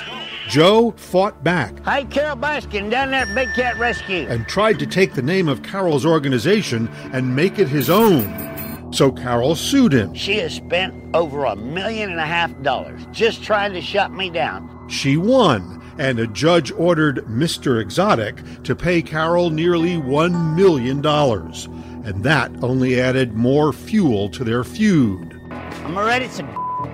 Joe 0.48 0.92
fought 0.92 1.42
back 1.42 1.80
Hi, 1.80 2.04
Carole 2.04 2.36
Baskin 2.36 2.88
down 2.88 3.10
there 3.10 3.26
at 3.26 3.34
Big 3.34 3.52
Cat 3.54 3.76
Rescue. 3.78 4.28
and 4.28 4.46
tried 4.46 4.78
to 4.78 4.86
take 4.86 5.14
the 5.14 5.22
name 5.22 5.48
of 5.48 5.64
Carole's 5.64 6.06
organization 6.06 6.86
and 7.12 7.34
make 7.34 7.58
it 7.58 7.66
his 7.66 7.90
own. 7.90 8.92
So 8.92 9.10
Carole 9.10 9.56
sued 9.56 9.92
him. 9.92 10.14
She 10.14 10.36
has 10.36 10.54
spent 10.54 10.94
over 11.16 11.46
a 11.46 11.56
million 11.56 12.12
and 12.12 12.20
a 12.20 12.26
half 12.26 12.62
dollars 12.62 13.04
just 13.10 13.42
trying 13.42 13.72
to 13.72 13.80
shut 13.80 14.12
me 14.12 14.30
down. 14.30 14.70
She 14.94 15.16
won, 15.16 15.82
and 15.98 16.20
a 16.20 16.26
judge 16.28 16.70
ordered 16.70 17.26
Mr. 17.26 17.80
Exotic 17.80 18.36
to 18.62 18.76
pay 18.76 19.02
Carole 19.02 19.50
nearly 19.50 19.96
$1 19.96 20.54
million. 20.54 21.04
And 21.04 22.22
that 22.22 22.52
only 22.62 23.00
added 23.00 23.34
more 23.34 23.72
fuel 23.72 24.28
to 24.30 24.44
their 24.44 24.62
feud. 24.62 25.40
I'm 25.50 25.96
already 25.96 26.28
so 26.28 26.44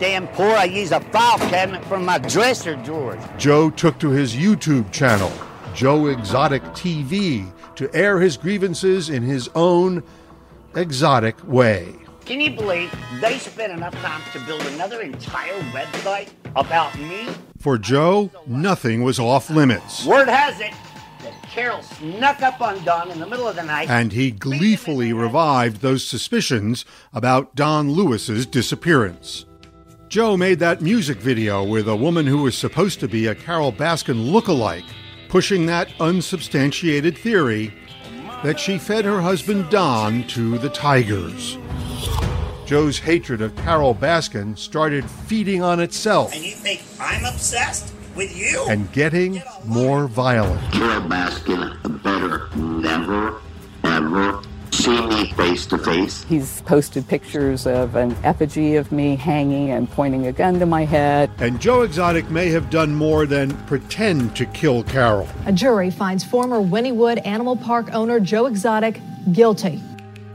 damn 0.00 0.26
poor 0.28 0.56
I 0.56 0.64
use 0.64 0.92
a 0.92 1.00
file 1.00 1.38
cabinet 1.50 1.84
from 1.84 2.06
my 2.06 2.16
dresser 2.16 2.74
drawers. 2.76 3.22
Joe 3.36 3.68
took 3.68 3.98
to 3.98 4.08
his 4.08 4.34
YouTube 4.34 4.90
channel, 4.90 5.30
Joe 5.74 6.06
Exotic 6.06 6.62
TV, 6.72 7.52
to 7.76 7.94
air 7.94 8.18
his 8.18 8.38
grievances 8.38 9.10
in 9.10 9.22
his 9.22 9.50
own 9.54 10.02
exotic 10.74 11.36
way. 11.46 11.94
Can 12.24 12.40
you 12.40 12.56
believe 12.56 12.92
they 13.20 13.38
spent 13.38 13.72
enough 13.72 13.94
time 13.96 14.22
to 14.32 14.40
build 14.46 14.62
another 14.68 15.02
entire 15.02 15.60
website 15.72 16.30
about 16.56 16.98
me? 16.98 17.28
For 17.60 17.76
Joe, 17.76 18.30
nothing 18.46 19.02
was 19.02 19.18
off 19.18 19.50
limits. 19.50 20.06
Word 20.06 20.28
has 20.28 20.58
it 20.60 20.72
that 21.22 21.42
Carole 21.42 21.82
snuck 21.82 22.40
up 22.40 22.62
on 22.62 22.82
Don 22.84 23.10
in 23.10 23.20
the 23.20 23.26
middle 23.26 23.46
of 23.46 23.54
the 23.54 23.62
night. 23.62 23.90
And 23.90 24.12
he 24.12 24.30
gleefully 24.30 25.12
revived 25.12 25.82
those 25.82 26.06
suspicions 26.06 26.86
about 27.12 27.54
Don 27.54 27.92
Lewis's 27.92 28.46
disappearance. 28.46 29.44
Joe 30.08 30.38
made 30.38 30.58
that 30.60 30.80
music 30.80 31.18
video 31.18 31.62
with 31.62 31.86
a 31.86 31.94
woman 31.94 32.26
who 32.26 32.42
was 32.42 32.56
supposed 32.56 32.98
to 33.00 33.08
be 33.08 33.26
a 33.26 33.34
Carole 33.34 33.72
Baskin 33.72 34.32
look-alike, 34.32 34.86
pushing 35.28 35.66
that 35.66 35.92
unsubstantiated 36.00 37.18
theory 37.18 37.74
that 38.42 38.58
she 38.58 38.78
fed 38.78 39.04
her 39.04 39.20
husband 39.20 39.68
Don 39.68 40.26
to 40.28 40.56
the 40.56 40.70
tigers. 40.70 41.58
Joe's 42.70 43.00
hatred 43.00 43.42
of 43.42 43.56
Carole 43.56 43.96
Baskin 43.96 44.56
started 44.56 45.04
feeding 45.04 45.60
on 45.60 45.80
itself 45.80 46.32
And 46.32 46.44
you 46.44 46.52
think 46.52 46.80
I'm 47.00 47.24
obsessed 47.24 47.92
with 48.14 48.32
you? 48.36 48.64
and 48.68 48.92
getting 48.92 49.42
more 49.64 50.06
violent. 50.06 50.60
Carole 50.72 51.00
Baskin 51.00 52.00
better 52.04 52.48
never, 52.56 53.40
ever 53.82 54.40
see 54.70 55.04
me 55.08 55.32
face 55.32 55.66
to 55.66 55.78
face? 55.78 56.22
He's 56.28 56.62
posted 56.62 57.08
pictures 57.08 57.66
of 57.66 57.96
an 57.96 58.16
effigy 58.22 58.76
of 58.76 58.92
me 58.92 59.16
hanging 59.16 59.72
and 59.72 59.90
pointing 59.90 60.28
a 60.28 60.32
gun 60.32 60.60
to 60.60 60.66
my 60.66 60.84
head. 60.84 61.28
And 61.38 61.60
Joe 61.60 61.82
Exotic 61.82 62.30
may 62.30 62.50
have 62.50 62.70
done 62.70 62.94
more 62.94 63.26
than 63.26 63.50
pretend 63.66 64.36
to 64.36 64.46
kill 64.46 64.84
Carole. 64.84 65.26
A 65.46 65.52
jury 65.52 65.90
finds 65.90 66.22
former 66.22 66.60
Wynnewood 66.60 67.26
Animal 67.26 67.56
Park 67.56 67.92
owner 67.92 68.20
Joe 68.20 68.46
Exotic 68.46 69.00
guilty. 69.32 69.82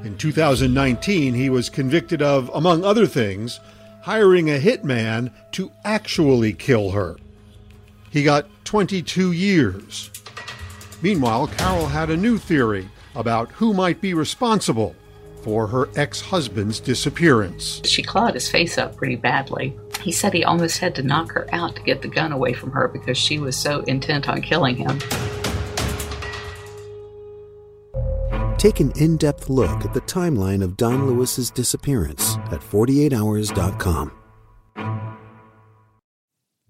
In 0.06 0.16
2019, 0.18 1.34
he 1.34 1.50
was 1.50 1.68
convicted 1.68 2.22
of, 2.22 2.52
among 2.54 2.86
other 2.86 3.08
things, 3.08 3.60
hiring 4.04 4.52
a 4.52 4.60
hitman 4.60 5.32
to 5.54 5.72
actually 5.84 6.54
kill 6.54 6.92
her. 6.92 7.16
He 8.12 8.24
got 8.24 8.46
22 8.66 9.32
years. 9.32 10.12
Meanwhile, 11.02 11.48
Carole 11.48 11.88
had 11.88 12.12
a 12.12 12.18
new 12.18 12.38
theory 12.38 12.88
about 13.16 13.50
who 13.54 13.74
might 13.74 14.00
be 14.00 14.14
responsible 14.14 14.96
for 15.42 15.66
her 15.66 15.90
ex 15.96 16.22
husband's 16.22 16.80
disappearance. 16.80 17.82
She 17.84 18.04
clawed 18.04 18.36
his 18.36 18.48
face 18.48 18.78
up 18.78 18.96
pretty 18.96 19.16
badly. 19.16 19.76
He 20.02 20.12
said 20.12 20.34
he 20.34 20.44
almost 20.44 20.78
had 20.78 20.94
to 20.96 21.04
knock 21.04 21.32
her 21.32 21.48
out 21.52 21.76
to 21.78 21.82
get 21.82 22.04
the 22.04 22.08
gun 22.08 22.32
away 22.32 22.54
from 22.54 22.70
her 22.74 22.88
because 22.88 23.18
she 23.18 23.40
was 23.40 23.58
so 23.58 23.80
intent 23.82 24.30
on 24.30 24.44
killing 24.44 24.76
him. 24.76 25.00
Take 28.66 28.80
an 28.80 28.94
in 28.96 29.16
depth 29.18 29.48
look 29.48 29.86
at 29.86 29.94
the 29.94 30.02
timeline 30.02 30.64
of 30.64 30.76
Don 30.76 31.06
Lewis's 31.06 31.52
disappearance 31.52 32.36
at 32.48 32.62
48hours.com. 32.62 34.12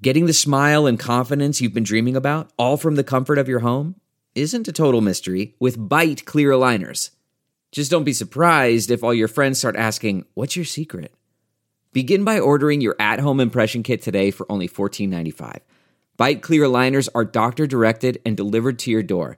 Getting 0.02 0.26
the 0.26 0.34
smile 0.34 0.88
and 0.88 1.00
confidence 1.00 1.62
you've 1.62 1.74
been 1.74 1.86
dreaming 1.86 2.18
about, 2.18 2.52
all 2.58 2.76
from 2.76 2.96
the 2.96 3.04
comfort 3.06 3.38
of 3.38 3.48
your 3.48 3.62
home, 3.62 3.96
isn't 4.36 4.68
a 4.68 4.74
total 4.74 5.00
mystery 5.00 5.56
with 5.58 5.80
Byte 5.80 6.26
clear 6.26 6.52
aligners. 6.52 7.12
Just 7.72 7.92
don't 7.92 8.04
be 8.04 8.12
surprised 8.12 8.92
if 8.92 9.02
all 9.02 9.14
your 9.14 9.30
friends 9.30 9.60
start 9.60 9.78
asking, 9.78 10.26
What's 10.34 10.58
your 10.58 10.66
secret? 10.66 11.14
Begin 11.94 12.26
by 12.26 12.42
ordering 12.42 12.82
your 12.82 12.98
at 13.00 13.22
home 13.22 13.40
impression 13.40 13.84
kit 13.84 14.02
today 14.02 14.32
for 14.32 14.46
only 14.52 14.68
$14.95. 14.68 15.60
Byte 16.20 16.42
clear 16.42 16.64
aligners 16.64 17.08
are 17.16 17.24
doctor 17.24 17.66
directed 17.66 18.22
and 18.26 18.36
delivered 18.36 18.80
to 18.80 18.92
your 18.92 19.02
door. 19.02 19.38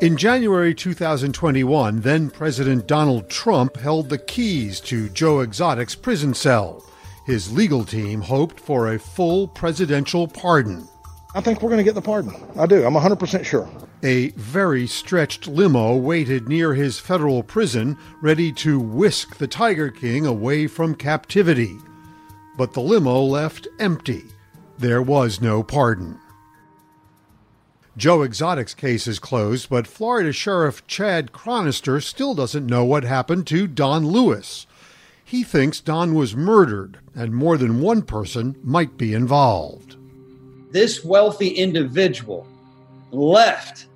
In 0.00 0.16
January 0.16 0.74
2021, 0.74 2.00
then 2.00 2.30
President 2.30 2.86
Donald 2.86 3.28
Trump 3.28 3.76
held 3.76 4.08
the 4.08 4.16
keys 4.16 4.80
to 4.80 5.10
Joe 5.10 5.40
Exotic's 5.40 5.94
prison 5.94 6.32
cell. 6.32 6.82
His 7.26 7.52
legal 7.52 7.84
team 7.84 8.22
hoped 8.22 8.58
for 8.58 8.94
a 8.94 8.98
full 8.98 9.46
presidential 9.46 10.26
pardon. 10.26 10.88
I 11.34 11.42
think 11.42 11.60
we're 11.60 11.68
going 11.68 11.80
to 11.80 11.84
get 11.84 11.94
the 11.94 12.00
pardon. 12.00 12.34
I 12.56 12.64
do. 12.64 12.82
I'm 12.86 12.94
100% 12.94 13.44
sure. 13.44 13.68
A 14.02 14.30
very 14.30 14.86
stretched 14.86 15.46
limo 15.46 15.94
waited 15.96 16.48
near 16.48 16.72
his 16.72 16.98
federal 16.98 17.42
prison, 17.42 17.98
ready 18.22 18.52
to 18.52 18.80
whisk 18.80 19.36
the 19.36 19.46
Tiger 19.46 19.90
King 19.90 20.24
away 20.24 20.66
from 20.66 20.94
captivity. 20.94 21.76
But 22.56 22.72
the 22.72 22.80
limo 22.80 23.20
left 23.20 23.68
empty. 23.78 24.24
There 24.78 25.02
was 25.02 25.42
no 25.42 25.62
pardon. 25.62 26.18
Joe 27.96 28.22
Exotic's 28.22 28.74
case 28.74 29.06
is 29.06 29.18
closed, 29.18 29.68
but 29.68 29.86
Florida 29.86 30.32
Sheriff 30.32 30.86
Chad 30.86 31.32
Chronister 31.32 32.02
still 32.02 32.34
doesn't 32.34 32.66
know 32.66 32.84
what 32.84 33.04
happened 33.04 33.46
to 33.48 33.66
Don 33.66 34.06
Lewis. 34.06 34.66
He 35.24 35.42
thinks 35.42 35.80
Don 35.80 36.14
was 36.14 36.36
murdered, 36.36 36.98
and 37.14 37.34
more 37.34 37.56
than 37.56 37.80
one 37.80 38.02
person 38.02 38.56
might 38.62 38.96
be 38.96 39.12
involved. 39.12 39.96
This 40.70 41.04
wealthy 41.04 41.48
individual 41.48 42.46
left 43.10 43.86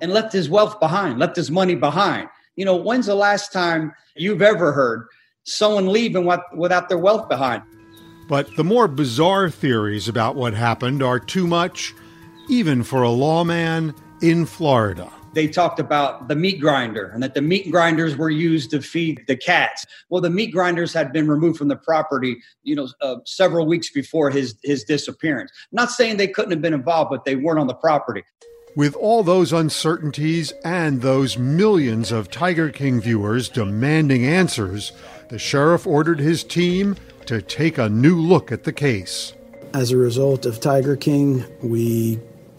and 0.00 0.12
left 0.12 0.32
his 0.32 0.50
wealth 0.50 0.80
behind, 0.80 1.18
left 1.18 1.36
his 1.36 1.50
money 1.50 1.74
behind. 1.74 2.28
You 2.56 2.64
know, 2.64 2.76
when's 2.76 3.06
the 3.06 3.14
last 3.14 3.52
time 3.52 3.92
you've 4.16 4.42
ever 4.42 4.72
heard 4.72 5.06
someone 5.44 5.88
leaving 5.88 6.30
without 6.56 6.88
their 6.88 6.98
wealth 6.98 7.28
behind? 7.28 7.62
But 8.28 8.56
the 8.56 8.64
more 8.64 8.88
bizarre 8.88 9.48
theories 9.50 10.08
about 10.08 10.34
what 10.34 10.54
happened 10.54 11.02
are 11.02 11.20
too 11.20 11.46
much 11.46 11.94
even 12.48 12.82
for 12.82 13.02
a 13.02 13.10
lawman 13.10 13.94
in 14.20 14.46
Florida. 14.46 15.10
They 15.34 15.48
talked 15.48 15.80
about 15.80 16.28
the 16.28 16.36
meat 16.36 16.60
grinder 16.60 17.10
and 17.12 17.22
that 17.22 17.34
the 17.34 17.42
meat 17.42 17.70
grinders 17.70 18.16
were 18.16 18.30
used 18.30 18.70
to 18.70 18.80
feed 18.80 19.24
the 19.26 19.36
cats. 19.36 19.84
Well, 20.08 20.22
the 20.22 20.30
meat 20.30 20.52
grinders 20.52 20.92
had 20.92 21.12
been 21.12 21.26
removed 21.28 21.58
from 21.58 21.68
the 21.68 21.76
property, 21.76 22.40
you 22.62 22.76
know, 22.76 22.88
uh, 23.00 23.16
several 23.26 23.66
weeks 23.66 23.90
before 23.90 24.30
his 24.30 24.54
his 24.62 24.84
disappearance. 24.84 25.50
I'm 25.72 25.76
not 25.76 25.90
saying 25.90 26.16
they 26.16 26.28
couldn't 26.28 26.52
have 26.52 26.62
been 26.62 26.74
involved, 26.74 27.10
but 27.10 27.24
they 27.24 27.34
weren't 27.34 27.58
on 27.58 27.66
the 27.66 27.74
property. 27.74 28.22
With 28.76 28.96
all 28.96 29.22
those 29.22 29.52
uncertainties 29.52 30.52
and 30.64 31.00
those 31.00 31.38
millions 31.38 32.10
of 32.10 32.30
Tiger 32.30 32.70
King 32.70 33.00
viewers 33.00 33.48
demanding 33.48 34.24
answers, 34.26 34.92
the 35.28 35.38
sheriff 35.38 35.86
ordered 35.86 36.18
his 36.18 36.42
team 36.42 36.96
to 37.26 37.40
take 37.40 37.78
a 37.78 37.88
new 37.88 38.20
look 38.20 38.52
at 38.52 38.64
the 38.64 38.72
case. 38.72 39.32
As 39.72 39.90
a 39.90 39.96
result 39.96 40.46
of 40.46 40.60
Tiger 40.60 40.96
King, 40.96 41.44
we 41.62 42.18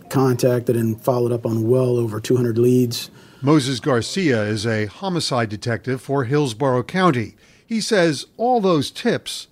contacted 0.09 0.75
and 0.75 1.01
followed 1.01 1.31
up 1.31 1.45
on 1.45 1.67
well 1.67 1.97
over 1.97 2.19
200 2.19 2.57
leads. 2.57 3.09
Moses 3.41 3.79
Garcia 3.79 4.43
is 4.43 4.65
a 4.65 4.87
homicide 4.87 5.49
detective 5.49 6.01
for 6.01 6.23
Hillsborough 6.23 6.83
County. 6.83 7.35
He 7.65 7.81
says 7.81 8.25
all 8.37 8.61
those 8.61 8.91
tips 8.91 9.47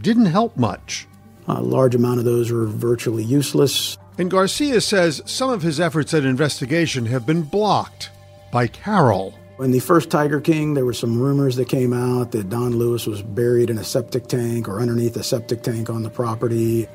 didn't 0.00 0.26
help 0.26 0.56
much. 0.56 1.06
A 1.46 1.62
large 1.62 1.94
amount 1.94 2.18
of 2.18 2.24
those 2.24 2.50
were 2.52 2.66
virtually 2.66 3.24
useless. 3.24 3.96
And 4.18 4.30
Garcia 4.30 4.80
says 4.80 5.22
some 5.24 5.50
of 5.50 5.62
his 5.62 5.80
efforts 5.80 6.12
at 6.12 6.24
investigation 6.24 7.06
have 7.06 7.24
been 7.24 7.42
blocked 7.42 8.10
by 8.52 8.66
Carole. 8.66 9.34
In 9.60 9.70
the 9.70 9.80
first 9.80 10.10
Tiger 10.10 10.40
King, 10.40 10.74
there 10.74 10.84
were 10.84 10.92
some 10.92 11.20
rumors 11.20 11.56
that 11.56 11.68
came 11.68 11.92
out 11.92 12.30
that 12.30 12.48
Don 12.48 12.76
Lewis 12.76 13.06
was 13.06 13.22
buried 13.22 13.70
in 13.70 13.78
a 13.78 13.84
septic 13.84 14.28
tank 14.28 14.68
or 14.68 14.80
underneath 14.80 15.16
a 15.16 15.22
septic 15.22 15.62
tank 15.62 15.90
on 15.90 16.02
the 16.02 16.10
property. 16.10 16.86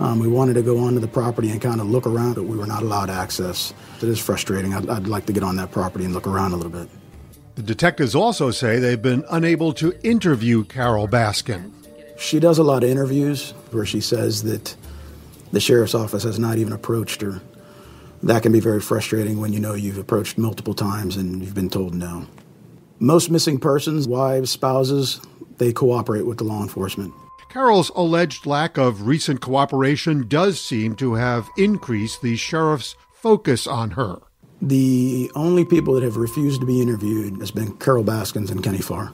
Um, 0.00 0.20
we 0.20 0.28
wanted 0.28 0.54
to 0.54 0.62
go 0.62 0.78
onto 0.78 1.00
the 1.00 1.08
property 1.08 1.50
and 1.50 1.60
kind 1.60 1.80
of 1.80 1.88
look 1.88 2.06
around, 2.06 2.34
but 2.34 2.44
we 2.44 2.56
were 2.56 2.66
not 2.66 2.82
allowed 2.82 3.10
access. 3.10 3.74
It 4.00 4.08
is 4.08 4.20
frustrating. 4.20 4.74
I'd, 4.74 4.88
I'd 4.88 5.06
like 5.08 5.26
to 5.26 5.32
get 5.32 5.42
on 5.42 5.56
that 5.56 5.72
property 5.72 6.04
and 6.04 6.14
look 6.14 6.26
around 6.26 6.52
a 6.52 6.56
little 6.56 6.70
bit. 6.70 6.88
The 7.56 7.62
detectives 7.62 8.14
also 8.14 8.52
say 8.52 8.78
they've 8.78 9.02
been 9.02 9.24
unable 9.30 9.72
to 9.74 9.92
interview 10.06 10.62
Carole 10.64 11.08
Baskin. 11.08 11.72
She 12.16 12.38
does 12.38 12.58
a 12.58 12.62
lot 12.62 12.84
of 12.84 12.90
interviews 12.90 13.50
where 13.72 13.84
she 13.84 14.00
says 14.00 14.44
that 14.44 14.76
the 15.50 15.58
sheriff's 15.58 15.94
office 15.94 16.22
has 16.22 16.38
not 16.38 16.58
even 16.58 16.72
approached 16.72 17.20
her. 17.20 17.40
That 18.22 18.42
can 18.42 18.52
be 18.52 18.60
very 18.60 18.80
frustrating 18.80 19.40
when 19.40 19.52
you 19.52 19.60
know 19.60 19.74
you've 19.74 19.98
approached 19.98 20.38
multiple 20.38 20.74
times 20.74 21.16
and 21.16 21.42
you've 21.42 21.54
been 21.54 21.70
told 21.70 21.94
no. 21.94 22.26
Most 23.00 23.30
missing 23.30 23.58
persons, 23.58 24.06
wives, 24.06 24.50
spouses, 24.50 25.20
they 25.58 25.72
cooperate 25.72 26.26
with 26.26 26.38
the 26.38 26.44
law 26.44 26.62
enforcement. 26.62 27.12
Carole's 27.48 27.90
alleged 27.96 28.44
lack 28.44 28.76
of 28.76 29.06
recent 29.06 29.40
cooperation 29.40 30.28
does 30.28 30.60
seem 30.60 30.94
to 30.96 31.14
have 31.14 31.48
increased 31.56 32.20
the 32.20 32.36
sheriff's 32.36 32.94
focus 33.14 33.66
on 33.66 33.92
her. 33.92 34.18
The 34.60 35.30
only 35.34 35.64
people 35.64 35.94
that 35.94 36.02
have 36.02 36.16
refused 36.16 36.60
to 36.60 36.66
be 36.66 36.82
interviewed 36.82 37.38
has 37.38 37.50
been 37.50 37.76
Carole 37.78 38.04
Baskins 38.04 38.50
and 38.50 38.62
Kenny 38.62 38.78
Farr. 38.78 39.12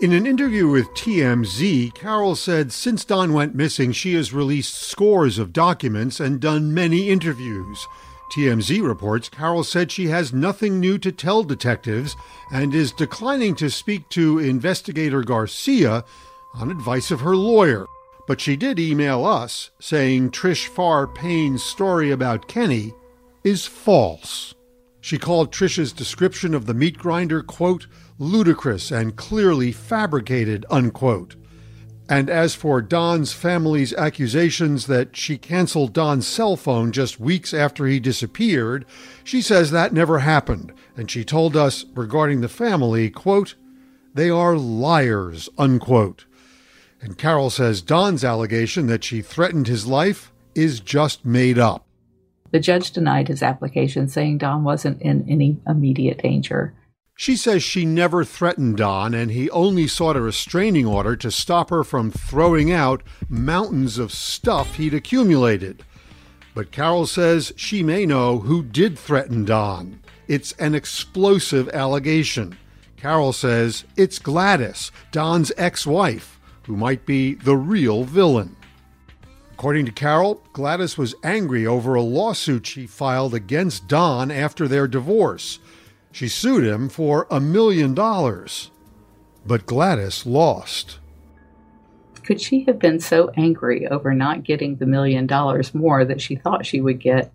In 0.00 0.12
an 0.12 0.26
interview 0.26 0.66
with 0.68 0.88
TMZ, 0.94 1.94
Carole 1.94 2.36
said 2.36 2.72
since 2.72 3.04
Don 3.04 3.34
went 3.34 3.54
missing, 3.54 3.92
she 3.92 4.14
has 4.14 4.32
released 4.32 4.74
scores 4.74 5.38
of 5.38 5.52
documents 5.52 6.20
and 6.20 6.40
done 6.40 6.72
many 6.72 7.10
interviews. 7.10 7.86
TMZ 8.32 8.82
reports 8.82 9.28
Carole 9.28 9.62
said 9.62 9.92
she 9.92 10.06
has 10.06 10.32
nothing 10.32 10.80
new 10.80 10.96
to 10.96 11.12
tell 11.12 11.42
detectives 11.42 12.16
and 12.50 12.74
is 12.74 12.90
declining 12.90 13.54
to 13.56 13.68
speak 13.68 14.08
to 14.08 14.38
investigator 14.38 15.22
Garcia 15.22 16.02
on 16.54 16.70
advice 16.70 17.10
of 17.10 17.20
her 17.20 17.36
lawyer. 17.36 17.86
But 18.26 18.40
she 18.40 18.56
did 18.56 18.78
email 18.78 19.24
us 19.24 19.70
saying 19.80 20.30
Trish 20.30 20.66
Farr 20.66 21.06
Payne's 21.06 21.62
story 21.62 22.10
about 22.10 22.48
Kenny 22.48 22.92
is 23.44 23.66
false. 23.66 24.54
She 25.00 25.18
called 25.18 25.52
Trish's 25.52 25.92
description 25.92 26.54
of 26.54 26.66
the 26.66 26.74
meat 26.74 26.96
grinder, 26.96 27.42
quote, 27.42 27.88
ludicrous 28.18 28.92
and 28.92 29.16
clearly 29.16 29.72
fabricated, 29.72 30.64
unquote. 30.70 31.34
And 32.08 32.28
as 32.28 32.54
for 32.54 32.80
Don's 32.82 33.32
family's 33.32 33.94
accusations 33.94 34.86
that 34.86 35.16
she 35.16 35.38
canceled 35.38 35.92
Don's 35.92 36.26
cell 36.26 36.56
phone 36.56 36.92
just 36.92 37.18
weeks 37.18 37.54
after 37.54 37.86
he 37.86 37.98
disappeared, 37.98 38.84
she 39.24 39.40
says 39.40 39.70
that 39.70 39.92
never 39.92 40.20
happened. 40.20 40.72
And 40.96 41.10
she 41.10 41.24
told 41.24 41.56
us 41.56 41.84
regarding 41.94 42.40
the 42.40 42.48
family, 42.48 43.08
quote, 43.10 43.54
they 44.14 44.28
are 44.28 44.56
liars, 44.56 45.48
unquote. 45.56 46.26
And 47.02 47.18
Carole 47.18 47.50
says 47.50 47.82
Don's 47.82 48.24
allegation 48.24 48.86
that 48.86 49.04
she 49.04 49.20
threatened 49.20 49.66
his 49.66 49.86
life 49.86 50.32
is 50.54 50.80
just 50.80 51.26
made 51.26 51.58
up. 51.58 51.84
The 52.52 52.60
judge 52.60 52.92
denied 52.92 53.28
his 53.28 53.42
application, 53.42 54.08
saying 54.08 54.38
Don 54.38 54.62
wasn't 54.62 55.02
in 55.02 55.28
any 55.28 55.58
immediate 55.66 56.22
danger. 56.22 56.74
She 57.16 57.36
says 57.36 57.62
she 57.62 57.84
never 57.84 58.24
threatened 58.24 58.76
Don 58.76 59.14
and 59.14 59.30
he 59.30 59.50
only 59.50 59.86
sought 59.86 60.16
a 60.16 60.20
restraining 60.20 60.86
order 60.86 61.16
to 61.16 61.30
stop 61.30 61.70
her 61.70 61.84
from 61.84 62.10
throwing 62.10 62.72
out 62.72 63.02
mountains 63.28 63.98
of 63.98 64.12
stuff 64.12 64.76
he'd 64.76 64.94
accumulated. 64.94 65.84
But 66.54 66.70
Carole 66.70 67.06
says 67.06 67.52
she 67.56 67.82
may 67.82 68.06
know 68.06 68.38
who 68.38 68.62
did 68.62 68.98
threaten 68.98 69.44
Don. 69.44 70.00
It's 70.28 70.52
an 70.52 70.74
explosive 70.74 71.68
allegation. 71.70 72.58
Carole 72.96 73.32
says 73.32 73.84
it's 73.96 74.18
Gladys, 74.18 74.92
Don's 75.10 75.52
ex 75.56 75.86
wife, 75.86 76.40
who 76.66 76.76
might 76.76 77.06
be 77.06 77.34
the 77.34 77.56
real 77.56 78.04
villain. 78.04 78.56
According 79.52 79.86
to 79.86 79.92
Carole, 79.92 80.42
Gladys 80.52 80.98
was 80.98 81.14
angry 81.22 81.66
over 81.66 81.94
a 81.94 82.02
lawsuit 82.02 82.66
she 82.66 82.86
filed 82.86 83.34
against 83.34 83.86
Don 83.86 84.30
after 84.30 84.66
their 84.66 84.88
divorce. 84.88 85.60
She 86.10 86.28
sued 86.28 86.64
him 86.64 86.88
for 86.88 87.26
a 87.30 87.40
million 87.40 87.94
dollars. 87.94 88.70
But 89.46 89.66
Gladys 89.66 90.26
lost. 90.26 90.98
Could 92.24 92.40
she 92.40 92.64
have 92.64 92.78
been 92.78 93.00
so 93.00 93.30
angry 93.36 93.86
over 93.86 94.14
not 94.14 94.44
getting 94.44 94.76
the 94.76 94.86
million 94.86 95.26
dollars 95.26 95.74
more 95.74 96.04
that 96.04 96.20
she 96.20 96.36
thought 96.36 96.66
she 96.66 96.80
would 96.80 97.00
get 97.00 97.32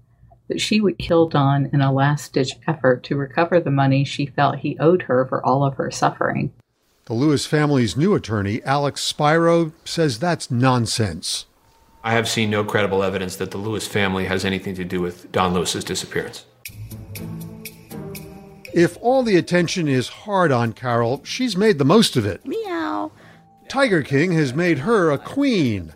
that 0.48 0.62
she 0.62 0.80
would 0.80 0.98
kill 0.98 1.28
Don 1.28 1.70
in 1.74 1.82
a 1.82 1.92
last 1.92 2.32
ditch 2.34 2.54
effort 2.68 3.04
to 3.04 3.18
recover 3.18 3.60
the 3.60 3.72
money 3.72 4.06
she 4.06 4.26
felt 4.26 4.60
he 4.60 4.78
owed 4.80 5.02
her 5.04 5.26
for 5.26 5.46
all 5.46 5.64
of 5.64 5.76
her 5.76 5.92
suffering? 5.92 6.54
The 7.08 7.14
Lewis 7.14 7.46
family's 7.46 7.96
new 7.96 8.16
attorney, 8.16 8.62
Alex 8.64 9.02
Spiro, 9.02 9.72
says 9.86 10.20
that's 10.20 10.52
nonsense. 10.52 11.46
I 12.04 12.12
have 12.12 12.28
seen 12.28 12.50
no 12.50 12.66
credible 12.66 13.02
evidence 13.02 13.38
that 13.38 13.52
the 13.52 13.58
Lewis 13.58 13.88
family 13.88 14.26
has 14.26 14.44
anything 14.44 14.76
to 14.76 14.84
do 14.84 15.00
with 15.00 15.32
Don 15.32 15.54
Lewis's 15.54 15.86
disappearance. 15.86 16.44
If 18.74 18.98
all 19.02 19.24
the 19.24 19.38
attention 19.38 19.88
is 19.88 20.10
hard 20.10 20.52
on 20.52 20.74
Carole, 20.74 21.22
she's 21.24 21.56
made 21.56 21.78
the 21.78 21.86
most 21.86 22.18
of 22.18 22.26
it. 22.26 22.46
Meow. 22.46 23.14
Tiger 23.70 24.04
King 24.04 24.34
has 24.34 24.54
made 24.54 24.80
her 24.80 25.10
a 25.10 25.18
queen. 25.18 25.94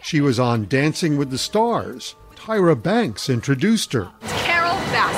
She 0.00 0.20
was 0.20 0.38
on 0.38 0.68
Dancing 0.68 1.16
with 1.16 1.30
the 1.30 1.38
Stars. 1.38 2.14
Tyra 2.36 2.80
Banks 2.80 3.28
introduced 3.28 3.92
her. 3.94 4.12
Carole 4.22 4.78
Baskin. 4.92 5.15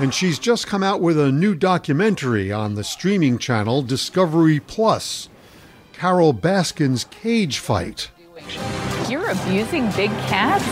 And 0.00 0.14
she's 0.14 0.38
just 0.38 0.66
come 0.66 0.82
out 0.82 1.02
with 1.02 1.18
a 1.18 1.30
new 1.30 1.54
documentary 1.54 2.50
on 2.50 2.74
the 2.74 2.82
streaming 2.82 3.36
channel 3.36 3.82
Discovery 3.82 4.58
Plus 4.58 5.28
Carole 5.92 6.32
Baskin's 6.32 7.04
Cage 7.04 7.58
Fight. 7.58 8.10
You're 9.10 9.28
abusing 9.28 9.90
big 9.90 10.08
cats? 10.28 10.64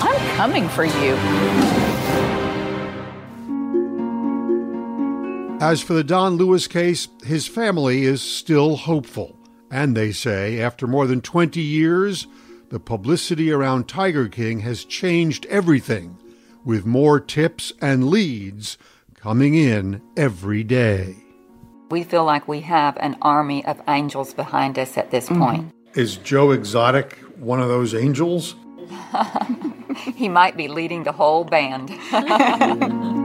I'm 0.00 0.36
coming 0.36 0.68
for 0.68 0.84
you. 0.84 1.14
As 5.60 5.82
for 5.82 5.94
the 5.94 6.04
Don 6.04 6.36
Lewis 6.36 6.68
case, 6.68 7.08
his 7.24 7.48
family 7.48 8.04
is 8.04 8.22
still 8.22 8.76
hopeful. 8.76 9.36
And 9.72 9.96
they 9.96 10.12
say, 10.12 10.60
after 10.60 10.86
more 10.86 11.08
than 11.08 11.20
20 11.20 11.60
years, 11.60 12.28
the 12.68 12.78
publicity 12.78 13.50
around 13.50 13.88
Tiger 13.88 14.28
King 14.28 14.60
has 14.60 14.84
changed 14.84 15.46
everything, 15.46 16.16
with 16.64 16.86
more 16.86 17.20
tips 17.20 17.72
and 17.80 18.08
leads 18.08 18.78
coming 19.14 19.54
in 19.54 20.00
every 20.16 20.64
day. 20.64 21.16
We 21.90 22.04
feel 22.04 22.24
like 22.24 22.48
we 22.48 22.60
have 22.60 22.96
an 22.98 23.16
army 23.20 23.64
of 23.64 23.80
angels 23.86 24.34
behind 24.34 24.78
us 24.78 24.96
at 24.96 25.10
this 25.10 25.28
mm-hmm. 25.28 25.42
point. 25.42 25.74
Is 25.94 26.16
Joe 26.16 26.52
Exotic 26.52 27.12
one 27.36 27.60
of 27.60 27.68
those 27.68 27.94
angels? 27.94 28.54
he 30.14 30.28
might 30.28 30.56
be 30.56 30.68
leading 30.68 31.04
the 31.04 31.12
whole 31.12 31.44
band. 31.44 31.90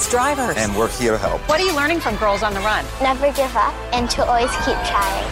America 0.00 0.06
needs 0.06 0.10
drivers. 0.10 0.56
And 0.56 0.76
we're 0.76 0.88
here 0.88 1.12
to 1.12 1.18
help. 1.18 1.40
What 1.48 1.60
are 1.60 1.64
you 1.64 1.74
learning 1.74 2.00
from 2.00 2.16
Girls 2.16 2.42
on 2.42 2.54
the 2.54 2.60
Run? 2.60 2.84
Never 3.02 3.32
give 3.32 3.54
up 3.56 3.74
and 3.92 4.08
to 4.10 4.24
always 4.24 4.50
keep 4.64 4.76
trying. 4.86 5.30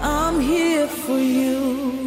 I'm 0.00 0.40
here 0.40 0.86
for 0.86 1.18
you. 1.18 1.98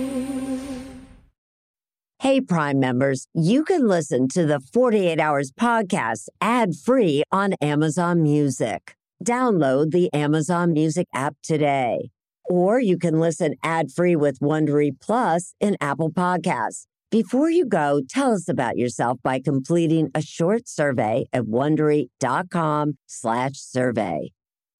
Hey, 2.19 2.39
Prime 2.39 2.79
members, 2.79 3.27
you 3.33 3.65
can 3.65 3.87
listen 3.87 4.29
to 4.29 4.45
the 4.45 4.59
48 4.59 5.19
Hours 5.19 5.51
podcast 5.51 6.29
ad 6.39 6.73
free 6.75 7.23
on 7.31 7.53
Amazon 7.61 8.23
Music. 8.23 8.95
Download 9.23 9.91
the 9.91 10.11
Amazon 10.13 10.71
Music 10.71 11.07
app 11.13 11.35
today. 11.43 12.11
Or 12.45 12.79
you 12.79 12.97
can 12.97 13.19
listen 13.19 13.55
ad 13.61 13.91
free 13.91 14.15
with 14.15 14.39
Wondery 14.39 14.91
Plus 14.99 15.53
in 15.59 15.77
Apple 15.81 16.11
Podcasts. 16.11 16.85
Before 17.13 17.47
you 17.47 17.65
go, 17.67 18.01
tell 18.09 18.33
us 18.33 18.49
about 18.49 18.75
yourself 18.75 19.19
by 19.21 19.39
completing 19.39 20.09
a 20.15 20.21
short 20.23 20.67
survey 20.67 21.27
at 21.31 21.43
wondery.com/slash 21.43 23.53
survey. 23.53 24.31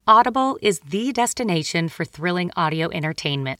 Audible 0.07 0.57
is 0.59 0.79
the 0.79 1.11
destination 1.11 1.89
for 1.89 2.05
thrilling 2.05 2.49
audio 2.55 2.89
entertainment. 2.89 3.59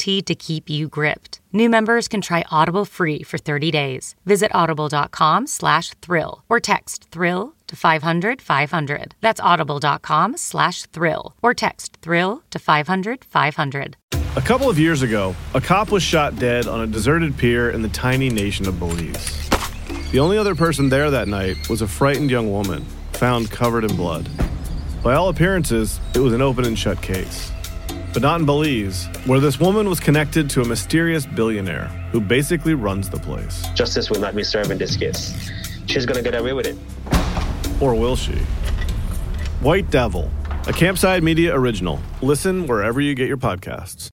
to 0.00 0.34
keep 0.34 0.68
you 0.68 0.88
gripped. 0.88 1.40
New 1.52 1.68
members 1.68 2.08
can 2.08 2.20
try 2.20 2.44
Audible 2.50 2.84
free 2.84 3.22
for 3.22 3.38
30 3.38 3.70
days. 3.70 4.14
Visit 4.24 4.50
audible.com 4.54 5.46
slash 5.46 5.90
thrill 6.02 6.42
or 6.48 6.60
text 6.60 7.08
thrill 7.10 7.54
to 7.66 7.76
500 7.76 8.40
500. 8.40 9.14
That's 9.20 9.40
audible.com 9.40 10.36
slash 10.36 10.86
thrill 10.86 11.34
or 11.42 11.54
text 11.54 11.98
thrill 12.02 12.42
to 12.50 12.58
500 12.58 13.24
500. 13.24 13.96
A 14.36 14.40
couple 14.40 14.70
of 14.70 14.78
years 14.78 15.02
ago, 15.02 15.34
a 15.54 15.60
cop 15.60 15.90
was 15.90 16.02
shot 16.02 16.36
dead 16.36 16.66
on 16.68 16.80
a 16.80 16.86
deserted 16.86 17.36
pier 17.36 17.70
in 17.70 17.82
the 17.82 17.88
tiny 17.88 18.30
nation 18.30 18.66
of 18.68 18.78
Belize. 18.78 19.48
The 20.12 20.20
only 20.20 20.38
other 20.38 20.54
person 20.54 20.88
there 20.88 21.10
that 21.10 21.28
night 21.28 21.68
was 21.68 21.82
a 21.82 21.88
frightened 21.88 22.30
young 22.30 22.50
woman, 22.50 22.84
found 23.12 23.50
covered 23.50 23.84
in 23.84 23.96
blood. 23.96 24.28
By 25.02 25.14
all 25.14 25.28
appearances, 25.28 25.98
it 26.14 26.20
was 26.20 26.32
an 26.32 26.42
open 26.42 26.64
and 26.64 26.78
shut 26.78 27.00
case. 27.02 27.50
But 28.12 28.22
not 28.22 28.40
in 28.40 28.46
Belize, 28.46 29.06
where 29.24 29.38
this 29.38 29.60
woman 29.60 29.88
was 29.88 30.00
connected 30.00 30.50
to 30.50 30.62
a 30.62 30.64
mysterious 30.64 31.26
billionaire 31.26 31.86
who 32.10 32.20
basically 32.20 32.74
runs 32.74 33.08
the 33.08 33.18
place. 33.18 33.68
Justice 33.74 34.10
will 34.10 34.18
not 34.18 34.34
be 34.34 34.42
served 34.42 34.72
in 34.72 34.78
this 34.78 34.96
case. 34.96 35.32
She's 35.86 36.06
gonna 36.06 36.22
get 36.22 36.34
away 36.34 36.52
with 36.52 36.66
it. 36.66 36.76
Or 37.80 37.94
will 37.94 38.16
she? 38.16 38.34
White 39.60 39.90
Devil, 39.90 40.30
a 40.66 40.72
Campside 40.72 41.22
Media 41.22 41.54
original. 41.54 42.00
Listen 42.20 42.66
wherever 42.66 43.00
you 43.00 43.14
get 43.14 43.28
your 43.28 43.36
podcasts. 43.36 44.08